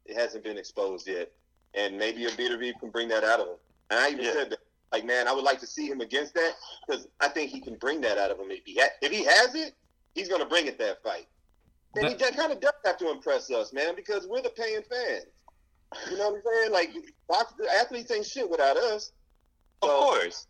It 0.07 0.17
hasn't 0.17 0.43
been 0.45 0.59
exposed 0.59 1.07
yet, 1.07 1.31
and 1.75 1.97
maybe 1.97 2.25
a 2.25 2.31
Beterbiev 2.31 2.73
can 2.81 2.91
bring 2.91 3.09
that 3.09 3.23
out 3.25 3.41
of 3.41 3.47
him. 3.49 3.57
And 3.91 4.01
I 4.01 4.11
even 4.11 4.25
Yeah. 4.25 4.33
said 4.33 4.51
that, 4.51 4.59
like, 4.91 5.05
man, 5.05 5.29
I 5.29 5.33
would 5.33 5.45
like 5.45 5.61
to 5.61 5.67
see 5.67 5.87
him 5.87 6.01
against 6.01 6.35
that 6.35 6.55
because 6.87 7.07
I 7.21 7.29
think 7.29 7.51
he 7.51 7.61
can 7.61 7.77
bring 7.77 8.01
that 8.01 8.19
out 8.19 8.31
of 8.33 8.39
him. 8.39 8.51
If 8.51 8.65
he 8.65 8.81
ha- 8.81 8.91
if 9.01 9.13
he 9.13 9.25
has 9.25 9.55
it, 9.55 9.75
he's 10.15 10.29
gonna 10.29 10.47
bring 10.47 10.67
it 10.67 10.79
that 10.79 11.03
fight. 11.03 11.29
And 11.95 12.09
he 12.09 12.15
kind 12.15 12.53
of 12.53 12.61
does 12.61 12.73
have 12.85 12.97
to 12.99 13.11
impress 13.11 13.51
us, 13.51 13.73
man, 13.73 13.95
because 13.95 14.27
we're 14.27 14.43
the 14.43 14.51
paying 14.51 14.83
fans. 14.91 15.27
You 16.11 16.17
know 16.17 16.31
what 16.31 16.37
I'm 16.37 16.43
saying? 16.43 16.73
Like, 16.73 16.91
athletes 17.79 18.11
ain't 18.11 18.25
shit 18.25 18.49
without 18.49 18.79
us. 18.79 19.13
Of 19.83 19.91
course. 19.91 20.47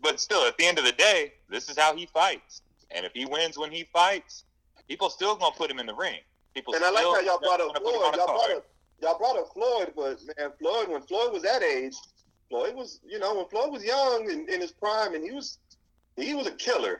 But 0.00 0.20
still, 0.20 0.46
at 0.46 0.56
the 0.58 0.64
end 0.66 0.78
of 0.78 0.84
the 0.84 0.92
day, 0.92 1.32
this 1.48 1.68
is 1.68 1.78
how 1.78 1.94
he 1.96 2.06
fights. 2.06 2.62
And 2.90 3.04
if 3.04 3.12
he 3.12 3.26
wins 3.26 3.58
when 3.58 3.70
he 3.70 3.84
fights, 3.92 4.44
people 4.88 5.10
still 5.10 5.36
gonna 5.36 5.54
put 5.56 5.70
him 5.70 5.78
in 5.78 5.86
the 5.86 5.94
ring. 5.94 6.20
People 6.54 6.74
And 6.74 6.84
I 6.84 6.90
like 6.90 7.00
still 7.00 7.14
how 7.14 7.20
y'all 7.20 7.38
brought 7.40 7.60
up 7.60 7.68
gonna 7.74 7.80
put 7.80 7.94
him 7.94 8.00
Floyd. 8.00 8.06
on 8.08 8.14
a 8.14 8.16
Y'all 8.16 8.26
brought 8.26 8.40
card. 8.40 8.56
up, 8.56 8.66
y'all 9.02 9.18
brought 9.18 9.38
up 9.38 9.52
Floyd, 9.52 9.92
but 9.96 10.20
man, 10.38 10.50
Floyd, 10.58 10.88
when 10.88 11.02
Floyd 11.02 11.32
was 11.32 11.42
that 11.42 11.62
age, 11.62 11.94
Floyd 12.48 12.74
was, 12.74 13.00
you 13.06 13.18
know, 13.18 13.34
when 13.36 13.46
Floyd 13.48 13.70
was 13.72 13.84
young 13.84 14.30
and 14.30 14.48
in 14.48 14.60
his 14.60 14.72
prime, 14.72 15.14
and 15.14 15.22
he 15.22 15.32
was, 15.32 15.58
he 16.16 16.34
was 16.34 16.46
a 16.46 16.52
killer. 16.52 16.98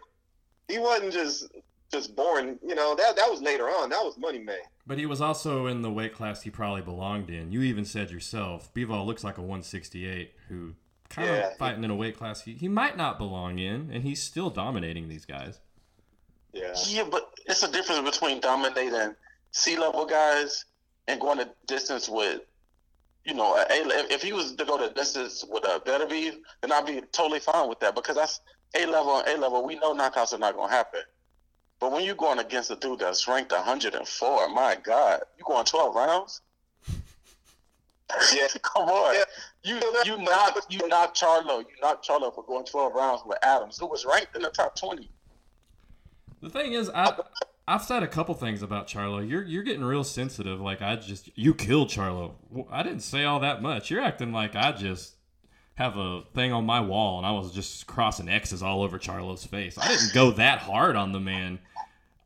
He 0.68 0.78
wasn't 0.78 1.12
just, 1.12 1.50
just 1.90 2.14
born. 2.14 2.58
You 2.62 2.74
know, 2.74 2.94
that 2.96 3.16
that 3.16 3.30
was 3.30 3.40
later 3.40 3.64
on. 3.64 3.88
That 3.88 4.04
was 4.04 4.18
money 4.18 4.38
made. 4.40 4.60
But 4.86 4.98
he 4.98 5.06
was 5.06 5.22
also 5.22 5.66
in 5.66 5.80
the 5.82 5.90
weight 5.90 6.14
class 6.14 6.42
he 6.42 6.50
probably 6.50 6.82
belonged 6.82 7.30
in. 7.30 7.50
You 7.52 7.62
even 7.62 7.86
said 7.86 8.10
yourself, 8.10 8.72
Bivol 8.74 9.06
looks 9.06 9.24
like 9.24 9.38
a 9.38 9.42
168 9.42 10.32
who 10.48 10.74
kind 11.10 11.28
Yeah. 11.28 11.48
of 11.48 11.56
fighting 11.56 11.84
in 11.84 11.90
a 11.90 11.94
weight 11.94 12.16
class 12.16 12.42
he, 12.42 12.52
he 12.54 12.68
might 12.68 12.96
not 12.96 13.18
belong 13.18 13.58
in, 13.58 13.90
and 13.92 14.02
he's 14.02 14.22
still 14.22 14.50
dominating 14.50 15.08
these 15.08 15.24
guys. 15.24 15.60
Yeah. 16.52 16.74
Yeah, 16.86 17.04
but 17.10 17.30
it's 17.46 17.62
a 17.62 17.70
difference 17.70 18.08
between 18.08 18.40
dominating 18.40 19.14
C 19.52 19.76
level 19.78 20.04
guys 20.06 20.64
and 21.06 21.20
going 21.20 21.38
the 21.38 21.48
distance 21.66 22.08
with, 22.08 22.40
you 23.24 23.34
know, 23.34 23.54
a, 23.56 23.60
A- 23.62 24.12
if 24.12 24.22
he 24.22 24.32
was 24.32 24.54
to 24.54 24.64
go 24.64 24.78
the 24.78 24.92
distance 24.92 25.44
with 25.48 25.64
a 25.64 25.80
Beterbiev, 25.80 26.36
then 26.62 26.72
I'd 26.72 26.86
be 26.86 27.00
totally 27.12 27.40
fine 27.40 27.68
with 27.68 27.80
that 27.80 27.94
because 27.94 28.16
that's 28.16 28.40
A 28.74 28.86
level 28.86 29.18
and 29.18 29.28
A 29.28 29.40
level. 29.40 29.64
We 29.64 29.76
know 29.78 29.94
knockouts 29.94 30.32
are 30.32 30.38
not 30.38 30.54
going 30.54 30.68
to 30.70 30.74
happen. 30.74 31.00
But 31.80 31.92
when 31.92 32.04
you're 32.04 32.16
going 32.16 32.40
against 32.40 32.70
a 32.72 32.76
dude 32.76 32.98
that's 32.98 33.28
ranked 33.28 33.52
104, 33.52 34.48
my 34.48 34.76
God, 34.82 35.20
you 35.38 35.44
going 35.46 35.64
12 35.64 35.94
rounds? 35.94 36.40
Yeah. 38.34 38.46
Come 38.62 38.88
on. 38.88 39.14
Yeah. 39.14 39.24
You 39.64 39.80
you 40.04 40.22
knocked 40.22 40.72
you 40.72 40.86
knocked 40.88 41.20
Charlo. 41.20 41.60
You 41.60 41.66
knocked 41.82 42.06
Charlo 42.06 42.34
for 42.34 42.44
going 42.44 42.64
12 42.64 42.94
rounds 42.94 43.22
with 43.26 43.38
Adams, 43.42 43.78
who 43.78 43.86
was 43.86 44.04
ranked 44.04 44.34
in 44.36 44.42
the 44.42 44.50
top 44.50 44.76
20. 44.76 45.10
The 46.40 46.50
thing 46.50 46.72
is, 46.72 46.90
I 46.94 47.18
I've 47.66 47.82
said 47.82 48.02
a 48.02 48.08
couple 48.08 48.34
things 48.34 48.62
about 48.62 48.86
Charlo. 48.86 49.28
You're 49.28 49.44
you're 49.44 49.62
getting 49.62 49.84
real 49.84 50.04
sensitive. 50.04 50.60
Like 50.60 50.80
I 50.80 50.96
just 50.96 51.30
you 51.36 51.54
killed 51.54 51.88
Charlo. 51.88 52.32
I 52.70 52.82
didn't 52.82 53.00
say 53.00 53.24
all 53.24 53.40
that 53.40 53.60
much. 53.60 53.90
You're 53.90 54.02
acting 54.02 54.32
like 54.32 54.56
I 54.56 54.72
just 54.72 55.14
have 55.74 55.96
a 55.96 56.22
thing 56.34 56.52
on 56.52 56.64
my 56.64 56.80
wall 56.80 57.18
and 57.18 57.26
I 57.26 57.30
was 57.30 57.52
just 57.52 57.86
crossing 57.86 58.28
X's 58.28 58.62
all 58.62 58.82
over 58.82 58.98
Charlo's 58.98 59.44
face. 59.44 59.78
I 59.78 59.86
didn't 59.86 60.12
go 60.12 60.32
that 60.32 60.60
hard 60.60 60.96
on 60.96 61.12
the 61.12 61.20
man. 61.20 61.60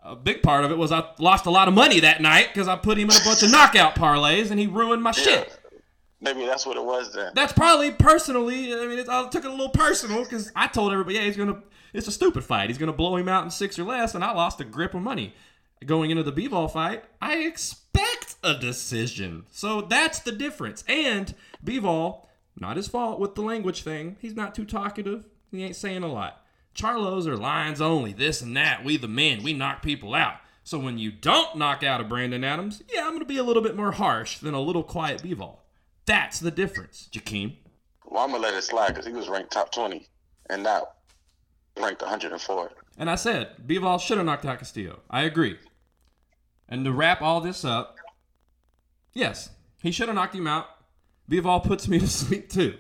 A 0.05 0.17
big 0.17 0.43
part 0.43 0.65
of 0.65 0.71
it 0.71 0.79
was 0.79 0.91
I 0.91 1.05
lost 1.19 1.47
a 1.47 1.51
lot 1.51 1.69
of 1.69 1.75
money 1.75 2.01
that 2.01 2.23
night 2.23 2.49
because 2.53 2.67
I 2.67 2.77
put 2.77 2.97
him 2.97 3.11
in 3.11 3.17
a 3.17 3.25
bunch 3.25 3.43
of 3.43 3.51
knockout 3.51 3.95
parlays 3.95 4.51
and 4.51 4.59
he 4.59 4.67
ruined 4.67 5.03
my 5.03 5.13
shit. 5.13 5.59
Maybe 6.23 6.47
that's 6.47 6.65
what 6.65 6.77
it 6.77 6.85
was 6.85 7.13
then. 7.13 7.33
That's 7.35 7.53
probably 7.53 7.91
personally. 7.91 8.73
I 8.73 8.87
mean, 8.87 9.01
it, 9.01 9.09
I 9.09 9.29
took 9.29 9.45
it 9.45 9.49
a 9.49 9.51
little 9.51 9.71
personal 9.71 10.23
because 10.23 10.53
I 10.55 10.69
told 10.69 10.93
everybody, 10.93 11.17
yeah, 11.17 11.25
he's 11.25 11.37
gonna. 11.37 11.61
It's 11.93 12.07
a 12.07 12.13
stupid 12.13 12.45
fight. 12.45 12.71
He's 12.71 12.79
gonna 12.79 12.93
blow 12.93 13.17
him 13.17 13.29
out 13.29 13.43
in 13.45 13.51
six 13.51 13.77
or 13.77 13.83
less, 13.83 14.15
and 14.15 14.23
I 14.25 14.31
lost 14.31 14.61
a 14.61 14.65
grip 14.65 14.95
of 14.95 15.03
money. 15.03 15.35
Going 15.85 16.13
into 16.13 16.23
the 16.23 16.33
Bivol 16.33 16.73
fight, 16.73 17.03
I 17.21 17.39
expect 17.39 18.37
a 18.45 18.55
decision. 18.55 19.47
So 19.51 19.83
that's 19.83 20.21
the 20.21 20.31
difference. 20.31 20.85
And 20.87 21.35
Bivol, 21.65 22.27
not 22.57 22.77
his 22.77 22.87
fault 22.87 23.19
with 23.19 23.35
the 23.35 23.43
language 23.43 23.83
thing. 23.83 24.17
He's 24.21 24.37
not 24.37 24.55
too 24.55 24.65
talkative. 24.65 25.27
He 25.51 25.65
ain't 25.65 25.75
saying 25.75 26.05
a 26.05 26.07
lot. 26.07 26.47
Charlos 26.73 27.27
are 27.27 27.37
lines 27.37 27.81
only. 27.81 28.13
This 28.13 28.41
and 28.41 28.57
that. 28.57 28.85
We 28.85 28.97
the 28.97 29.09
men. 29.09 29.43
We 29.43 29.55
knock 29.55 29.83
people 29.83 30.15
out. 30.15 30.37
So 30.63 30.79
when 30.79 30.99
you 30.99 31.11
don't 31.11 31.57
knock 31.57 31.83
out 31.83 32.01
a 32.01 32.05
Brandon 32.05 32.45
Adams, 32.45 32.85
yeah, 32.95 33.05
I'm 33.05 33.13
gonna 33.13 33.25
be 33.25 33.39
a 33.39 33.43
little 33.43 33.63
bit 33.63 33.77
more 33.77 33.91
harsh 33.91 34.39
than 34.39 34.55
a 34.55 34.61
little 34.61 34.85
quiet 34.85 35.21
Bivol. 35.21 35.57
That's 36.07 36.41
the 36.41 36.51
difference, 36.51 37.09
Jakeem. 37.13 37.57
Well, 38.05 38.25
I'm 38.25 38.31
gonna 38.33 38.43
let 38.43 38.55
it 38.55 38.63
slide 38.63 38.89
because 38.89 39.07
he 39.07 39.13
was 39.13 39.29
ranked 39.29 39.53
top 39.53 39.73
20 39.73 40.07
and 40.51 40.63
now 40.63 40.89
ranked 41.79 42.03
104. 42.03 42.71
And 42.99 43.09
I 43.11 43.15
said, 43.15 43.67
Bivol 43.67 44.01
should 44.01 44.19
have 44.19 44.27
knocked 44.27 44.45
out 44.45 44.59
Castillo. 44.59 45.01
I 45.09 45.23
agree. 45.23 45.59
And 46.69 46.85
to 46.85 46.93
wrap 46.93 47.23
all 47.23 47.41
this 47.41 47.65
up, 47.65 47.97
yes, 49.15 49.51
he 49.83 49.91
should 49.91 50.09
have 50.09 50.15
knocked 50.15 50.35
him 50.35 50.47
out. 50.47 50.67
Bivol 51.31 51.65
puts 51.65 51.89
me 51.89 51.99
to 51.99 52.09
sleep 52.09 52.51
too. 52.51 52.77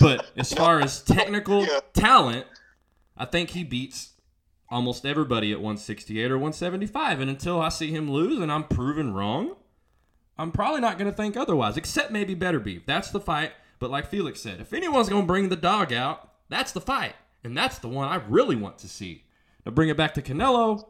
But 0.00 0.30
as 0.36 0.52
far 0.52 0.80
as 0.80 1.02
technical 1.02 1.64
Yeah. 1.64 1.80
talent, 1.94 2.46
I 3.16 3.24
think 3.24 3.50
he 3.50 3.64
beats 3.64 4.10
almost 4.68 5.04
everybody 5.06 5.52
at 5.52 5.58
168 5.60 6.30
or 6.30 6.36
175. 6.38 7.20
And 7.20 7.30
until 7.30 7.60
I 7.60 7.68
see 7.68 7.90
him 7.90 8.10
lose 8.10 8.38
and 8.38 8.50
I'm 8.52 8.64
proven 8.64 9.12
wrong, 9.14 9.56
I'm 10.42 10.50
probably 10.50 10.80
not 10.80 10.98
going 10.98 11.08
to 11.08 11.16
think 11.16 11.36
otherwise, 11.36 11.76
except 11.76 12.10
maybe 12.10 12.34
Beterbiev. 12.34 12.82
That's 12.84 13.10
the 13.10 13.20
fight. 13.20 13.52
But 13.78 13.90
like 13.90 14.08
Felix 14.08 14.40
said, 14.40 14.60
if 14.60 14.72
anyone's 14.72 15.08
going 15.08 15.22
to 15.22 15.26
bring 15.26 15.48
the 15.48 15.56
dog 15.56 15.92
out, 15.92 16.30
that's 16.48 16.72
the 16.72 16.80
fight. 16.80 17.14
And 17.44 17.56
that's 17.56 17.78
the 17.78 17.88
one 17.88 18.08
I 18.08 18.16
really 18.16 18.56
want 18.56 18.78
to 18.78 18.88
see. 18.88 19.22
Now 19.64 19.70
bring 19.70 19.88
it 19.88 19.96
back 19.96 20.14
to 20.14 20.22
Canelo. 20.22 20.88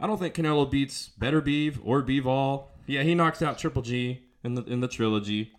I 0.00 0.06
don't 0.06 0.18
think 0.18 0.34
Canelo 0.34 0.70
beats 0.70 1.10
Beterbiev 1.20 1.80
or 1.84 2.02
Bivol. 2.02 2.64
Yeah, 2.86 3.02
he 3.02 3.14
knocks 3.14 3.42
out 3.42 3.58
Triple 3.58 3.82
G 3.82 4.22
in 4.42 4.54
the 4.54 4.64
in 4.64 4.80
the 4.80 4.88
trilogy. 4.88 5.52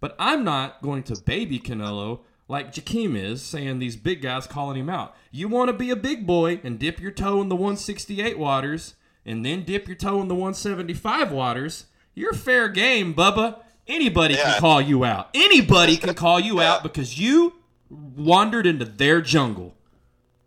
But 0.00 0.16
I'm 0.18 0.42
not 0.42 0.80
going 0.80 1.02
to 1.04 1.20
baby 1.20 1.58
Canelo 1.58 2.20
like 2.48 2.72
Jakeem 2.72 3.14
is, 3.14 3.42
saying 3.42 3.78
these 3.78 3.96
big 3.96 4.22
guys 4.22 4.46
calling 4.46 4.78
him 4.78 4.88
out. 4.88 5.14
You 5.30 5.48
want 5.48 5.68
to 5.68 5.74
be 5.74 5.90
a 5.90 5.96
big 5.96 6.26
boy 6.26 6.60
and 6.64 6.78
dip 6.78 7.00
your 7.00 7.10
toe 7.10 7.42
in 7.42 7.48
the 7.50 7.56
168 7.56 8.38
waters 8.38 8.94
and 9.24 9.44
then 9.44 9.64
dip 9.64 9.86
your 9.86 9.96
toe 9.96 10.20
in 10.22 10.28
the 10.28 10.34
175 10.34 11.30
waters. 11.30 11.86
You're 12.16 12.32
fair 12.32 12.68
game, 12.68 13.14
Bubba. 13.14 13.60
Anybody 13.86 14.34
Yeah. 14.34 14.52
can 14.54 14.60
call 14.60 14.80
you 14.80 15.04
out. 15.04 15.28
Anybody 15.34 15.96
can 15.96 16.12
call 16.24 16.40
you 16.40 16.60
out 16.60 16.82
because 16.82 17.20
you 17.20 17.52
wandered 17.88 18.66
into 18.66 18.84
their 18.84 19.20
jungle. 19.20 19.74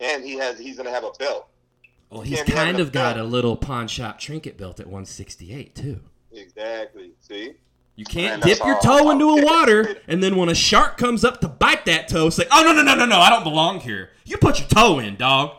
And 0.02 0.24
he 0.26 0.34
has 0.34 0.60
he's 0.60 0.76
gonna 0.76 0.90
have 0.90 1.06
a 1.06 1.12
belt. 1.18 1.48
Well, 2.10 2.22
he's 2.22 2.38
Can't 2.38 2.48
be 2.48 2.54
having 2.54 2.68
kind 2.74 2.80
a 2.80 2.82
of 2.82 2.92
got 2.92 3.18
a 3.18 3.24
little 3.24 3.56
pawn 3.56 3.88
shop 3.88 4.20
trinket 4.20 4.58
belt 4.58 4.80
at 4.80 4.88
168 4.88 5.76
too. 5.76 6.02
Exactly. 6.34 7.12
See? 7.20 7.54
You 7.96 8.06
can't 8.06 8.40
Man, 8.40 8.48
dip 8.48 8.60
your 8.66 8.76
all- 8.76 8.82
toe 8.82 9.12
into 9.12 9.26
a 9.30 9.44
water, 9.46 9.98
and 10.08 10.24
then 10.24 10.38
when 10.38 10.48
a 10.50 10.56
shark 10.56 10.98
comes 10.98 11.24
up 11.26 11.42
to 11.42 11.48
bite 11.50 11.86
that 11.86 12.08
toe, 12.08 12.30
say, 12.30 12.46
"Oh 12.52 12.64
no 12.64 12.72
no 12.74 12.82
no 12.82 12.96
no 12.96 13.06
no! 13.06 13.20
I 13.20 13.30
don't 13.30 13.44
belong 13.44 13.82
here." 13.82 14.10
You 14.26 14.38
put 14.38 14.58
your 14.60 14.70
toe 14.70 15.00
in, 15.00 15.18
dog. 15.18 15.52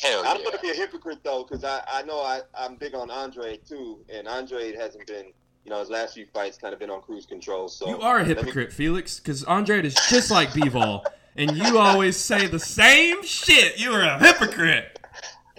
Hell 0.00 0.22
I'm 0.26 0.38
yeah. 0.38 0.44
gonna 0.44 0.58
be 0.62 0.70
a 0.70 0.74
hypocrite 0.74 1.18
though, 1.22 1.44
because 1.44 1.64
I, 1.64 1.82
I 1.92 2.02
know 2.02 2.20
I, 2.20 2.40
I'm 2.58 2.76
big 2.76 2.94
on 2.94 3.10
Andre 3.10 3.58
too, 3.58 3.98
and 4.12 4.26
Andre 4.26 4.74
hasn't 4.74 5.06
been 5.06 5.26
you 5.64 5.70
know, 5.70 5.78
his 5.78 5.90
last 5.90 6.14
few 6.14 6.26
fights 6.34 6.58
kind 6.58 6.74
of 6.74 6.80
been 6.80 6.90
on 6.90 7.00
cruise 7.02 7.24
control. 7.24 7.68
So 7.68 7.88
You 7.88 8.00
are 8.00 8.16
a 8.16 8.18
let 8.24 8.28
me- 8.28 8.34
hypocrite, 8.34 8.72
Felix, 8.72 9.20
because 9.20 9.44
Andre 9.44 9.80
is 9.86 9.94
just 10.10 10.28
like 10.30 10.48
Bivol, 10.50 11.04
and 11.36 11.56
you 11.56 11.78
always 11.78 12.16
say 12.16 12.48
the 12.48 12.58
same 12.58 13.22
shit. 13.22 13.78
You 13.78 13.92
are 13.92 14.02
a 14.02 14.18
hypocrite. 14.18 14.98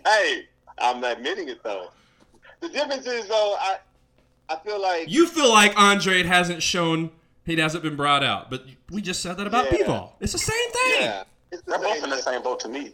hey, 0.06 0.48
I'm 0.80 1.02
admitting 1.04 1.48
it 1.48 1.64
though. 1.64 1.90
The 2.60 2.70
difference 2.70 3.06
is 3.08 3.28
though, 3.28 3.56
I 3.60 3.78
I 4.50 4.58
feel 4.58 4.82
like 4.82 5.10
You 5.10 5.26
feel 5.28 5.50
like 5.50 5.74
Andre 5.80 6.24
hasn't 6.24 6.62
shown 6.64 7.12
he 7.46 7.56
hasn't 7.58 7.84
been 7.84 7.96
brought 7.96 8.24
out, 8.24 8.50
but 8.50 8.66
we 8.90 9.02
just 9.02 9.22
said 9.22 9.38
that 9.38 9.48
about 9.48 9.72
Yeah. 9.72 9.86
Bivol. 9.86 10.10
It's 10.20 10.32
the 10.34 10.38
same 10.40 10.72
thing. 10.72 11.02
yeah, 11.02 11.24
it's 11.52 11.62
the 11.64 11.72
They're 11.72 11.80
both 11.80 12.04
in 12.04 12.10
the 12.10 12.18
same 12.22 12.42
boat 12.42 12.60
to 12.62 12.68
me. 12.70 12.94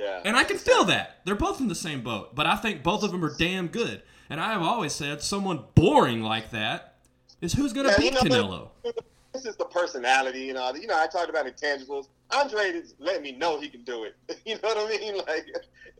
Yeah, 0.00 0.22
And 0.24 0.34
I 0.34 0.44
can 0.44 0.56
feel 0.56 0.84
that. 0.84 1.20
They're 1.26 1.34
both 1.34 1.60
in 1.60 1.68
the 1.68 1.74
same 1.74 2.00
boat, 2.00 2.34
but 2.34 2.46
I 2.46 2.56
think 2.56 2.82
both 2.82 3.02
of 3.02 3.12
them 3.12 3.22
are 3.22 3.36
damn 3.36 3.66
good. 3.66 4.02
And 4.30 4.40
I 4.40 4.52
have 4.52 4.62
always 4.62 4.94
said 4.94 5.20
someone 5.20 5.64
boring 5.74 6.22
like 6.22 6.50
that 6.52 6.94
is 7.42 7.52
who's 7.52 7.74
going 7.74 7.86
to 7.86 7.92
Yeah, 7.92 7.98
beat 7.98 8.22
you 8.22 8.30
know 8.30 8.70
Canelo. 8.82 8.94
This 9.34 9.44
is 9.44 9.56
the 9.56 9.66
personality, 9.66 10.40
you 10.40 10.54
know. 10.54 10.74
You 10.74 10.86
know, 10.86 10.98
I 10.98 11.06
talked 11.06 11.28
about 11.28 11.44
intangibles. 11.46 12.08
Andre 12.30 12.62
is 12.62 12.94
letting 12.98 13.22
me 13.22 13.32
know 13.32 13.60
he 13.60 13.68
can 13.68 13.82
do 13.82 14.04
it. 14.04 14.16
You 14.46 14.54
know 14.54 14.60
what 14.74 14.78
I 14.78 14.96
mean? 14.96 15.16
Like, 15.18 15.46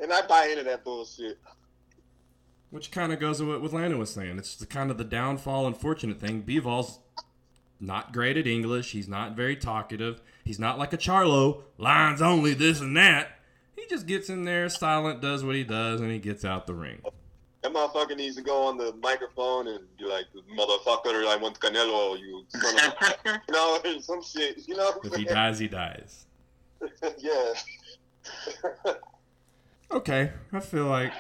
and 0.01 0.11
I 0.13 0.23
buy 0.27 0.47
into 0.47 0.65
that 0.65 0.83
bullshit. 0.83 1.39
Which 2.71 2.91
kind 2.91 3.13
of 3.13 3.21
goes 3.21 3.43
with 3.43 3.61
what 3.61 3.73
Landon 3.73 3.99
was 3.99 4.11
saying. 4.11 4.39
It's 4.39 4.57
the 4.57 4.67
kind 4.67 4.91
of 4.91 4.97
the 4.97 5.05
downfall, 5.05 5.67
unfortunate 5.67 6.21
thing. 6.21 6.43
Bivol's 6.43 7.01
not 7.81 8.13
great 8.13 8.37
at 8.37 8.47
English. 8.47 8.93
He's 8.93 9.09
not 9.09 9.37
very 9.37 9.57
talkative. 9.57 10.23
He's 10.45 10.59
not 10.59 10.79
like 10.79 10.93
a 10.93 10.99
Charlo, 10.99 11.65
lines 11.77 12.23
only, 12.23 12.55
this 12.55 12.81
and 12.81 12.97
that. 12.97 13.40
He 13.91 13.97
just 13.97 14.07
gets 14.07 14.31
in 14.31 14.45
there, 14.45 14.69
silent, 14.69 15.21
does 15.21 15.43
what 15.43 15.57
he 15.57 15.65
does, 15.65 16.01
and 16.01 16.13
he 16.13 16.21
gets 16.21 16.45
out 16.45 16.69
the 16.69 16.75
ring. 16.75 17.03
That 17.63 17.73
motherfucker 17.73 18.17
needs 18.17 18.37
to 18.37 18.43
go 18.43 18.69
on 18.69 18.79
the 18.79 18.95
microphone 19.03 19.67
and 19.67 19.81
be 19.99 20.05
like, 20.05 20.27
"Motherfucker, 20.57 21.27
I 21.27 21.37
want 21.37 21.59
Canelo, 21.59 22.17
you 22.17 22.45
son 22.51 22.77
of 22.87 22.95
a-" 23.01 23.41
you 23.49 23.53
know, 23.53 23.81
some 24.01 24.23
shit. 24.23 24.69
You 24.69 24.77
know? 24.77 24.93
If 25.03 25.17
he 25.17 25.25
dies, 25.25 25.59
he 25.59 25.67
dies. 25.67 26.27
yeah. 27.19 27.53
Okay, 29.91 30.31
I 30.53 30.61
feel 30.61 30.87
like 30.87 31.13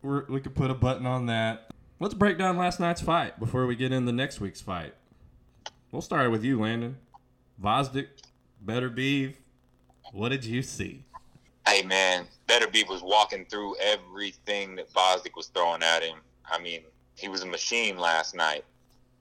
we're, 0.00 0.24
we 0.24 0.40
could 0.40 0.54
put 0.54 0.70
a 0.70 0.74
button 0.74 1.04
on 1.04 1.26
that. 1.26 1.70
Let's 2.00 2.14
break 2.14 2.38
down 2.38 2.56
last 2.56 2.80
night's 2.80 3.02
fight 3.02 3.38
before 3.38 3.66
we 3.66 3.76
get 3.76 3.92
into 3.92 4.10
next 4.10 4.40
week's 4.40 4.62
fight. 4.62 4.94
We'll 5.92 6.00
start 6.00 6.30
with 6.30 6.42
you, 6.42 6.58
Landon. 6.58 6.96
Gvozdyk, 7.62 8.08
better 8.62 8.88
beef. 8.88 9.36
What 10.12 10.30
did 10.30 10.46
you 10.46 10.62
see? 10.62 11.05
Hey 11.68 11.82
man, 11.82 12.26
Beterbiev 12.46 12.88
was 12.88 13.02
walking 13.02 13.44
through 13.44 13.74
everything 13.80 14.76
that 14.76 14.88
Gvozdyk 14.92 15.34
was 15.34 15.48
throwing 15.48 15.82
at 15.82 16.00
him. 16.00 16.18
I 16.48 16.60
mean, 16.62 16.82
he 17.16 17.26
was 17.26 17.42
a 17.42 17.46
machine 17.46 17.98
last 17.98 18.36
night. 18.36 18.64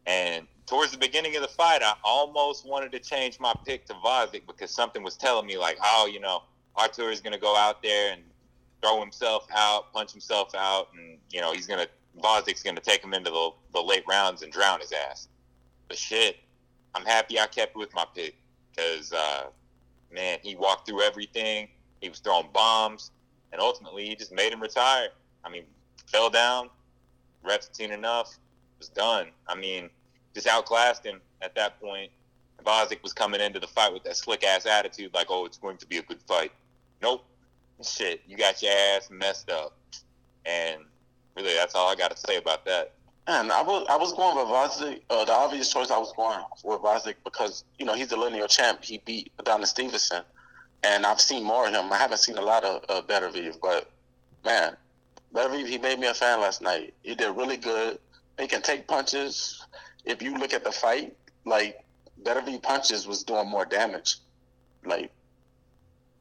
And 0.06 0.46
towards 0.68 0.92
the 0.92 1.00
beginning 1.00 1.36
of 1.36 1.42
the 1.42 1.48
fight, 1.48 1.82
I 1.82 1.96
almost 2.04 2.68
wanted 2.68 2.92
to 2.92 3.00
change 3.00 3.40
my 3.40 3.52
pick 3.66 3.88
to 3.88 3.96
Gvozdyk 3.96 4.46
because 4.46 4.70
something 4.70 5.02
was 5.02 5.16
telling 5.16 5.48
me 5.48 5.58
like, 5.58 5.80
oh, 5.84 6.08
you 6.12 6.20
know, 6.20 6.44
Artur 6.76 7.10
is 7.10 7.20
gonna 7.20 7.40
go 7.40 7.58
out 7.58 7.82
there 7.82 8.14
and 8.14 8.22
throw 8.80 9.00
himself 9.00 9.48
out, 9.52 9.92
punch 9.92 10.12
himself 10.12 10.54
out, 10.54 10.90
and 10.96 11.18
you 11.32 11.42
know 11.42 11.52
he's 11.52 11.66
gonna 11.66 11.88
Gvozdyk's 12.20 12.62
gonna 12.62 12.80
take 12.80 13.04
him 13.04 13.16
into 13.16 13.32
the, 13.32 13.50
the 13.74 13.82
late 13.82 14.04
rounds 14.08 14.44
and 14.44 14.52
drown 14.52 14.82
his 14.82 14.92
ass. 14.92 15.30
But 15.88 15.98
shit, 15.98 16.38
I'm 16.94 17.06
happy 17.06 17.40
I 17.40 17.48
kept 17.48 17.76
with 17.76 17.92
my 17.96 18.06
pick 18.14 18.36
because 18.70 19.12
uh, 19.14 19.46
man, 20.12 20.38
he 20.44 20.56
walked 20.56 20.88
through 20.88 21.02
everything. 21.02 21.70
He 22.02 22.10
was 22.10 22.20
throwing 22.20 22.48
bombs, 22.54 23.12
and 23.52 23.62
ultimately 23.62 24.08
he 24.08 24.16
just 24.16 24.32
made 24.32 24.52
him 24.52 24.62
retire. 24.62 25.10
I 25.44 25.50
mean, 25.50 25.64
fell 26.08 26.30
down, 26.30 26.70
reps 27.44 27.70
seen 27.72 27.92
enough, 27.92 28.38
was 28.80 28.90
done. 28.90 29.28
I 29.48 29.56
mean, 29.56 29.90
just 30.34 30.48
outclassed 30.48 31.06
him 31.06 31.22
at 31.42 31.56
that 31.56 31.80
point. 31.80 32.12
Gvozdyk 32.64 33.04
was 33.04 33.14
coming 33.14 33.42
into 33.42 33.60
the 33.60 33.68
fight 33.68 33.94
with 33.94 34.04
that 34.04 34.18
slick 34.18 34.44
ass 34.44 34.66
attitude, 34.66 35.14
like, 35.14 35.28
"Oh, 35.30 35.46
it's 35.46 35.58
going 35.58 35.78
to 35.78 35.86
be 35.86 35.98
a 35.98 36.02
good 36.02 36.22
fight." 36.24 36.52
Nope, 37.02 37.24
shit, 37.84 38.22
you 38.28 38.38
got 38.38 38.62
your 38.62 38.72
ass 38.72 39.10
messed 39.12 39.50
up, 39.50 39.78
and 40.46 40.82
really, 41.36 41.54
that's 41.54 41.76
all 41.76 41.90
I 41.90 41.96
got 41.96 42.12
to 42.12 42.18
say 42.18 42.38
about 42.38 42.66
that. 42.66 42.94
And 43.28 43.52
I 43.52 43.62
was 43.62 43.86
I 43.90 43.98
was 43.98 44.14
going 44.14 44.36
with 44.36 44.48
Gvozdyk. 44.48 45.02
Uh, 45.10 45.26
the 45.26 45.32
obvious 45.32 45.72
choice 45.72 45.90
I 45.90 45.98
was 45.98 46.14
going 46.14 46.40
with 46.64 46.82
Gvozdyk 46.82 47.16
because 47.24 47.64
you 47.80 47.86
know 47.86 47.94
he's 47.94 48.10
the 48.10 48.18
lineal 48.18 48.48
champ. 48.48 48.84
He 48.84 49.00
beat 49.00 49.32
Adonis 49.40 49.72
Stevenson, 49.72 50.24
and 50.86 51.06
I've 51.06 51.20
seen 51.20 51.44
more 51.44 51.68
of 51.68 51.74
him. 51.74 51.92
I 51.92 51.98
haven't 51.98 52.20
seen 52.20 52.38
a 52.38 52.42
lot 52.42 52.64
of 52.64 52.84
uh, 52.90 53.02
Beterbiev, 53.02 53.58
but 53.60 53.90
man, 54.44 54.78
Beterbiev 55.34 55.68
he 55.68 55.78
made 55.80 56.00
me 56.00 56.08
a 56.08 56.14
fan 56.14 56.40
last 56.40 56.62
night. 56.62 56.94
He 57.02 57.16
did 57.16 57.36
really 57.36 57.58
good. 57.58 57.98
He 58.40 58.48
can 58.48 58.62
take 58.62 58.88
punches. 58.88 59.66
If 60.06 60.22
you 60.22 60.38
look 60.38 60.54
at 60.54 60.64
the 60.64 60.72
fight, 60.72 61.16
like 61.46 61.84
Beterbiev 62.24 62.62
punches 62.62 63.08
was 63.08 63.24
doing 63.24 63.50
more 63.50 63.66
damage. 63.66 64.18
Like 64.86 65.12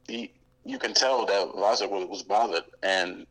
he, 0.08 0.32
you 0.64 0.78
can 0.78 0.94
tell 0.94 1.26
that 1.26 1.52
Gvozdyk 1.52 1.90
was, 1.90 2.06
was 2.06 2.22
bothered, 2.22 2.64
and 2.82 3.26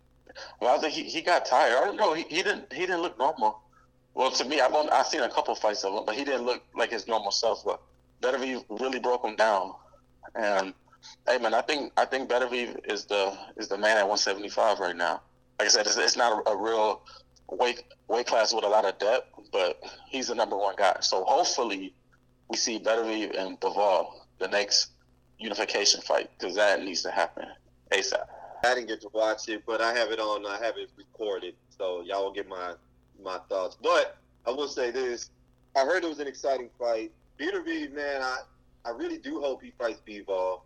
Gvozdyk 0.61 0.89
he, 0.89 1.03
he 1.03 1.21
got 1.21 1.45
tired. 1.47 1.75
I 1.75 1.85
don't 1.85 1.97
know. 1.97 2.13
He, 2.13 2.23
he 2.29 2.43
didn't 2.43 2.71
he 2.71 2.81
didn't 2.81 3.01
look 3.01 3.17
normal. 3.17 3.59
Well, 4.13 4.29
to 4.29 4.45
me, 4.45 4.61
I've 4.61 4.75
I've 4.75 5.07
seen 5.07 5.21
a 5.21 5.29
couple 5.29 5.55
fights 5.55 5.83
of 5.83 5.93
him, 5.95 6.03
but 6.05 6.13
he 6.13 6.23
didn't 6.23 6.45
look 6.45 6.61
like 6.75 6.91
his 6.91 7.07
normal 7.07 7.31
self. 7.31 7.65
But 7.65 7.81
Beterbiev 8.21 8.63
really 8.69 8.99
broke 8.99 9.25
him 9.25 9.35
down. 9.35 9.73
And 10.35 10.73
hey, 11.27 11.37
man, 11.37 11.53
I 11.53 11.61
think 11.61 11.91
I 11.97 12.05
think 12.05 12.29
Beterbiev 12.29 12.79
is 12.91 13.05
the 13.05 13.37
is 13.57 13.67
the 13.67 13.77
man 13.77 13.97
at 13.97 14.07
175 14.07 14.79
right 14.79 14.95
now. 14.95 15.21
Like 15.59 15.67
I 15.67 15.71
said, 15.71 15.85
it's, 15.85 15.97
it's 15.97 16.17
not 16.17 16.45
a, 16.45 16.51
a 16.51 16.57
real 16.57 17.01
weight 17.49 17.83
weight 18.07 18.27
class 18.27 18.53
with 18.53 18.63
a 18.63 18.67
lot 18.67 18.85
of 18.85 18.97
depth, 18.99 19.29
but 19.51 19.81
he's 20.07 20.27
the 20.27 20.35
number 20.35 20.57
one 20.57 20.75
guy. 20.77 20.97
So 21.01 21.23
hopefully, 21.23 21.93
we 22.49 22.57
see 22.57 22.79
Beterbiev 22.79 23.37
and 23.39 23.59
Bivol 23.59 24.07
the 24.39 24.47
next 24.47 24.91
unification 25.39 26.01
fight 26.01 26.29
because 26.37 26.55
that 26.55 26.81
needs 26.83 27.01
to 27.03 27.11
happen 27.11 27.45
ASAP. 27.91 28.25
I 28.65 28.75
didn't 28.75 28.87
get 28.87 29.01
to 29.01 29.09
watch 29.13 29.49
it, 29.49 29.63
but 29.65 29.81
I 29.81 29.93
have 29.93 30.11
it 30.11 30.19
on. 30.19 30.45
I 30.45 30.63
have 30.63 30.77
it 30.77 30.89
recorded, 30.95 31.55
so 31.77 32.01
y'all 32.01 32.25
will 32.25 32.33
get 32.33 32.47
my 32.47 32.73
my 33.21 33.37
thoughts. 33.49 33.77
But 33.81 34.17
I 34.45 34.51
will 34.51 34.67
say 34.67 34.91
this: 34.91 35.29
I 35.75 35.81
heard 35.81 36.03
it 36.03 36.07
was 36.07 36.19
an 36.19 36.27
exciting 36.27 36.69
fight. 36.79 37.11
Beterbiev, 37.39 37.93
man, 37.93 38.21
I 38.21 38.41
I 38.85 38.91
really 38.91 39.17
do 39.17 39.41
hope 39.41 39.61
he 39.61 39.71
fights 39.77 40.01
Bivol. 40.07 40.61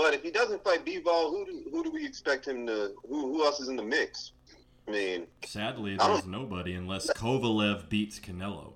But 0.00 0.14
if 0.14 0.22
he 0.22 0.30
doesn't 0.30 0.64
fight 0.64 0.86
Bivol, 0.86 1.28
who 1.30 1.44
do 1.44 1.62
who 1.70 1.84
do 1.84 1.90
we 1.90 2.06
expect 2.06 2.48
him 2.48 2.66
to? 2.66 2.94
Who 3.06 3.34
who 3.34 3.44
else 3.44 3.60
is 3.60 3.68
in 3.68 3.76
the 3.76 3.82
mix? 3.82 4.32
I 4.88 4.92
mean, 4.92 5.26
Sadly, 5.44 5.94
there's 5.98 6.24
nobody 6.24 6.72
unless 6.72 7.10
Kovalev 7.12 7.90
beats 7.90 8.18
Canelo. 8.18 8.72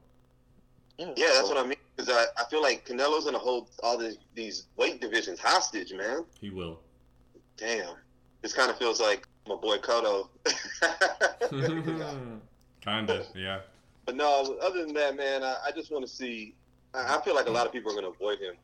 yeah, 0.98 1.14
that's 1.16 1.48
what 1.48 1.56
I 1.56 1.62
mean. 1.62 1.78
Because 1.96 2.14
I, 2.14 2.26
I 2.38 2.44
feel 2.50 2.60
like 2.60 2.86
Canelo's 2.86 3.24
gonna 3.24 3.38
hold 3.38 3.70
all 3.82 3.96
the, 3.96 4.14
these 4.34 4.66
weight 4.76 5.00
divisions 5.00 5.40
hostage, 5.40 5.94
man. 5.94 6.26
He 6.42 6.50
will. 6.50 6.78
Damn, 7.56 7.94
this 8.42 8.52
kind 8.52 8.70
of 8.70 8.76
feels 8.76 9.00
like 9.00 9.26
my 9.48 9.54
boy 9.54 9.78
Cotto. 9.78 10.28
Kinda, 12.82 13.24
yeah. 13.34 13.60
But 14.04 14.16
no, 14.16 14.58
other 14.62 14.84
than 14.84 14.92
that, 14.92 15.16
man, 15.16 15.42
I, 15.42 15.56
I 15.68 15.72
just 15.72 15.90
want 15.90 16.06
to 16.06 16.10
see. 16.10 16.54
I, 16.92 17.16
I 17.16 17.20
feel 17.22 17.34
like 17.34 17.46
a 17.46 17.50
lot 17.50 17.64
of 17.66 17.72
people 17.72 17.92
are 17.92 17.94
going 17.94 18.04
to 18.04 18.10
avoid 18.10 18.40
him. 18.40 18.56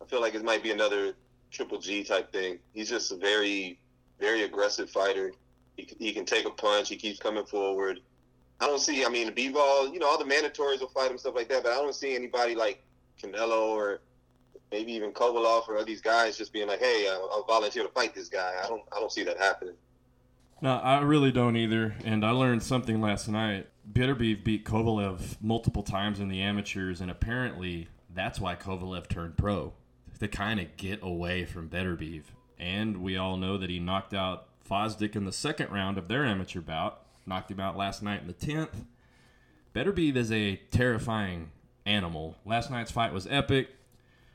I 0.00 0.04
feel 0.04 0.20
like 0.20 0.36
it 0.36 0.44
might 0.44 0.62
be 0.62 0.70
another 0.70 1.14
Triple 1.52 1.78
G 1.78 2.02
type 2.02 2.32
thing. 2.32 2.58
He's 2.72 2.88
just 2.88 3.12
a 3.12 3.16
very, 3.16 3.78
very 4.18 4.42
aggressive 4.42 4.90
fighter. 4.90 5.32
He, 5.76 5.88
he 5.98 6.12
can 6.12 6.24
take 6.24 6.46
a 6.46 6.50
punch. 6.50 6.88
He 6.88 6.96
keeps 6.96 7.18
coming 7.18 7.44
forward. 7.44 8.00
I 8.60 8.66
don't 8.66 8.80
see. 8.80 9.04
I 9.04 9.08
mean, 9.08 9.30
Bivol, 9.32 9.92
you 9.92 9.98
know, 9.98 10.06
all 10.06 10.18
the 10.18 10.24
mandatories 10.24 10.80
will 10.80 10.88
fight 10.88 11.10
him 11.10 11.18
stuff 11.18 11.34
like 11.34 11.48
that, 11.48 11.62
but 11.62 11.72
I 11.72 11.76
don't 11.76 11.94
see 11.94 12.14
anybody 12.14 12.54
like 12.54 12.82
Canelo 13.20 13.68
or 13.68 14.00
maybe 14.70 14.92
even 14.92 15.12
Kovalev 15.12 15.68
or 15.68 15.84
these 15.84 16.00
guys 16.00 16.38
just 16.38 16.52
being 16.52 16.68
like, 16.68 16.80
"Hey, 16.80 17.08
I'll, 17.10 17.28
I'll 17.32 17.44
volunteer 17.44 17.82
to 17.82 17.88
fight 17.90 18.14
this 18.14 18.28
guy." 18.28 18.54
I 18.62 18.68
don't. 18.68 18.82
I 18.94 19.00
don't 19.00 19.12
see 19.12 19.24
that 19.24 19.38
happening. 19.38 19.74
No, 20.60 20.76
I 20.76 21.00
really 21.00 21.32
don't 21.32 21.56
either. 21.56 21.96
And 22.04 22.24
I 22.24 22.30
learned 22.30 22.62
something 22.62 23.00
last 23.00 23.28
night. 23.28 23.66
Beterbiev 23.92 24.44
beat 24.44 24.64
Kovalev 24.64 25.36
multiple 25.42 25.82
times 25.82 26.20
in 26.20 26.28
the 26.28 26.40
amateurs, 26.40 27.00
and 27.00 27.10
apparently 27.10 27.88
that's 28.14 28.38
why 28.38 28.54
Kovalev 28.54 29.08
turned 29.08 29.36
pro 29.36 29.72
to 30.22 30.28
kind 30.28 30.60
of 30.60 30.76
get 30.76 31.02
away 31.02 31.44
from 31.44 31.68
Beterbiev. 31.68 32.24
And 32.58 33.02
we 33.02 33.16
all 33.16 33.36
know 33.36 33.58
that 33.58 33.70
he 33.70 33.78
knocked 33.78 34.14
out 34.14 34.46
Gvozdyk 34.68 35.16
in 35.16 35.24
the 35.24 35.32
second 35.32 35.70
round 35.70 35.98
of 35.98 36.08
their 36.08 36.24
amateur 36.24 36.60
bout. 36.60 37.00
Knocked 37.26 37.50
him 37.50 37.60
out 37.60 37.76
last 37.76 38.02
night 38.02 38.22
in 38.22 38.26
the 38.26 38.32
tenth. 38.32 38.84
Beterbiev 39.74 40.16
is 40.16 40.32
a 40.32 40.56
terrifying 40.70 41.50
animal. 41.86 42.36
Last 42.44 42.70
night's 42.70 42.90
fight 42.90 43.12
was 43.12 43.26
epic. 43.28 43.68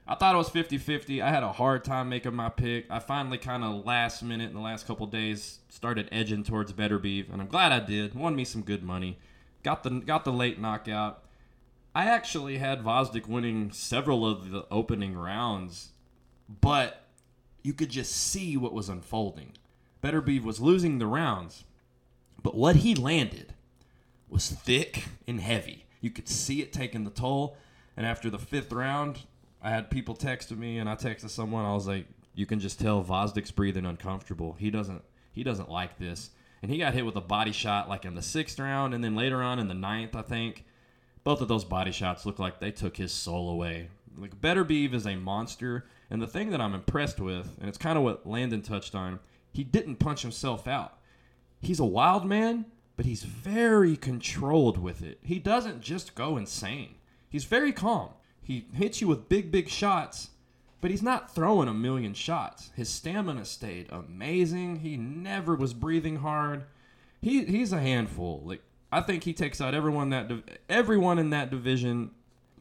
I 0.08 0.16
thought 0.16 0.36
it 0.36 0.38
was 0.38 0.50
50 0.50 0.78
50. 0.78 1.22
I 1.22 1.30
had 1.30 1.44
a 1.44 1.52
hard 1.52 1.84
time 1.84 2.10
making 2.10 2.34
my 2.34 2.50
pick. 2.50 2.86
I 2.90 3.00
finally, 3.00 3.38
kind 3.38 3.64
of 3.64 3.86
last 3.86 4.24
minute 4.24 4.50
in 4.50 4.56
the 4.56 4.62
last 4.62 4.88
couple 4.88 5.06
days, 5.06 5.60
started 5.70 6.08
edging 6.12 6.44
towards 6.44 6.72
Beterbiev, 6.72 7.32
and 7.32 7.42
I'm 7.42 7.48
glad 7.48 7.74
I 7.74 7.80
did. 7.80 8.16
Won 8.16 8.36
me 8.36 8.46
some 8.46 8.62
good 8.62 8.84
money. 8.84 9.20
Got 9.64 9.84
the 9.84 9.90
got 9.90 10.24
the 10.24 10.32
late 10.32 10.62
knockout. 10.62 11.24
I 11.98 12.06
actually 12.06 12.60
had 12.60 12.84
Gvozdyk 12.84 13.26
winning 13.26 13.72
several 13.72 14.24
of 14.24 14.52
the 14.52 14.68
opening 14.70 15.18
rounds, 15.18 15.94
but 16.48 17.08
you 17.64 17.74
could 17.74 17.90
just 17.90 18.12
see 18.12 18.56
what 18.56 18.72
was 18.72 18.88
unfolding. 18.88 19.54
Beterbiev 20.04 20.44
was 20.44 20.60
losing 20.60 21.00
the 21.00 21.08
rounds, 21.08 21.64
but 22.44 22.54
what 22.54 22.76
he 22.76 22.94
landed 22.94 23.56
was 24.30 24.48
thick 24.48 25.06
and 25.28 25.42
heavy. 25.42 25.88
You 26.00 26.12
could 26.12 26.30
see 26.30 26.62
it 26.62 26.72
taking 26.72 27.04
the 27.04 27.10
toll. 27.10 27.58
And 27.98 28.06
after 28.06 28.30
the 28.30 28.38
fifth 28.38 28.72
round, 28.72 29.22
I 29.64 29.72
had 29.72 29.90
people 29.90 30.14
texting 30.16 30.60
me, 30.60 30.78
and 30.78 30.88
I 30.88 30.94
texted 30.94 31.32
someone. 31.32 31.66
I 31.66 31.74
was 31.74 31.88
like, 31.88 32.06
"You 32.36 32.46
can 32.46 32.60
just 32.60 32.80
tell 32.80 33.04
Gvozdyk's 33.04 33.50
breathing 33.50 33.88
uncomfortable. 33.88 34.56
He 34.60 34.70
doesn't. 34.70 35.02
He 35.32 35.42
doesn't 35.42 35.72
like 35.72 35.98
this." 35.98 36.30
And 36.62 36.70
he 36.70 36.78
got 36.78 36.94
hit 36.94 37.08
with 37.08 37.16
a 37.16 37.22
body 37.22 37.52
shot 37.52 37.90
like 37.90 38.06
in 38.06 38.14
the 38.14 38.22
sixth 38.22 38.60
round, 38.60 38.94
and 38.94 39.04
then 39.04 39.16
later 39.16 39.42
on 39.42 39.58
in 39.58 39.68
the 39.68 39.74
ninth, 39.74 40.16
I 40.16 40.22
think. 40.22 40.64
Both 41.28 41.42
of 41.42 41.50
those 41.50 41.66
body 41.66 41.92
shots 41.92 42.26
look 42.26 42.40
like 42.40 42.62
they 42.62 42.72
took 42.72 42.96
his 42.96 43.12
soul 43.12 43.50
away. 43.50 43.90
Like 44.16 44.40
Beterbiev 44.40 44.94
is 44.94 45.06
a 45.06 45.18
monster, 45.18 45.86
and 46.10 46.22
the 46.22 46.28
thing 46.28 46.52
that 46.52 46.62
I'm 46.62 46.74
impressed 46.74 47.20
with, 47.20 47.58
and 47.60 47.68
it's 47.68 47.78
kind 47.78 47.98
of 47.98 48.04
what 48.06 48.26
Landon 48.26 48.62
touched 48.62 48.96
on, 48.96 49.20
he 49.52 49.66
didn't 49.66 49.98
punch 49.98 50.22
himself 50.22 50.68
out 50.68 50.98
he's 51.62 51.80
a 51.80 51.86
wild 51.86 52.26
man, 52.26 52.66
but 52.96 53.06
he's 53.06 53.24
very 53.24 53.96
controlled 53.98 54.78
with 54.78 55.02
it. 55.02 55.20
He 55.22 55.40
doesn't 55.40 55.82
just 55.82 56.16
go 56.16 56.38
insane. 56.38 56.96
He's 57.30 57.46
very 57.46 57.74
calm. 57.74 58.10
He 58.42 58.68
hits 58.74 59.02
you 59.02 59.08
with 59.08 59.28
big, 59.30 59.52
big 59.52 59.68
shots, 59.68 60.30
but 60.80 60.92
he's 60.92 61.04
not 61.04 61.34
throwing 61.34 61.68
a 61.68 61.74
million 61.74 62.14
shots. 62.14 62.72
His 62.76 62.90
stamina 62.90 63.46
stayed 63.46 63.88
amazing. 63.92 64.78
He 64.78 64.96
never 64.96 65.56
was 65.56 65.74
breathing 65.74 66.18
hard. 66.18 66.64
He 67.22 67.44
he's 67.44 67.74
a 67.74 67.82
handful. 67.82 68.42
Like 68.46 68.62
I 68.92 69.02
think 69.02 69.24
he 69.24 69.34
takes 69.34 69.60
out 69.60 69.74
everyone 69.74 70.10
that 70.10 70.32
everyone 70.70 71.20
in 71.20 71.32
that 71.32 71.50
division. 71.50 72.12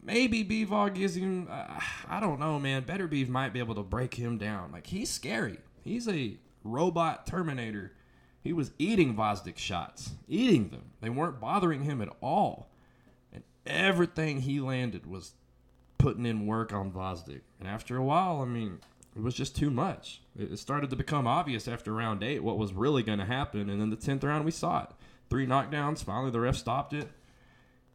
Maybe 0.03 0.45
Bivol 0.45 0.95
gives 0.95 1.17
him. 1.17 1.49
Uh, 1.51 1.81
I 2.09 2.21
don't 2.21 2.39
know, 2.39 2.59
man. 2.59 2.83
Beterbiev 2.83 3.29
might 3.29 3.53
be 3.53 3.59
able 3.59 3.75
to 3.75 3.83
break 3.83 4.15
him 4.15 4.39
down. 4.39 4.73
Like 4.73 4.87
he's 4.87 5.11
scary. 5.11 5.59
He's 5.83 6.09
a 6.09 6.37
robot 6.65 7.27
Terminator. 7.27 7.93
He 8.43 8.53
was 8.53 8.71
eating 8.79 9.17
Gvozdyk 9.17 9.59
shots, 9.59 10.13
eating 10.29 10.69
them. 10.69 10.93
They 11.01 11.11
weren't 11.11 11.41
bothering 11.41 11.83
him 11.83 12.01
at 12.01 12.11
all. 12.21 12.71
And 13.33 13.43
everything 13.67 14.43
he 14.43 14.61
landed 14.61 15.07
was 15.07 15.33
putting 15.99 16.27
in 16.27 16.47
work 16.47 16.73
on 16.73 16.93
Gvozdyk. 16.93 17.41
And 17.59 17.69
after 17.69 17.97
a 17.97 18.05
while, 18.05 18.41
I 18.41 18.45
mean, 18.45 18.79
it 19.17 19.23
was 19.23 19.35
just 19.35 19.57
too 19.57 19.71
much. 19.71 20.21
It 20.39 20.59
started 20.59 20.91
to 20.91 20.97
become 20.97 21.27
obvious 21.27 21.67
after 21.67 21.93
round 21.93 22.23
eight 22.23 22.43
what 22.45 22.59
was 22.59 22.73
really 22.73 23.03
going 23.03 23.19
to 23.19 23.25
happen. 23.25 23.69
And 23.69 23.81
then 23.81 23.91
the 23.91 23.97
10th 23.97 24.23
round, 24.23 24.45
we 24.45 24.51
saw 24.51 24.85
it. 24.85 24.91
Three 25.31 25.47
knockdowns. 25.47 26.05
Finally, 26.05 26.31
the 26.31 26.41
ref 26.41 26.57
stopped 26.57 26.93
it. 26.93 27.09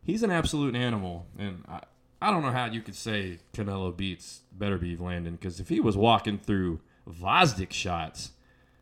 He's 0.04 0.24
an 0.24 0.32
absolute 0.32 0.76
animal. 0.76 1.28
And 1.38 1.64
I, 1.68 1.82
I 2.22 2.32
don't 2.32 2.42
know 2.42 2.52
how 2.52 2.66
you 2.66 2.82
could 2.82 2.96
say 2.96 3.40
Canelo 3.54 3.96
beats 3.96 4.42
Beterbiev 4.58 5.00
Landon 5.00 5.36
because 5.36 5.60
if 5.60 5.70
he 5.70 5.80
was 5.80 5.96
walking 5.96 6.38
through 6.38 6.82
Gvozdyk 7.08 7.72
shots, 7.72 8.32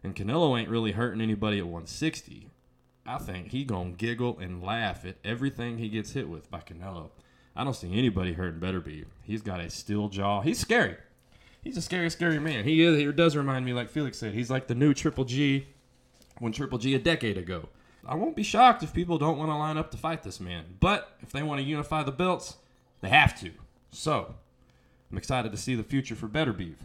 and 0.04 0.16
Canelo 0.16 0.60
ain't 0.60 0.70
really 0.70 0.94
hurting 0.94 1.22
anybody 1.22 1.60
at 1.60 1.66
160. 1.66 2.50
I 3.06 3.18
think 3.18 3.52
he 3.52 3.64
gonna 3.64 3.92
giggle 3.92 4.38
and 4.40 4.64
laugh 4.64 5.04
at 5.04 5.18
everything 5.24 5.78
he 5.78 5.90
gets 5.90 6.12
hit 6.12 6.30
with 6.30 6.50
by 6.50 6.60
Canelo. 6.60 7.10
I 7.56 7.64
don't 7.64 7.76
see 7.76 7.92
anybody 7.98 8.34
hurting 8.34 8.60
Beterbiev. 8.60 9.06
He's 9.24 9.42
got 9.42 9.60
a 9.60 9.70
steel 9.70 10.08
jaw. 10.10 10.42
He's 10.42 10.60
scary. 10.60 10.96
He's 11.64 11.76
a 11.76 11.82
scary, 11.82 12.10
scary 12.10 12.40
man. 12.40 12.64
He 12.64 12.82
is. 12.84 12.98
He 12.98 13.12
does 13.12 13.36
remind 13.36 13.66
me, 13.66 13.74
like 13.74 13.90
Felix 13.90 14.18
said, 14.18 14.34
he's 14.34 14.50
like 14.50 14.68
the 14.68 14.76
new 14.76 14.94
Triple 14.94 15.26
G 15.26 15.68
when 16.38 16.54
Triple 16.54 16.78
G 16.78 16.96
a 16.96 17.00
decade 17.00 17.38
ago. 17.38 17.68
I 18.10 18.16
won't 18.16 18.36
be 18.36 18.42
shocked 18.42 18.82
if 18.82 18.92
people 18.92 19.20
don't 19.20 19.38
want 19.38 19.52
to 19.52 19.56
line 19.56 19.78
up 19.78 19.92
to 19.92 19.98
fight 19.98 20.24
this 20.24 20.40
man. 20.40 20.66
But 20.80 21.16
if 21.22 21.32
they 21.32 21.44
want 21.44 21.62
to 21.62 21.68
unify 21.68 22.02
the 22.02 22.12
belts, 22.12 22.58
they 23.02 23.10
have 23.10 23.40
to. 23.42 23.52
So, 23.92 24.34
I'm 25.12 25.18
excited 25.20 25.52
to 25.52 25.60
see 25.60 25.76
the 25.76 25.84
future 25.84 26.16
for 26.16 26.28
Beterbiev. 26.28 26.78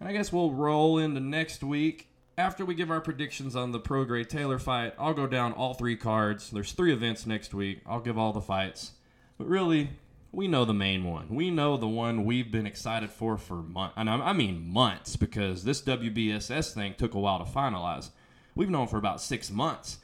And 0.00 0.08
I 0.08 0.14
guess 0.14 0.32
we'll 0.32 0.52
roll 0.52 0.96
into 0.96 1.20
next 1.20 1.62
week. 1.62 2.08
After 2.38 2.64
we 2.64 2.74
give 2.74 2.90
our 2.90 3.02
predictions 3.02 3.54
on 3.54 3.72
the 3.72 3.80
Prograis 3.80 4.30
Taylor 4.30 4.58
fight, 4.58 4.94
I'll 4.98 5.12
go 5.12 5.26
down 5.26 5.52
all 5.52 5.74
three 5.74 5.96
cards. 5.96 6.50
There's 6.50 6.72
three 6.72 6.92
events 6.92 7.26
next 7.26 7.52
week. 7.52 7.82
I'll 7.84 8.00
give 8.00 8.16
all 8.16 8.32
the 8.32 8.40
fights. 8.40 8.92
But 9.36 9.48
really, 9.48 9.90
we 10.32 10.48
know 10.48 10.64
the 10.64 10.72
main 10.72 11.04
one. 11.04 11.28
We 11.28 11.50
know 11.50 11.76
the 11.76 11.86
one 11.86 12.24
we've 12.24 12.50
been 12.50 12.66
excited 12.66 13.10
for 13.10 13.36
for 13.36 13.56
months. 13.56 13.94
And 13.98 14.08
I 14.08 14.32
mean 14.32 14.66
months 14.70 15.16
because 15.16 15.64
this 15.64 15.82
WBSS 15.82 16.72
thing 16.72 16.94
took 16.96 17.12
a 17.12 17.20
while 17.20 17.44
to 17.44 17.50
finalize. 17.50 18.08
We've 18.54 18.70
known 18.70 18.86
for 18.86 18.96
about 18.96 19.20
six 19.20 19.50
months. 19.50 19.98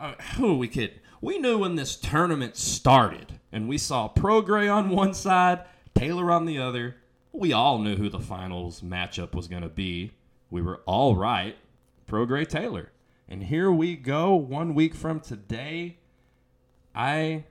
Uh, 0.00 0.14
who 0.36 0.52
are 0.52 0.56
we 0.56 0.66
kidding? 0.66 0.98
We 1.20 1.38
knew 1.38 1.58
when 1.58 1.74
this 1.76 1.94
tournament 1.94 2.56
started, 2.56 3.38
and 3.52 3.68
we 3.68 3.76
saw 3.76 4.08
Prograis 4.08 4.74
on 4.74 4.88
one 4.88 5.12
side, 5.12 5.64
Taylor 5.94 6.30
on 6.30 6.46
the 6.46 6.58
other. 6.58 6.96
We 7.32 7.52
all 7.52 7.78
knew 7.78 7.96
who 7.96 8.08
the 8.08 8.18
finals 8.18 8.80
matchup 8.80 9.34
was 9.34 9.46
going 9.46 9.62
to 9.62 9.68
be. 9.68 10.12
We 10.50 10.62
were 10.62 10.80
all 10.86 11.16
right. 11.16 11.56
Prograis 12.08 12.48
Taylor. 12.48 12.92
And 13.28 13.42
here 13.42 13.70
we 13.70 13.94
go, 13.94 14.34
one 14.34 14.74
week 14.74 14.94
from 14.94 15.20
today. 15.20 15.98
I 16.94 17.44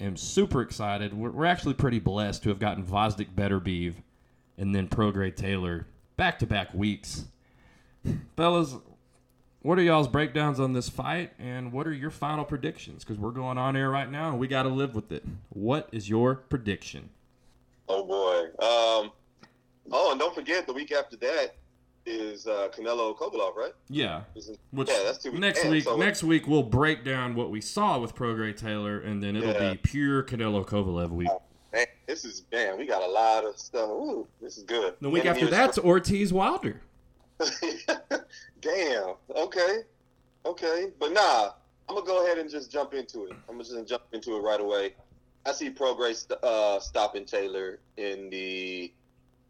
am 0.00 0.16
super 0.16 0.62
excited. 0.62 1.12
We're, 1.12 1.30
we're 1.30 1.44
actually 1.44 1.74
pretty 1.74 1.98
blessed 1.98 2.42
to 2.44 2.48
have 2.48 2.58
gotten 2.58 2.86
Gvozdyk 2.86 3.36
Better 3.36 3.60
Beeve 3.60 4.00
and 4.56 4.74
then 4.74 4.88
Prograis 4.88 5.36
Taylor 5.36 5.86
back 6.16 6.38
to 6.38 6.46
back 6.46 6.72
weeks. 6.72 7.26
Fellas, 8.36 8.76
what 9.62 9.78
are 9.78 9.82
y'all's 9.82 10.08
breakdowns 10.08 10.58
on 10.60 10.72
this 10.72 10.88
fight 10.88 11.32
and 11.38 11.72
what 11.72 11.86
are 11.86 11.92
your 11.92 12.10
final 12.10 12.44
predictions? 12.44 13.04
Because 13.04 13.18
we're 13.18 13.30
going 13.30 13.58
on 13.58 13.76
air 13.76 13.90
right 13.90 14.10
now 14.10 14.28
and 14.30 14.38
we 14.38 14.48
got 14.48 14.64
to 14.64 14.68
live 14.68 14.94
with 14.94 15.12
it. 15.12 15.24
What 15.50 15.88
is 15.92 16.08
your 16.08 16.34
prediction? 16.36 17.10
Oh 17.88 18.04
boy. 18.04 18.44
Um, 18.64 19.12
oh, 19.90 20.10
and 20.10 20.20
don't 20.20 20.34
forget 20.34 20.66
the 20.66 20.72
week 20.72 20.92
after 20.92 21.16
that 21.18 21.54
is 22.04 22.48
uh, 22.48 22.68
Canelo 22.76 23.16
Kovalev, 23.16 23.54
right? 23.54 23.72
Yeah. 23.88 24.22
Which 24.72 24.88
yeah, 24.88 24.98
that's 25.04 25.18
two 25.18 25.30
weeks. 25.30 25.40
next 25.40 25.64
week 25.66 25.84
so- 25.84 25.96
next 25.96 26.24
week 26.24 26.48
we'll 26.48 26.64
break 26.64 27.04
down 27.04 27.34
what 27.36 27.50
we 27.50 27.60
saw 27.60 27.98
with 28.00 28.14
Prograis 28.14 28.56
Taylor 28.56 28.98
and 28.98 29.22
then 29.22 29.36
it'll 29.36 29.52
Yeah. 29.52 29.72
be 29.72 29.78
pure 29.78 30.22
Canelo 30.24 30.66
Kovalev 30.66 31.10
week. 31.10 31.28
Man, 31.72 31.86
this 32.06 32.24
is 32.24 32.42
man. 32.52 32.76
We 32.76 32.86
got 32.86 33.02
a 33.02 33.10
lot 33.10 33.44
of 33.44 33.58
stuff. 33.58 33.88
Ooh, 33.88 34.26
this 34.40 34.58
is 34.58 34.64
good. 34.64 34.94
The 35.00 35.08
week 35.08 35.24
And 35.24 35.30
after 35.30 35.46
that's 35.46 35.78
Ortiz 35.78 36.32
Wilder. 36.32 36.80
Damn. 38.60 39.14
Okay. 39.34 39.78
Okay. 40.44 40.86
But 40.98 41.12
nah, 41.12 41.50
I'm 41.88 41.94
gonna 41.96 42.06
go 42.06 42.24
ahead 42.24 42.38
and 42.38 42.50
just 42.50 42.70
jump 42.70 42.94
into 42.94 43.24
it. 43.26 43.32
I'm 43.48 43.58
just 43.58 43.72
gonna 43.72 43.84
jump 43.84 44.02
into 44.12 44.36
it 44.36 44.40
right 44.40 44.60
away. 44.60 44.94
I 45.44 45.52
see 45.52 45.70
Prograis 45.70 46.30
uh, 46.42 46.80
stopping 46.80 47.24
Taylor 47.24 47.80
in 47.96 48.30
the. 48.30 48.92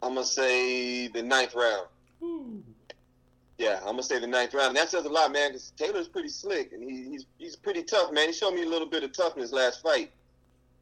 I'm 0.01 0.15
gonna 0.15 0.25
say 0.25 1.07
the 1.07 1.21
ninth 1.21 1.55
round. 1.55 1.87
Yeah, 3.57 3.79
I'm 3.79 3.91
gonna 3.91 4.03
say 4.03 4.19
the 4.19 4.27
ninth 4.27 4.53
round. 4.53 4.69
And 4.69 4.77
that 4.77 4.89
says 4.89 5.05
a 5.05 5.09
lot, 5.09 5.31
man, 5.31 5.51
because 5.51 5.71
Taylor's 5.77 6.07
pretty 6.07 6.29
slick 6.29 6.73
and 6.73 6.83
he, 6.83 7.09
he's 7.09 7.25
he's 7.37 7.55
pretty 7.55 7.83
tough, 7.83 8.11
man. 8.11 8.27
He 8.27 8.33
showed 8.33 8.53
me 8.53 8.63
a 8.63 8.69
little 8.69 8.87
bit 8.87 9.03
of 9.03 9.13
toughness 9.13 9.51
last 9.51 9.81
fight. 9.81 10.11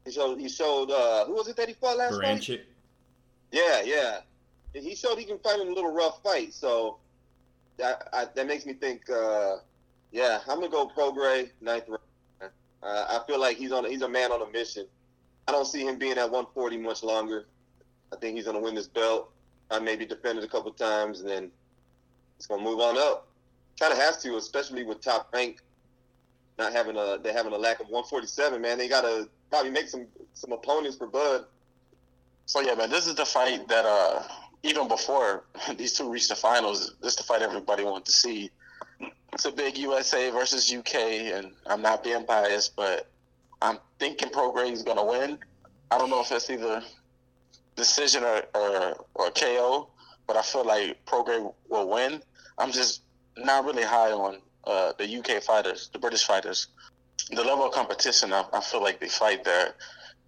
He 0.05 0.11
showed 0.11 0.39
he 0.39 0.49
showed 0.49 0.89
uh, 0.89 1.25
who 1.25 1.33
was 1.33 1.47
it 1.47 1.57
that 1.57 1.67
he 1.67 1.73
fought 1.73 1.97
last 1.97 2.19
fight? 2.19 2.39
Baranchyk. 2.39 2.61
Yeah, 3.51 3.81
yeah. 3.83 4.19
He 4.73 4.95
showed 4.95 5.17
he 5.17 5.25
can 5.25 5.39
fight 5.39 5.59
in 5.59 5.67
a 5.67 5.73
little 5.73 5.93
rough 5.93 6.21
fight, 6.23 6.53
so 6.53 6.97
that 7.77 8.07
I, 8.13 8.25
that 8.35 8.47
makes 8.47 8.65
me 8.65 8.73
think. 8.73 9.09
Uh, 9.09 9.57
yeah, 10.11 10.39
I'm 10.47 10.59
gonna 10.59 10.69
go 10.69 10.87
Prograis 10.87 11.49
ninth 11.61 11.87
round. 11.87 12.51
Uh, 12.83 13.05
I 13.09 13.21
feel 13.27 13.39
like 13.39 13.57
he's 13.57 13.71
on 13.71 13.85
he's 13.85 14.01
a 14.01 14.09
man 14.09 14.31
on 14.31 14.41
a 14.41 14.51
mission. 14.51 14.85
I 15.47 15.51
don't 15.51 15.65
see 15.65 15.85
him 15.85 15.97
being 15.97 16.17
at 16.17 16.31
140 16.31 16.77
much 16.77 17.03
longer. 17.03 17.45
I 18.13 18.15
think 18.17 18.35
he's 18.35 18.45
gonna 18.45 18.59
win 18.59 18.75
this 18.75 18.87
belt. 18.87 19.31
I 19.69 19.79
maybe 19.79 20.05
defended 20.05 20.43
a 20.43 20.47
couple 20.47 20.71
times, 20.71 21.21
and 21.21 21.29
then 21.29 21.51
it's 22.37 22.47
gonna 22.47 22.63
move 22.63 22.79
on 22.79 22.97
up. 22.97 23.27
Kind 23.79 23.93
of 23.93 23.99
has 23.99 24.21
to, 24.23 24.37
especially 24.37 24.83
with 24.83 25.01
top 25.01 25.29
rank 25.33 25.61
not 26.57 26.73
having 26.73 26.95
a 26.97 27.17
they 27.21 27.33
having 27.33 27.53
a 27.53 27.57
lack 27.57 27.79
of 27.79 27.87
147. 27.87 28.61
Man, 28.61 28.77
they 28.77 28.87
gotta 28.87 29.27
probably 29.49 29.71
make 29.71 29.87
some 29.87 30.05
some 30.33 30.51
opponents 30.51 30.97
for 30.97 31.07
Bud. 31.07 31.45
So 32.45 32.61
yeah, 32.61 32.75
man, 32.75 32.89
this 32.89 33.07
is 33.07 33.15
the 33.15 33.25
fight 33.25 33.67
that 33.67 33.85
uh 33.85 34.23
even 34.63 34.87
before 34.87 35.45
these 35.77 35.93
two 35.93 36.09
reached 36.09 36.29
the 36.29 36.35
finals, 36.35 36.95
this 37.01 37.13
is 37.13 37.17
the 37.17 37.23
fight 37.23 37.41
everybody 37.41 37.83
wanted 37.83 38.05
to 38.05 38.11
see. 38.11 38.49
It's 39.33 39.45
a 39.45 39.51
big 39.51 39.77
USA 39.77 40.29
versus 40.29 40.73
UK, 40.73 40.95
and 40.95 41.51
I'm 41.65 41.81
not 41.81 42.03
being 42.03 42.25
biased, 42.25 42.75
but 42.75 43.09
I'm 43.61 43.79
thinking 43.99 44.29
Prograis 44.29 44.73
is 44.73 44.83
gonna 44.83 45.05
win. 45.05 45.37
I 45.89 45.97
don't 45.97 46.09
know 46.09 46.21
if 46.21 46.31
it's 46.31 46.49
either 46.49 46.83
decision 47.75 48.23
or, 48.23 48.43
or, 48.53 49.05
or 49.15 49.31
KO, 49.31 49.89
but 50.27 50.35
I 50.35 50.41
feel 50.41 50.65
like 50.65 51.03
Prograis 51.05 51.53
will 51.69 51.89
win. 51.89 52.21
I'm 52.57 52.71
just 52.71 53.01
not 53.37 53.65
really 53.65 53.83
high 53.83 54.11
on 54.11 54.39
uh, 54.65 54.93
the 54.97 55.17
UK 55.17 55.41
fighters, 55.41 55.89
the 55.93 55.99
British 55.99 56.25
fighters. 56.25 56.67
The 57.29 57.43
level 57.43 57.65
of 57.65 57.71
competition 57.71 58.33
I, 58.33 58.43
I 58.53 58.61
feel 58.61 58.81
like 58.81 58.99
they 58.99 59.07
fight 59.07 59.43
there 59.43 59.75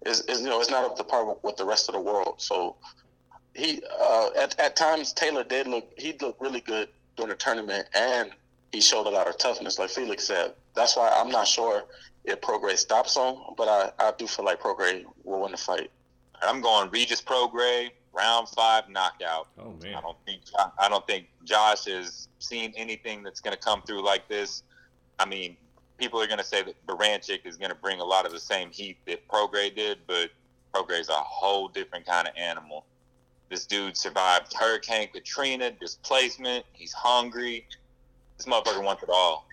is, 0.06 0.22
is 0.22 0.40
you 0.40 0.48
know 0.48 0.60
it's 0.60 0.70
not 0.70 0.84
up 0.84 0.96
to 0.96 1.04
par 1.04 1.36
with 1.42 1.56
the 1.56 1.64
rest 1.64 1.88
of 1.88 1.94
the 1.94 2.00
world. 2.00 2.36
So 2.38 2.76
he 3.54 3.82
uh, 4.00 4.30
at 4.36 4.58
at 4.58 4.76
times 4.76 5.12
Taylor 5.12 5.44
did 5.44 5.66
look 5.66 5.88
he 5.96 6.14
looked 6.20 6.40
really 6.40 6.60
good 6.60 6.88
during 7.16 7.30
the 7.30 7.36
tournament 7.36 7.88
and 7.94 8.30
he 8.72 8.80
showed 8.80 9.06
a 9.06 9.10
lot 9.10 9.28
of 9.28 9.38
toughness, 9.38 9.78
like 9.78 9.90
Felix 9.90 10.26
said. 10.26 10.54
That's 10.74 10.96
why 10.96 11.08
I'm 11.08 11.30
not 11.30 11.46
sure 11.46 11.84
if 12.24 12.40
Prograis 12.40 12.78
stops 12.78 13.16
him, 13.16 13.36
but 13.56 13.68
I, 13.68 13.92
I 14.00 14.12
do 14.18 14.26
feel 14.26 14.44
like 14.44 14.60
Prograis 14.60 15.04
will 15.22 15.42
win 15.42 15.52
the 15.52 15.56
fight. 15.56 15.90
I'm 16.42 16.60
going 16.60 16.90
Regis 16.90 17.22
Prograis, 17.22 17.90
round 18.12 18.48
five 18.48 18.88
knockout. 18.88 19.48
Oh 19.58 19.74
man. 19.82 19.94
I 19.94 20.00
don't 20.00 20.16
think 20.26 20.40
I 20.78 20.88
don't 20.88 21.06
think 21.06 21.26
Josh 21.44 21.84
has 21.84 22.28
seen 22.40 22.72
anything 22.76 23.22
that's 23.22 23.40
going 23.40 23.56
to 23.56 23.62
come 23.62 23.82
through 23.82 24.04
like 24.04 24.28
this. 24.28 24.64
I 25.20 25.26
mean, 25.26 25.56
people 25.96 26.20
are 26.20 26.26
going 26.26 26.38
to 26.38 26.44
say 26.44 26.62
that 26.62 26.86
Baranchyk 26.86 27.46
is 27.46 27.56
going 27.56 27.70
to 27.70 27.76
bring 27.76 28.00
a 28.00 28.04
lot 28.04 28.26
of 28.26 28.32
the 28.32 28.40
same 28.40 28.70
heat 28.70 28.98
that 29.06 29.26
Prograis 29.28 29.76
did, 29.76 29.98
but 30.08 30.30
Prograis 30.74 31.00
is 31.00 31.08
a 31.08 31.12
whole 31.12 31.68
different 31.68 32.04
kind 32.04 32.26
of 32.26 32.34
animal. 32.36 32.84
This 33.54 33.66
dude 33.66 33.96
survived 33.96 34.52
Hurricane 34.52 35.06
Katrina, 35.12 35.70
displacement. 35.70 36.64
He's 36.72 36.92
hungry. 36.92 37.64
This 38.36 38.46
motherfucker 38.46 38.82
wants 38.82 39.04
it 39.04 39.10
all, 39.12 39.46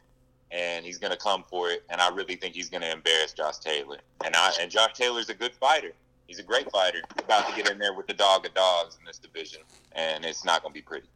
and 0.50 0.84
he's 0.84 0.98
to 1.12 1.20
come 1.20 1.44
for 1.48 1.70
it. 1.70 1.84
And 1.88 2.02
I 2.02 2.10
really 2.10 2.36
think 2.36 2.56
he's 2.56 2.68
to 2.82 2.92
embarrass 2.92 3.32
Josh 3.34 3.60
Taylor. 3.60 4.00
And 4.26 4.36
I 4.36 4.54
and 4.60 4.72
Josh 4.72 4.94
Taylor's 4.94 5.30
a 5.30 5.36
good 5.36 5.54
fighter. 5.54 5.92
He's 6.26 6.40
a 6.40 6.44
great 6.44 6.72
fighter. 6.72 7.04
About 7.20 7.48
to 7.48 7.56
get 7.56 7.70
in 7.70 7.78
there 7.78 7.94
with 7.94 8.08
the 8.08 8.16
dog 8.16 8.48
of 8.48 8.56
dogs 8.56 8.98
in 9.00 9.06
this 9.06 9.20
division, 9.20 9.62
and 9.92 10.26
it's 10.26 10.44
not 10.44 10.64
to 10.74 10.80
be 10.80 10.82
pretty. 10.82 11.08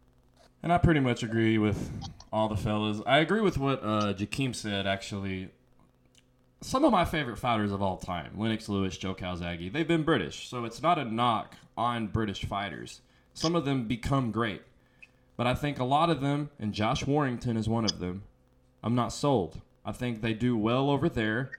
And 0.62 0.72
I 0.72 0.78
pretty 0.78 1.00
much 1.00 1.24
agree 1.24 1.58
with 1.58 1.90
all 2.32 2.48
the 2.50 2.56
fellas. 2.56 3.02
I 3.08 3.18
agree 3.18 3.42
with 3.42 3.58
what 3.58 3.82
uh, 3.82 4.14
Jakeem 4.14 4.56
said, 4.56 4.86
actually. 4.86 5.50
Some 6.66 6.84
of 6.84 6.92
my 6.92 7.06
favorite 7.06 7.38
fighters 7.38 7.72
of 7.72 7.84
all 7.84 7.96
time, 7.96 8.32
Lennox 8.40 8.68
Lewis, 8.68 8.98
Joe 8.98 9.14
Calzaghe, 9.14 9.72
they've 9.72 9.88
been 9.88 10.02
British. 10.02 10.50
So 10.50 10.66
it's 10.66 10.82
not 10.82 10.98
a 10.98 11.06
knock 11.06 11.54
on 11.78 12.08
British 12.08 12.44
fighters. 12.44 13.02
Some 13.36 13.56
of 13.56 13.66
them 13.66 13.88
become 13.88 14.32
great. 14.32 14.64
But 15.38 15.46
I 15.46 15.54
think 15.54 15.78
a 15.78 15.84
lot 15.84 16.10
of 16.10 16.22
them, 16.22 16.50
and 16.58 16.74
Josh 16.74 17.06
Warrington 17.06 17.56
is 17.56 17.70
one 17.70 17.86
of 17.86 18.00
them, 18.00 18.24
I'm 18.82 18.96
not 18.96 19.14
sold. 19.14 19.62
I 19.86 19.92
think 19.92 20.22
they 20.22 20.34
do 20.34 20.58
well 20.58 20.90
over 20.90 21.08
there, 21.08 21.52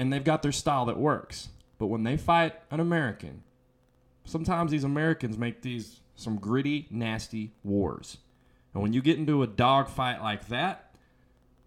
and 0.00 0.12
they've 0.12 0.24
got 0.24 0.42
their 0.42 0.50
style 0.50 0.84
that 0.86 0.98
works. 0.98 1.50
But 1.78 1.86
when 1.86 2.02
they 2.02 2.16
fight 2.16 2.54
an 2.72 2.80
American, 2.80 3.44
sometimes 4.24 4.72
these 4.72 4.82
Americans 4.82 5.38
make 5.38 5.62
these 5.62 6.00
some 6.16 6.38
gritty, 6.38 6.88
nasty 6.90 7.52
wars. 7.62 8.18
And 8.72 8.82
when 8.82 8.92
you 8.92 9.00
get 9.00 9.16
into 9.16 9.44
a 9.44 9.46
dogfight 9.46 10.20
like 10.20 10.48
that, 10.48 10.92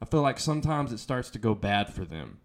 I 0.01 0.05
feel 0.05 0.21
like 0.21 0.37
sometimes 0.37 0.91
it 0.91 0.99
starts 0.99 1.29
to 1.29 1.39
go 1.39 1.55
bad 1.55 1.93
for 1.93 2.03
them. 2.03 2.39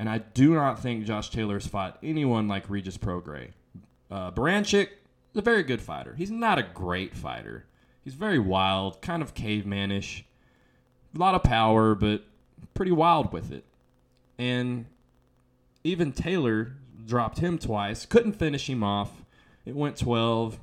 And 0.00 0.08
I 0.08 0.16
do 0.16 0.54
not 0.54 0.80
think 0.80 1.04
Josh 1.04 1.28
Taylor's 1.28 1.66
fought 1.66 1.98
anyone 2.02 2.48
like 2.48 2.70
Regis 2.70 2.96
Prograis. 2.96 3.50
Uh, 4.10 4.30
Baranchyk 4.30 4.86
is 4.86 5.36
a 5.36 5.42
very 5.42 5.62
good 5.62 5.82
fighter. 5.82 6.14
He's 6.16 6.30
not 6.30 6.58
a 6.58 6.62
great 6.62 7.14
fighter. 7.14 7.66
He's 8.02 8.14
very 8.14 8.38
wild, 8.38 9.02
kind 9.02 9.20
of 9.20 9.34
cavemanish. 9.34 10.22
A 11.14 11.18
lot 11.18 11.34
of 11.34 11.42
power, 11.42 11.94
but 11.94 12.24
pretty 12.72 12.92
wild 12.92 13.30
with 13.30 13.52
it. 13.52 13.66
And 14.38 14.86
even 15.84 16.12
Taylor 16.12 16.76
dropped 17.04 17.40
him 17.40 17.58
twice, 17.58 18.06
couldn't 18.06 18.32
finish 18.32 18.70
him 18.70 18.82
off. 18.82 19.22
It 19.66 19.76
went 19.76 19.98
12. 19.98 20.58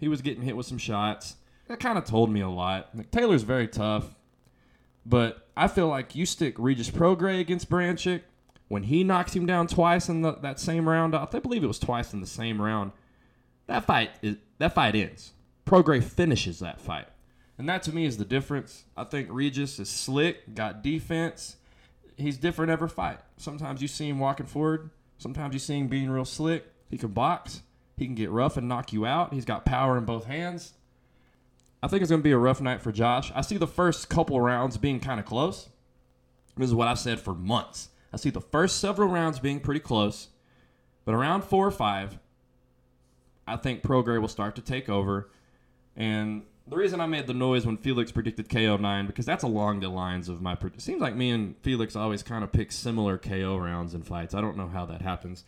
He 0.00 0.08
was 0.08 0.22
getting 0.22 0.44
hit 0.44 0.56
with 0.56 0.64
some 0.64 0.78
shots. 0.78 1.36
That 1.66 1.78
kind 1.78 1.98
of 1.98 2.06
told 2.06 2.30
me 2.30 2.40
a 2.40 2.48
lot. 2.48 2.88
Like, 2.94 3.10
Taylor's 3.10 3.42
very 3.42 3.68
tough, 3.68 4.14
but 5.04 5.46
I 5.58 5.68
feel 5.68 5.88
like 5.88 6.14
you 6.14 6.24
stick 6.24 6.54
Regis 6.56 6.88
Prograis 6.88 7.40
against 7.40 7.68
Baranchyk 7.68 8.22
when 8.68 8.84
he 8.84 9.02
knocks 9.02 9.34
him 9.34 9.46
down 9.46 9.66
twice 9.66 10.08
in 10.08 10.22
the, 10.22 10.32
that 10.36 10.60
same 10.60 10.88
round. 10.88 11.14
I 11.14 11.24
believe 11.26 11.64
it 11.64 11.68
was 11.68 11.78
twice 11.78 12.12
in 12.12 12.20
the 12.20 12.26
same 12.26 12.60
round. 12.60 12.92
That 13.66 13.84
fight 13.84 14.10
is 14.22 14.36
that 14.58 14.74
fight 14.74 14.94
ends. 14.94 15.32
Prograis 15.66 16.04
finishes 16.04 16.60
that 16.60 16.80
fight. 16.80 17.08
And 17.58 17.68
that 17.68 17.82
to 17.84 17.94
me 17.94 18.04
is 18.04 18.16
the 18.16 18.24
difference. 18.24 18.84
I 18.96 19.04
think 19.04 19.28
Regis 19.30 19.78
is 19.78 19.90
slick, 19.90 20.54
got 20.54 20.82
defense. 20.82 21.56
He's 22.16 22.36
different 22.38 22.70
every 22.70 22.88
fight. 22.88 23.18
Sometimes 23.36 23.82
you 23.82 23.88
see 23.88 24.08
him 24.08 24.18
walking 24.18 24.46
forward. 24.46 24.90
Sometimes 25.18 25.54
you 25.54 25.58
see 25.58 25.78
him 25.78 25.88
being 25.88 26.10
real 26.10 26.24
slick. 26.24 26.66
He 26.88 26.96
can 26.96 27.10
box. 27.10 27.62
He 27.96 28.06
can 28.06 28.14
get 28.14 28.30
rough 28.30 28.56
and 28.56 28.68
knock 28.68 28.92
you 28.92 29.04
out. 29.04 29.34
He's 29.34 29.44
got 29.44 29.66
power 29.66 29.98
in 29.98 30.04
both 30.04 30.24
hands. 30.24 30.74
I 31.82 31.88
think 31.88 32.02
it's 32.02 32.10
going 32.10 32.20
to 32.20 32.24
be 32.24 32.32
a 32.32 32.38
rough 32.38 32.60
night 32.60 32.80
for 32.80 32.92
Josh. 32.92 33.32
I 33.34 33.40
see 33.40 33.56
the 33.56 33.66
first 33.66 34.08
couple 34.08 34.40
rounds 34.40 34.76
being 34.78 35.00
kind 35.00 35.20
of 35.20 35.26
close. 35.26 35.68
This 36.56 36.68
is 36.68 36.74
what 36.74 36.88
I've 36.88 36.98
said 36.98 37.20
for 37.20 37.34
months. 37.34 37.88
I 38.12 38.16
see 38.16 38.30
the 38.30 38.40
first 38.40 38.78
several 38.78 39.08
rounds 39.08 39.38
being 39.38 39.60
pretty 39.60 39.80
close, 39.80 40.28
but 41.04 41.14
around 41.14 41.44
four 41.44 41.66
or 41.66 41.70
five, 41.70 42.18
I 43.46 43.56
think 43.56 43.82
Prograis 43.82 44.20
will 44.20 44.28
start 44.28 44.56
to 44.56 44.62
take 44.62 44.88
over. 44.88 45.30
And 45.96 46.42
the 46.66 46.76
reason 46.76 47.00
I 47.00 47.06
made 47.06 47.26
the 47.26 47.34
noise 47.34 47.66
when 47.66 47.76
Felix 47.76 48.12
predicted 48.12 48.48
KO 48.48 48.76
9, 48.76 49.06
because 49.06 49.26
that's 49.26 49.44
along 49.44 49.80
the 49.80 49.88
lines 49.88 50.28
of 50.28 50.42
my. 50.42 50.52
It 50.52 50.80
seems 50.80 51.00
like 51.00 51.16
me 51.16 51.30
and 51.30 51.56
Felix 51.62 51.96
always 51.96 52.22
kind 52.22 52.44
of 52.44 52.52
pick 52.52 52.72
similar 52.72 53.18
KO 53.18 53.56
rounds 53.56 53.94
in 53.94 54.02
fights. 54.02 54.34
I 54.34 54.40
don't 54.40 54.56
know 54.56 54.68
how 54.68 54.86
that 54.86 55.02
happens. 55.02 55.44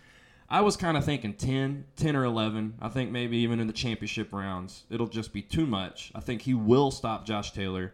I 0.49 0.63
was 0.63 0.77
kind 0.77 0.97
of 0.97 1.05
thinking 1.05 1.35
10, 1.35 1.85
10 1.97 2.17
or 2.17 2.25
11. 2.25 2.79
I 2.81 2.89
think 2.89 3.11
maybe 3.13 3.37
even 3.39 3.61
in 3.61 3.69
the 3.69 3.73
championship 3.73 4.33
rounds, 4.33 4.85
it'll 4.91 5.07
just 5.07 5.33
be 5.33 5.43
too 5.43 5.67
much. 5.67 6.11
I 6.15 6.21
think 6.21 6.43
he 6.43 6.55
will 6.55 6.91
stop 6.91 7.25
Josh 7.25 7.53
Taylor. 7.53 7.93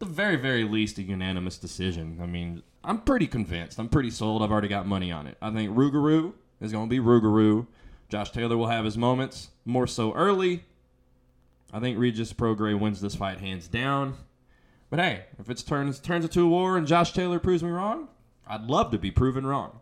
The 0.00 0.06
very, 0.06 0.36
very 0.36 0.64
least, 0.64 0.98
a 0.98 1.02
unanimous 1.02 1.58
decision. 1.58 2.18
I 2.20 2.26
mean, 2.26 2.64
I'm 2.84 3.00
pretty 3.00 3.26
convinced. 3.26 3.78
I'm 3.78 3.88
pretty 3.88 4.10
sold. 4.10 4.42
I've 4.42 4.50
already 4.50 4.68
got 4.68 4.86
money 4.86 5.12
on 5.12 5.26
it. 5.26 5.36
I 5.40 5.50
think 5.50 5.70
Rougarou 5.70 6.32
is 6.60 6.72
going 6.72 6.88
to 6.88 6.90
be 6.90 6.98
Rougarou. 6.98 7.66
Josh 8.08 8.30
Taylor 8.30 8.56
will 8.56 8.66
have 8.66 8.84
his 8.84 8.98
moments, 8.98 9.50
more 9.64 9.86
so 9.86 10.12
early. 10.14 10.64
I 11.72 11.80
think 11.80 11.98
Regis 11.98 12.32
Prograis 12.32 12.78
wins 12.78 13.00
this 13.00 13.14
fight 13.14 13.38
hands 13.38 13.68
down. 13.68 14.16
But 14.90 14.98
hey, 15.00 15.24
if 15.38 15.48
it 15.48 15.64
turns 15.66 15.98
turns 15.98 16.24
into 16.24 16.42
a 16.42 16.48
war 16.48 16.76
and 16.76 16.86
Josh 16.86 17.12
Taylor 17.12 17.38
proves 17.38 17.62
me 17.62 17.70
wrong, 17.70 18.08
I'd 18.46 18.64
love 18.64 18.90
to 18.90 18.98
be 18.98 19.10
proven 19.10 19.46
wrong. 19.46 19.80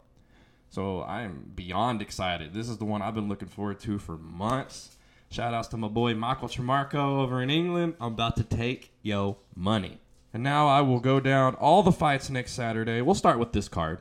So 0.69 1.01
I 1.01 1.23
am 1.23 1.51
beyond 1.57 2.01
excited. 2.01 2.55
This 2.55 2.69
is 2.69 2.79
the 2.79 2.85
one 2.85 3.03
I've 3.03 3.17
been 3.17 3.29
looking 3.29 3.49
forward 3.49 3.81
to 3.81 3.99
for 3.99 4.17
months. 4.17 4.97
Shout 5.29 5.53
outs 5.53 5.67
to 5.69 5.77
my 5.77 5.89
boy 5.89 6.15
Michael 6.15 6.47
Tremarco 6.49 7.21
over 7.23 7.43
in 7.43 7.51
England. 7.51 7.95
I'm 8.01 8.13
about 8.13 8.37
to 8.37 8.45
take 8.45 8.93
yo 9.03 9.39
money. 9.57 9.99
And 10.33 10.43
now 10.43 10.69
I 10.69 10.81
will 10.81 11.01
go 11.01 11.19
down 11.19 11.55
all 11.57 11.83
the 11.83 11.93
fights 11.93 12.31
next 12.31 12.53
Saturday. 12.53 13.01
We'll 13.01 13.15
start 13.15 13.39
with 13.39 13.53
this 13.53 13.69
card. 13.69 13.99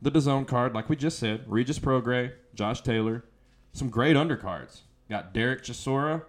The 0.00 0.10
DAZN 0.10 0.46
card, 0.46 0.74
like 0.74 0.88
we 0.88 0.96
just 0.96 1.18
said, 1.18 1.44
Regis 1.46 1.78
Prograis, 1.78 2.32
Josh 2.54 2.80
Taylor. 2.80 3.24
Some 3.72 3.90
great 3.90 4.16
undercards. 4.16 4.80
Got 5.10 5.34
Derek 5.34 5.62
Chisora 5.62 6.22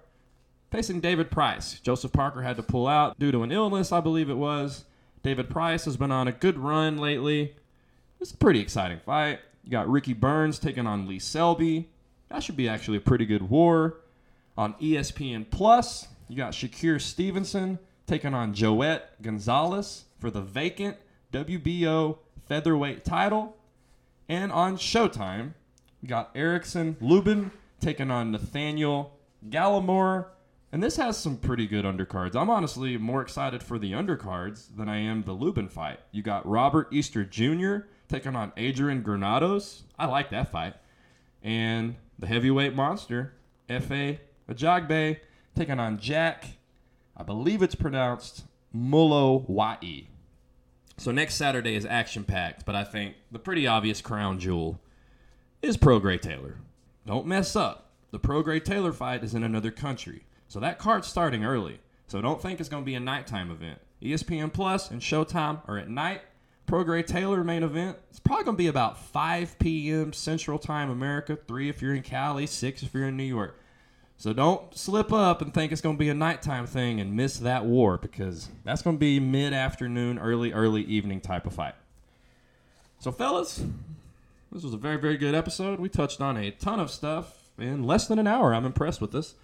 facing 0.72 1.00
David 1.00 1.32
Price. 1.32 1.80
Joseph 1.80 2.12
Parker 2.12 2.42
had 2.42 2.58
to 2.58 2.64
pull 2.64 2.88
out 2.88 3.18
due 3.18 3.32
to 3.32 3.44
an 3.44 3.52
illness, 3.52 3.92
I 3.92 4.02
believe 4.02 4.30
it 4.30 4.36
was. 4.36 4.86
David 5.24 5.50
Price 5.50 5.86
has 5.86 5.98
been 5.98 6.12
on 6.12 6.28
a 6.28 6.32
good 6.32 6.58
run 6.58 6.98
lately. 6.98 7.56
It's 8.20 8.32
a 8.32 8.38
pretty 8.38 8.60
exciting 8.60 9.00
fight. 9.06 9.40
You 9.64 9.72
got 9.72 9.90
Ricky 9.90 10.14
Burns 10.14 10.60
taking 10.60 10.88
on 10.88 11.08
Lee 11.08 11.20
Selby. 11.20 11.90
That 12.30 12.44
should 12.44 12.58
be 12.58 12.70
actually 12.70 12.98
a 12.98 13.02
pretty 13.02 13.26
good 13.26 13.50
war. 13.50 13.98
On 14.58 14.74
ESPN 14.76 15.50
Plus, 15.50 16.08
you 16.28 16.36
got 16.36 16.54
Shakur 16.54 17.02
Stevenson 17.02 17.80
taking 18.10 18.34
on 18.34 18.56
Joet 18.56 19.22
Gonzalez 19.22 20.06
for 20.18 20.32
the 20.32 20.42
vacant 20.42 20.98
WBO 21.32 22.18
featherweight 22.48 23.06
title. 23.06 23.56
And 24.28 24.52
on 24.52 24.78
Showtime, 24.78 25.54
you 26.02 26.10
got 26.10 26.32
Erickson 26.34 26.98
Lubin 27.02 27.52
taking 27.80 28.10
on 28.10 28.32
Nathaniel 28.32 29.16
Gallimore. 29.48 30.26
And 30.72 30.82
this 30.82 30.98
has 30.98 31.20
some 31.20 31.38
pretty 31.38 31.68
good 31.68 31.86
undercards. 31.86 32.36
I'm 32.36 32.50
honestly 32.50 32.98
more 32.98 33.22
excited 33.22 33.62
for 33.62 33.78
the 33.78 33.92
undercards 33.92 34.76
than 34.76 34.90
I 34.90 34.98
am 34.98 35.22
the 35.22 35.34
Lubin 35.34 35.70
fight. 35.70 36.00
You 36.12 36.24
got 36.24 36.48
Robert 36.50 36.88
Easter 36.92 37.24
Jr. 37.24 37.88
taking 38.08 38.36
on 38.36 38.54
Adrian 38.58 39.04
Granados. 39.04 39.84
I 40.00 40.08
like 40.08 40.32
that 40.32 40.52
fight. 40.52 40.74
And 41.44 41.96
the 42.18 42.26
heavyweight 42.26 42.74
monster, 42.74 43.34
Efe 43.70 44.18
Ajagba, 44.50 45.18
taking 45.56 45.80
on 45.80 46.00
Jack. 46.00 46.46
I 47.20 47.24
believe 47.24 47.62
it's 47.62 47.76
pronounced 47.76 48.46
Mulowayi. 48.74 50.08
So 50.98 51.12
next 51.12 51.36
Saturday 51.36 51.76
is 51.76 51.86
action 51.86 52.24
packed, 52.24 52.66
but 52.66 52.76
I 52.76 52.86
think 52.86 53.16
the 53.30 53.40
pretty 53.40 53.68
obvious 53.68 54.00
crown 54.00 54.40
jewel 54.40 54.80
is 55.62 55.76
Prograis 55.76 56.22
Taylor. 56.22 56.60
Don't 57.06 57.28
mess 57.28 57.58
up. 57.58 57.92
The 58.12 58.20
Prograis 58.20 58.64
Taylor 58.64 58.94
fight 58.94 59.24
is 59.24 59.34
in 59.36 59.44
another 59.44 59.70
country, 59.70 60.24
so 60.48 60.62
that 60.62 60.80
card's 60.80 61.08
starting 61.08 61.44
early. 61.44 61.82
So 62.08 62.22
don't 62.22 62.42
think 62.42 62.60
it's 62.60 62.70
going 62.70 62.84
to 62.84 62.86
be 62.86 62.96
a 62.96 63.02
nighttime 63.02 63.52
event. 63.52 63.80
ESPN 64.02 64.54
Plus 64.54 64.90
and 64.90 65.02
Showtime 65.02 65.60
are 65.68 65.78
at 65.78 65.90
night. 65.90 66.22
Prograis 66.68 67.06
Taylor 67.06 67.44
main 67.44 67.64
event. 67.64 67.98
It's 68.10 68.20
probably 68.20 68.46
going 68.46 68.56
to 68.56 68.64
be 68.64 68.68
about 68.68 68.98
5 68.98 69.60
p.m. 69.60 70.14
Central 70.14 70.58
Time 70.58 70.90
America, 70.90 71.36
3 71.36 71.70
if 71.70 71.82
you're 71.82 71.96
in 71.96 72.04
Cali, 72.04 72.48
6 72.48 72.84
if 72.84 72.94
you're 72.94 73.08
in 73.08 73.18
New 73.18 73.24
York. 73.24 73.60
So 74.20 74.34
don't 74.34 74.78
slip 74.78 75.14
up 75.14 75.42
and 75.42 75.54
think 75.54 75.72
it's 75.72 75.80
going 75.80 75.96
to 75.96 76.00
be 76.00 76.10
a 76.10 76.14
nighttime 76.14 76.68
thing 76.68 77.00
and 77.00 77.16
miss 77.16 77.38
that 77.38 77.64
war 77.64 77.98
because 77.98 78.50
that's 78.66 78.82
going 78.82 78.98
to 78.98 79.00
be 79.00 79.18
mid 79.18 79.54
afternoon, 79.54 80.20
early, 80.20 80.52
early 80.52 80.84
evening 80.84 81.22
type 81.22 81.46
of 81.46 81.54
fight. 81.54 81.74
So, 83.00 83.14
fellas, 83.14 83.64
this 84.52 84.62
was 84.62 84.74
a 84.74 84.78
very, 84.78 84.98
very 84.98 85.16
good 85.16 85.34
episode. 85.34 85.80
We 85.80 85.88
touched 85.88 86.20
on 86.20 86.36
a 86.36 86.52
ton 86.52 86.82
of 86.82 86.92
stuff 86.92 87.50
in 87.58 87.84
less 87.84 88.08
than 88.08 88.20
an 88.20 88.28
hour. 88.28 88.54
I'm 88.54 88.66
impressed 88.66 89.00
with 89.00 89.14
this. 89.14 89.36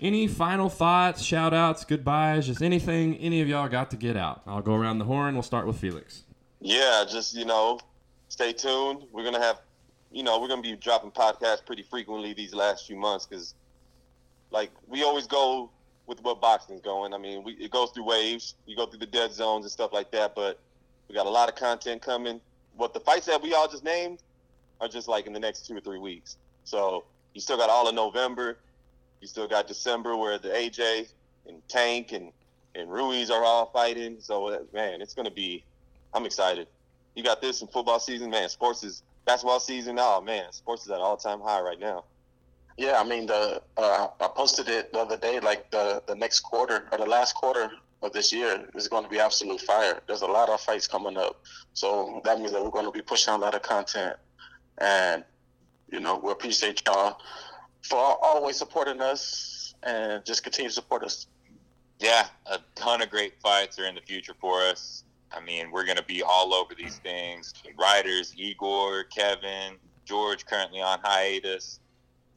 Any 0.00 0.26
final 0.26 0.70
thoughts, 0.70 1.20
shout 1.20 1.52
outs, 1.52 1.84
goodbyes, 1.84 2.46
just 2.46 2.62
anything 2.62 3.18
any 3.18 3.42
of 3.42 3.48
y'all 3.48 3.68
got 3.68 3.90
to 3.90 3.98
get 3.98 4.16
out? 4.16 4.40
I'll 4.46 4.62
go 4.62 4.74
around 4.74 4.98
the 4.98 5.04
horn. 5.04 5.34
We'll 5.34 5.42
start 5.42 5.66
with 5.66 5.78
Felix. 5.78 6.22
Yeah, 6.62 7.04
just 7.06 7.34
you 7.34 7.44
know, 7.44 7.78
stay 8.30 8.54
tuned. 8.54 9.04
We're 9.12 9.24
gonna 9.24 9.42
have, 9.42 9.60
you 10.10 10.22
know, 10.22 10.40
we're 10.40 10.48
gonna 10.48 10.62
be 10.62 10.74
dropping 10.74 11.10
podcasts 11.10 11.66
pretty 11.66 11.82
frequently 11.82 12.32
these 12.32 12.54
last 12.54 12.86
few 12.86 12.96
months 12.96 13.26
because, 13.26 13.54
like, 14.50 14.70
we 14.88 15.02
always 15.02 15.26
go 15.26 15.70
with 16.10 16.22
what 16.24 16.40
boxing's 16.40 16.80
going. 16.80 17.14
I 17.14 17.18
mean, 17.18 17.44
we 17.44 17.52
it 17.52 17.70
goes 17.70 17.90
through 17.90 18.04
waves. 18.04 18.54
You 18.66 18.76
go 18.76 18.84
through 18.84 18.98
the 18.98 19.06
dead 19.06 19.32
zones 19.32 19.64
and 19.64 19.70
stuff 19.70 19.92
like 19.92 20.10
that, 20.10 20.34
but 20.34 20.58
we 21.08 21.14
got 21.14 21.26
a 21.26 21.30
lot 21.30 21.48
of 21.48 21.54
content 21.54 22.02
coming. 22.02 22.40
What 22.76 22.92
the 22.92 23.00
fights 23.00 23.26
that 23.26 23.40
we 23.40 23.54
all 23.54 23.68
just 23.68 23.84
named 23.84 24.18
are 24.80 24.88
just 24.88 25.06
like 25.06 25.26
in 25.26 25.32
the 25.32 25.38
next 25.38 25.66
two 25.66 25.76
or 25.76 25.80
three 25.80 25.98
weeks. 25.98 26.36
So 26.64 27.04
you 27.32 27.40
still 27.40 27.56
got 27.56 27.70
all 27.70 27.88
of 27.88 27.94
November. 27.94 28.58
You 29.20 29.28
still 29.28 29.46
got 29.46 29.68
December 29.68 30.16
where 30.16 30.38
the 30.38 30.48
AJ 30.48 31.08
and 31.46 31.56
Tank 31.68 32.12
and 32.12 32.32
and 32.74 32.90
Ruiz 32.90 33.30
are 33.30 33.44
all 33.44 33.66
fighting. 33.66 34.16
So 34.18 34.48
uh, 34.48 34.58
man, 34.72 35.00
it's 35.00 35.14
gonna 35.14 35.30
be. 35.30 35.64
I'm 36.12 36.26
excited. 36.26 36.66
You 37.14 37.22
got 37.22 37.40
this 37.40 37.62
in 37.62 37.68
football 37.68 38.00
season, 38.00 38.30
man. 38.30 38.48
Sports 38.48 38.82
is 38.82 39.04
basketball 39.26 39.60
season. 39.60 39.96
Oh 40.00 40.20
man, 40.20 40.50
sports 40.50 40.86
is 40.86 40.90
at 40.90 40.98
all 40.98 41.16
time 41.16 41.40
high 41.40 41.60
right 41.60 41.78
now. 41.78 42.04
Yeah, 42.80 42.98
I 42.98 43.04
mean 43.04 43.26
the 43.26 43.60
uh, 43.76 44.08
I 44.18 44.28
posted 44.34 44.70
it 44.70 44.90
the 44.94 45.00
other 45.00 45.18
day. 45.18 45.38
Like 45.38 45.70
the 45.70 46.02
the 46.06 46.14
next 46.14 46.40
quarter 46.40 46.88
or 46.90 46.96
the 46.96 47.04
last 47.04 47.34
quarter 47.34 47.70
of 48.00 48.14
this 48.14 48.32
year 48.32 48.66
is 48.74 48.88
going 48.88 49.04
to 49.04 49.10
be 49.10 49.20
absolute 49.20 49.60
fire. 49.60 50.00
There's 50.06 50.22
a 50.22 50.26
lot 50.26 50.48
of 50.48 50.62
fights 50.62 50.86
coming 50.86 51.18
up, 51.18 51.44
so 51.74 52.22
that 52.24 52.38
means 52.38 52.52
that 52.52 52.64
we're 52.64 52.70
going 52.70 52.86
to 52.86 52.90
be 52.90 53.02
pushing 53.02 53.34
a 53.34 53.36
lot 53.36 53.54
of 53.54 53.60
content, 53.60 54.16
and 54.78 55.24
you 55.92 56.00
know 56.00 56.18
we 56.24 56.32
appreciate 56.32 56.80
y'all 56.86 57.20
for 57.82 57.98
always 57.98 58.56
supporting 58.56 59.02
us 59.02 59.74
and 59.82 60.24
just 60.24 60.42
continue 60.42 60.70
to 60.70 60.74
support 60.74 61.02
us. 61.02 61.26
Yeah, 61.98 62.28
a 62.46 62.60
ton 62.76 63.02
of 63.02 63.10
great 63.10 63.34
fights 63.42 63.78
are 63.78 63.84
in 63.84 63.94
the 63.94 64.00
future 64.00 64.34
for 64.40 64.58
us. 64.62 65.04
I 65.32 65.40
mean, 65.40 65.70
we're 65.70 65.84
going 65.84 65.98
to 65.98 66.04
be 66.04 66.22
all 66.22 66.54
over 66.54 66.74
these 66.74 66.96
things. 66.96 67.52
Riders, 67.78 68.32
Igor, 68.38 69.04
Kevin, 69.04 69.74
George 70.06 70.46
currently 70.46 70.80
on 70.80 70.98
hiatus. 71.02 71.79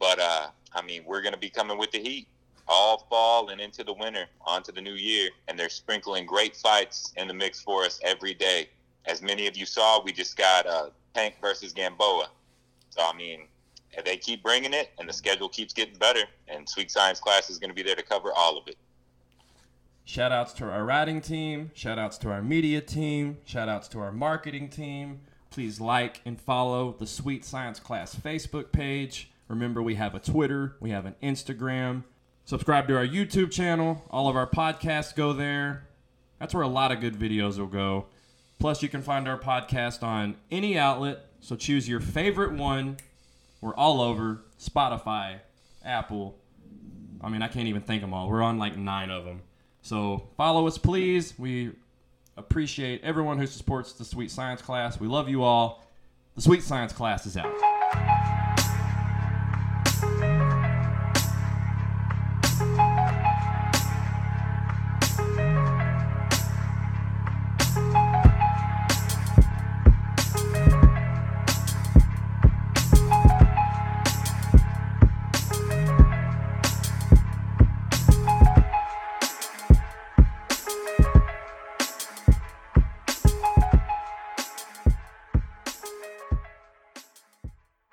But, 0.04 0.20
uh, 0.20 0.48
I 0.74 0.82
mean, 0.82 1.04
we're 1.06 1.22
going 1.22 1.34
to 1.34 1.40
be 1.40 1.50
coming 1.50 1.78
with 1.78 1.92
the 1.92 2.00
heat 2.00 2.28
all 2.68 3.08
fall 3.10 3.50
and 3.50 3.62
into 3.62 3.86
the 3.86 3.94
winter, 3.94 4.26
onto 4.46 4.74
the 4.74 4.82
new 4.82 4.96
year. 4.96 5.30
And 5.48 5.58
they're 5.58 5.70
sprinkling 5.70 6.26
great 6.26 6.58
fights 6.58 7.14
in 7.16 7.30
the 7.30 7.34
mix 7.34 7.62
for 7.62 7.86
us 7.86 8.02
every 8.04 8.34
day. 8.34 8.68
As 9.06 9.22
many 9.22 9.48
of 9.48 9.56
you 9.56 9.66
saw, 9.66 10.04
we 10.04 10.12
just 10.12 10.36
got 10.36 10.68
uh, 10.68 10.90
Tank 11.14 11.36
versus 11.40 11.72
Gamboa. 11.72 12.28
So, 12.90 13.02
I 13.02 13.16
mean, 13.16 13.48
they 14.04 14.18
keep 14.18 14.44
bringing 14.44 14.74
it 14.74 14.92
and 15.00 15.08
the 15.08 15.14
schedule 15.14 15.48
keeps 15.48 15.74
getting 15.74 15.96
better, 15.96 16.24
and 16.50 16.68
Sweet 16.68 16.92
Science 16.92 17.22
class 17.22 17.50
is 17.50 17.58
going 17.58 17.70
to 17.70 17.76
be 17.76 17.84
there 17.84 17.96
to 17.96 18.04
cover 18.04 18.34
all 18.36 18.58
of 18.58 18.68
it. 18.68 18.76
Shout 20.04 20.34
outs 20.34 20.52
to 20.56 20.66
our 20.66 20.84
writing 20.84 21.22
team. 21.22 21.72
Shout 21.76 21.98
outs 21.98 22.18
to 22.20 22.30
our 22.30 22.42
media 22.42 22.82
team. 22.82 23.38
Shout 23.46 23.70
outs 23.70 23.88
to 23.90 24.00
our 24.00 24.12
marketing 24.12 24.68
team. 24.68 25.22
Please 25.50 25.80
like 25.80 26.20
and 26.26 26.38
follow 26.42 26.94
the 27.00 27.08
Sweet 27.08 27.46
Science 27.46 27.80
Class 27.80 28.14
Facebook 28.14 28.74
page. 28.74 29.30
Remember, 29.48 29.82
we 29.82 29.96
have 29.96 30.16
a 30.16 30.20
Twitter, 30.20 30.76
we 30.80 30.92
have 30.92 31.06
an 31.06 31.16
Instagram. 31.22 32.04
Subscribe 32.46 32.88
to 32.88 32.98
our 32.98 33.08
YouTube 33.08 33.52
channel. 33.52 34.04
All 34.10 34.28
of 34.28 34.36
our 34.36 34.48
podcasts 34.48 35.16
go 35.16 35.32
there. 35.32 35.88
That's 36.40 36.54
where 36.54 36.64
a 36.64 36.68
lot 36.68 36.92
of 36.92 37.00
good 37.00 37.16
videos 37.16 37.58
will 37.58 37.68
go. 37.68 38.08
Plus, 38.60 38.84
you 38.84 38.90
can 38.90 39.02
find 39.02 39.28
our 39.28 39.38
podcast 39.40 40.04
on 40.04 40.36
any 40.52 40.78
outlet. 40.78 41.26
So 41.40 41.56
choose 41.56 41.88
your 41.88 42.00
favorite 42.00 42.54
one. 42.54 42.98
We're 43.62 43.76
all 43.76 44.02
over 44.02 44.42
Spotify, 44.60 45.40
Apple. 45.86 46.38
I 47.22 47.30
mean, 47.30 47.42
I 47.42 47.48
can't 47.48 47.68
even 47.68 47.82
think 47.82 48.02
them 48.02 48.14
all. 48.14 48.30
We're 48.30 48.42
on 48.42 48.58
like 48.58 48.78
nine 48.78 49.10
of 49.10 49.24
them. 49.24 49.42
So 49.82 50.28
follow 50.36 50.68
us, 50.68 50.78
please. 50.78 51.34
We 51.38 51.72
appreciate 52.36 53.04
everyone 53.04 53.38
who 53.38 53.48
supports 53.48 53.94
the 53.94 54.06
Sweet 54.06 54.32
Science 54.32 54.62
class. 54.62 55.00
We 55.00 55.08
love 55.08 55.30
you 55.30 55.44
all. 55.44 55.86
The 56.36 56.42
Sweet 56.42 56.64
Science 56.64 56.92
class 56.92 57.26
is 57.26 57.38
out. 57.38 58.23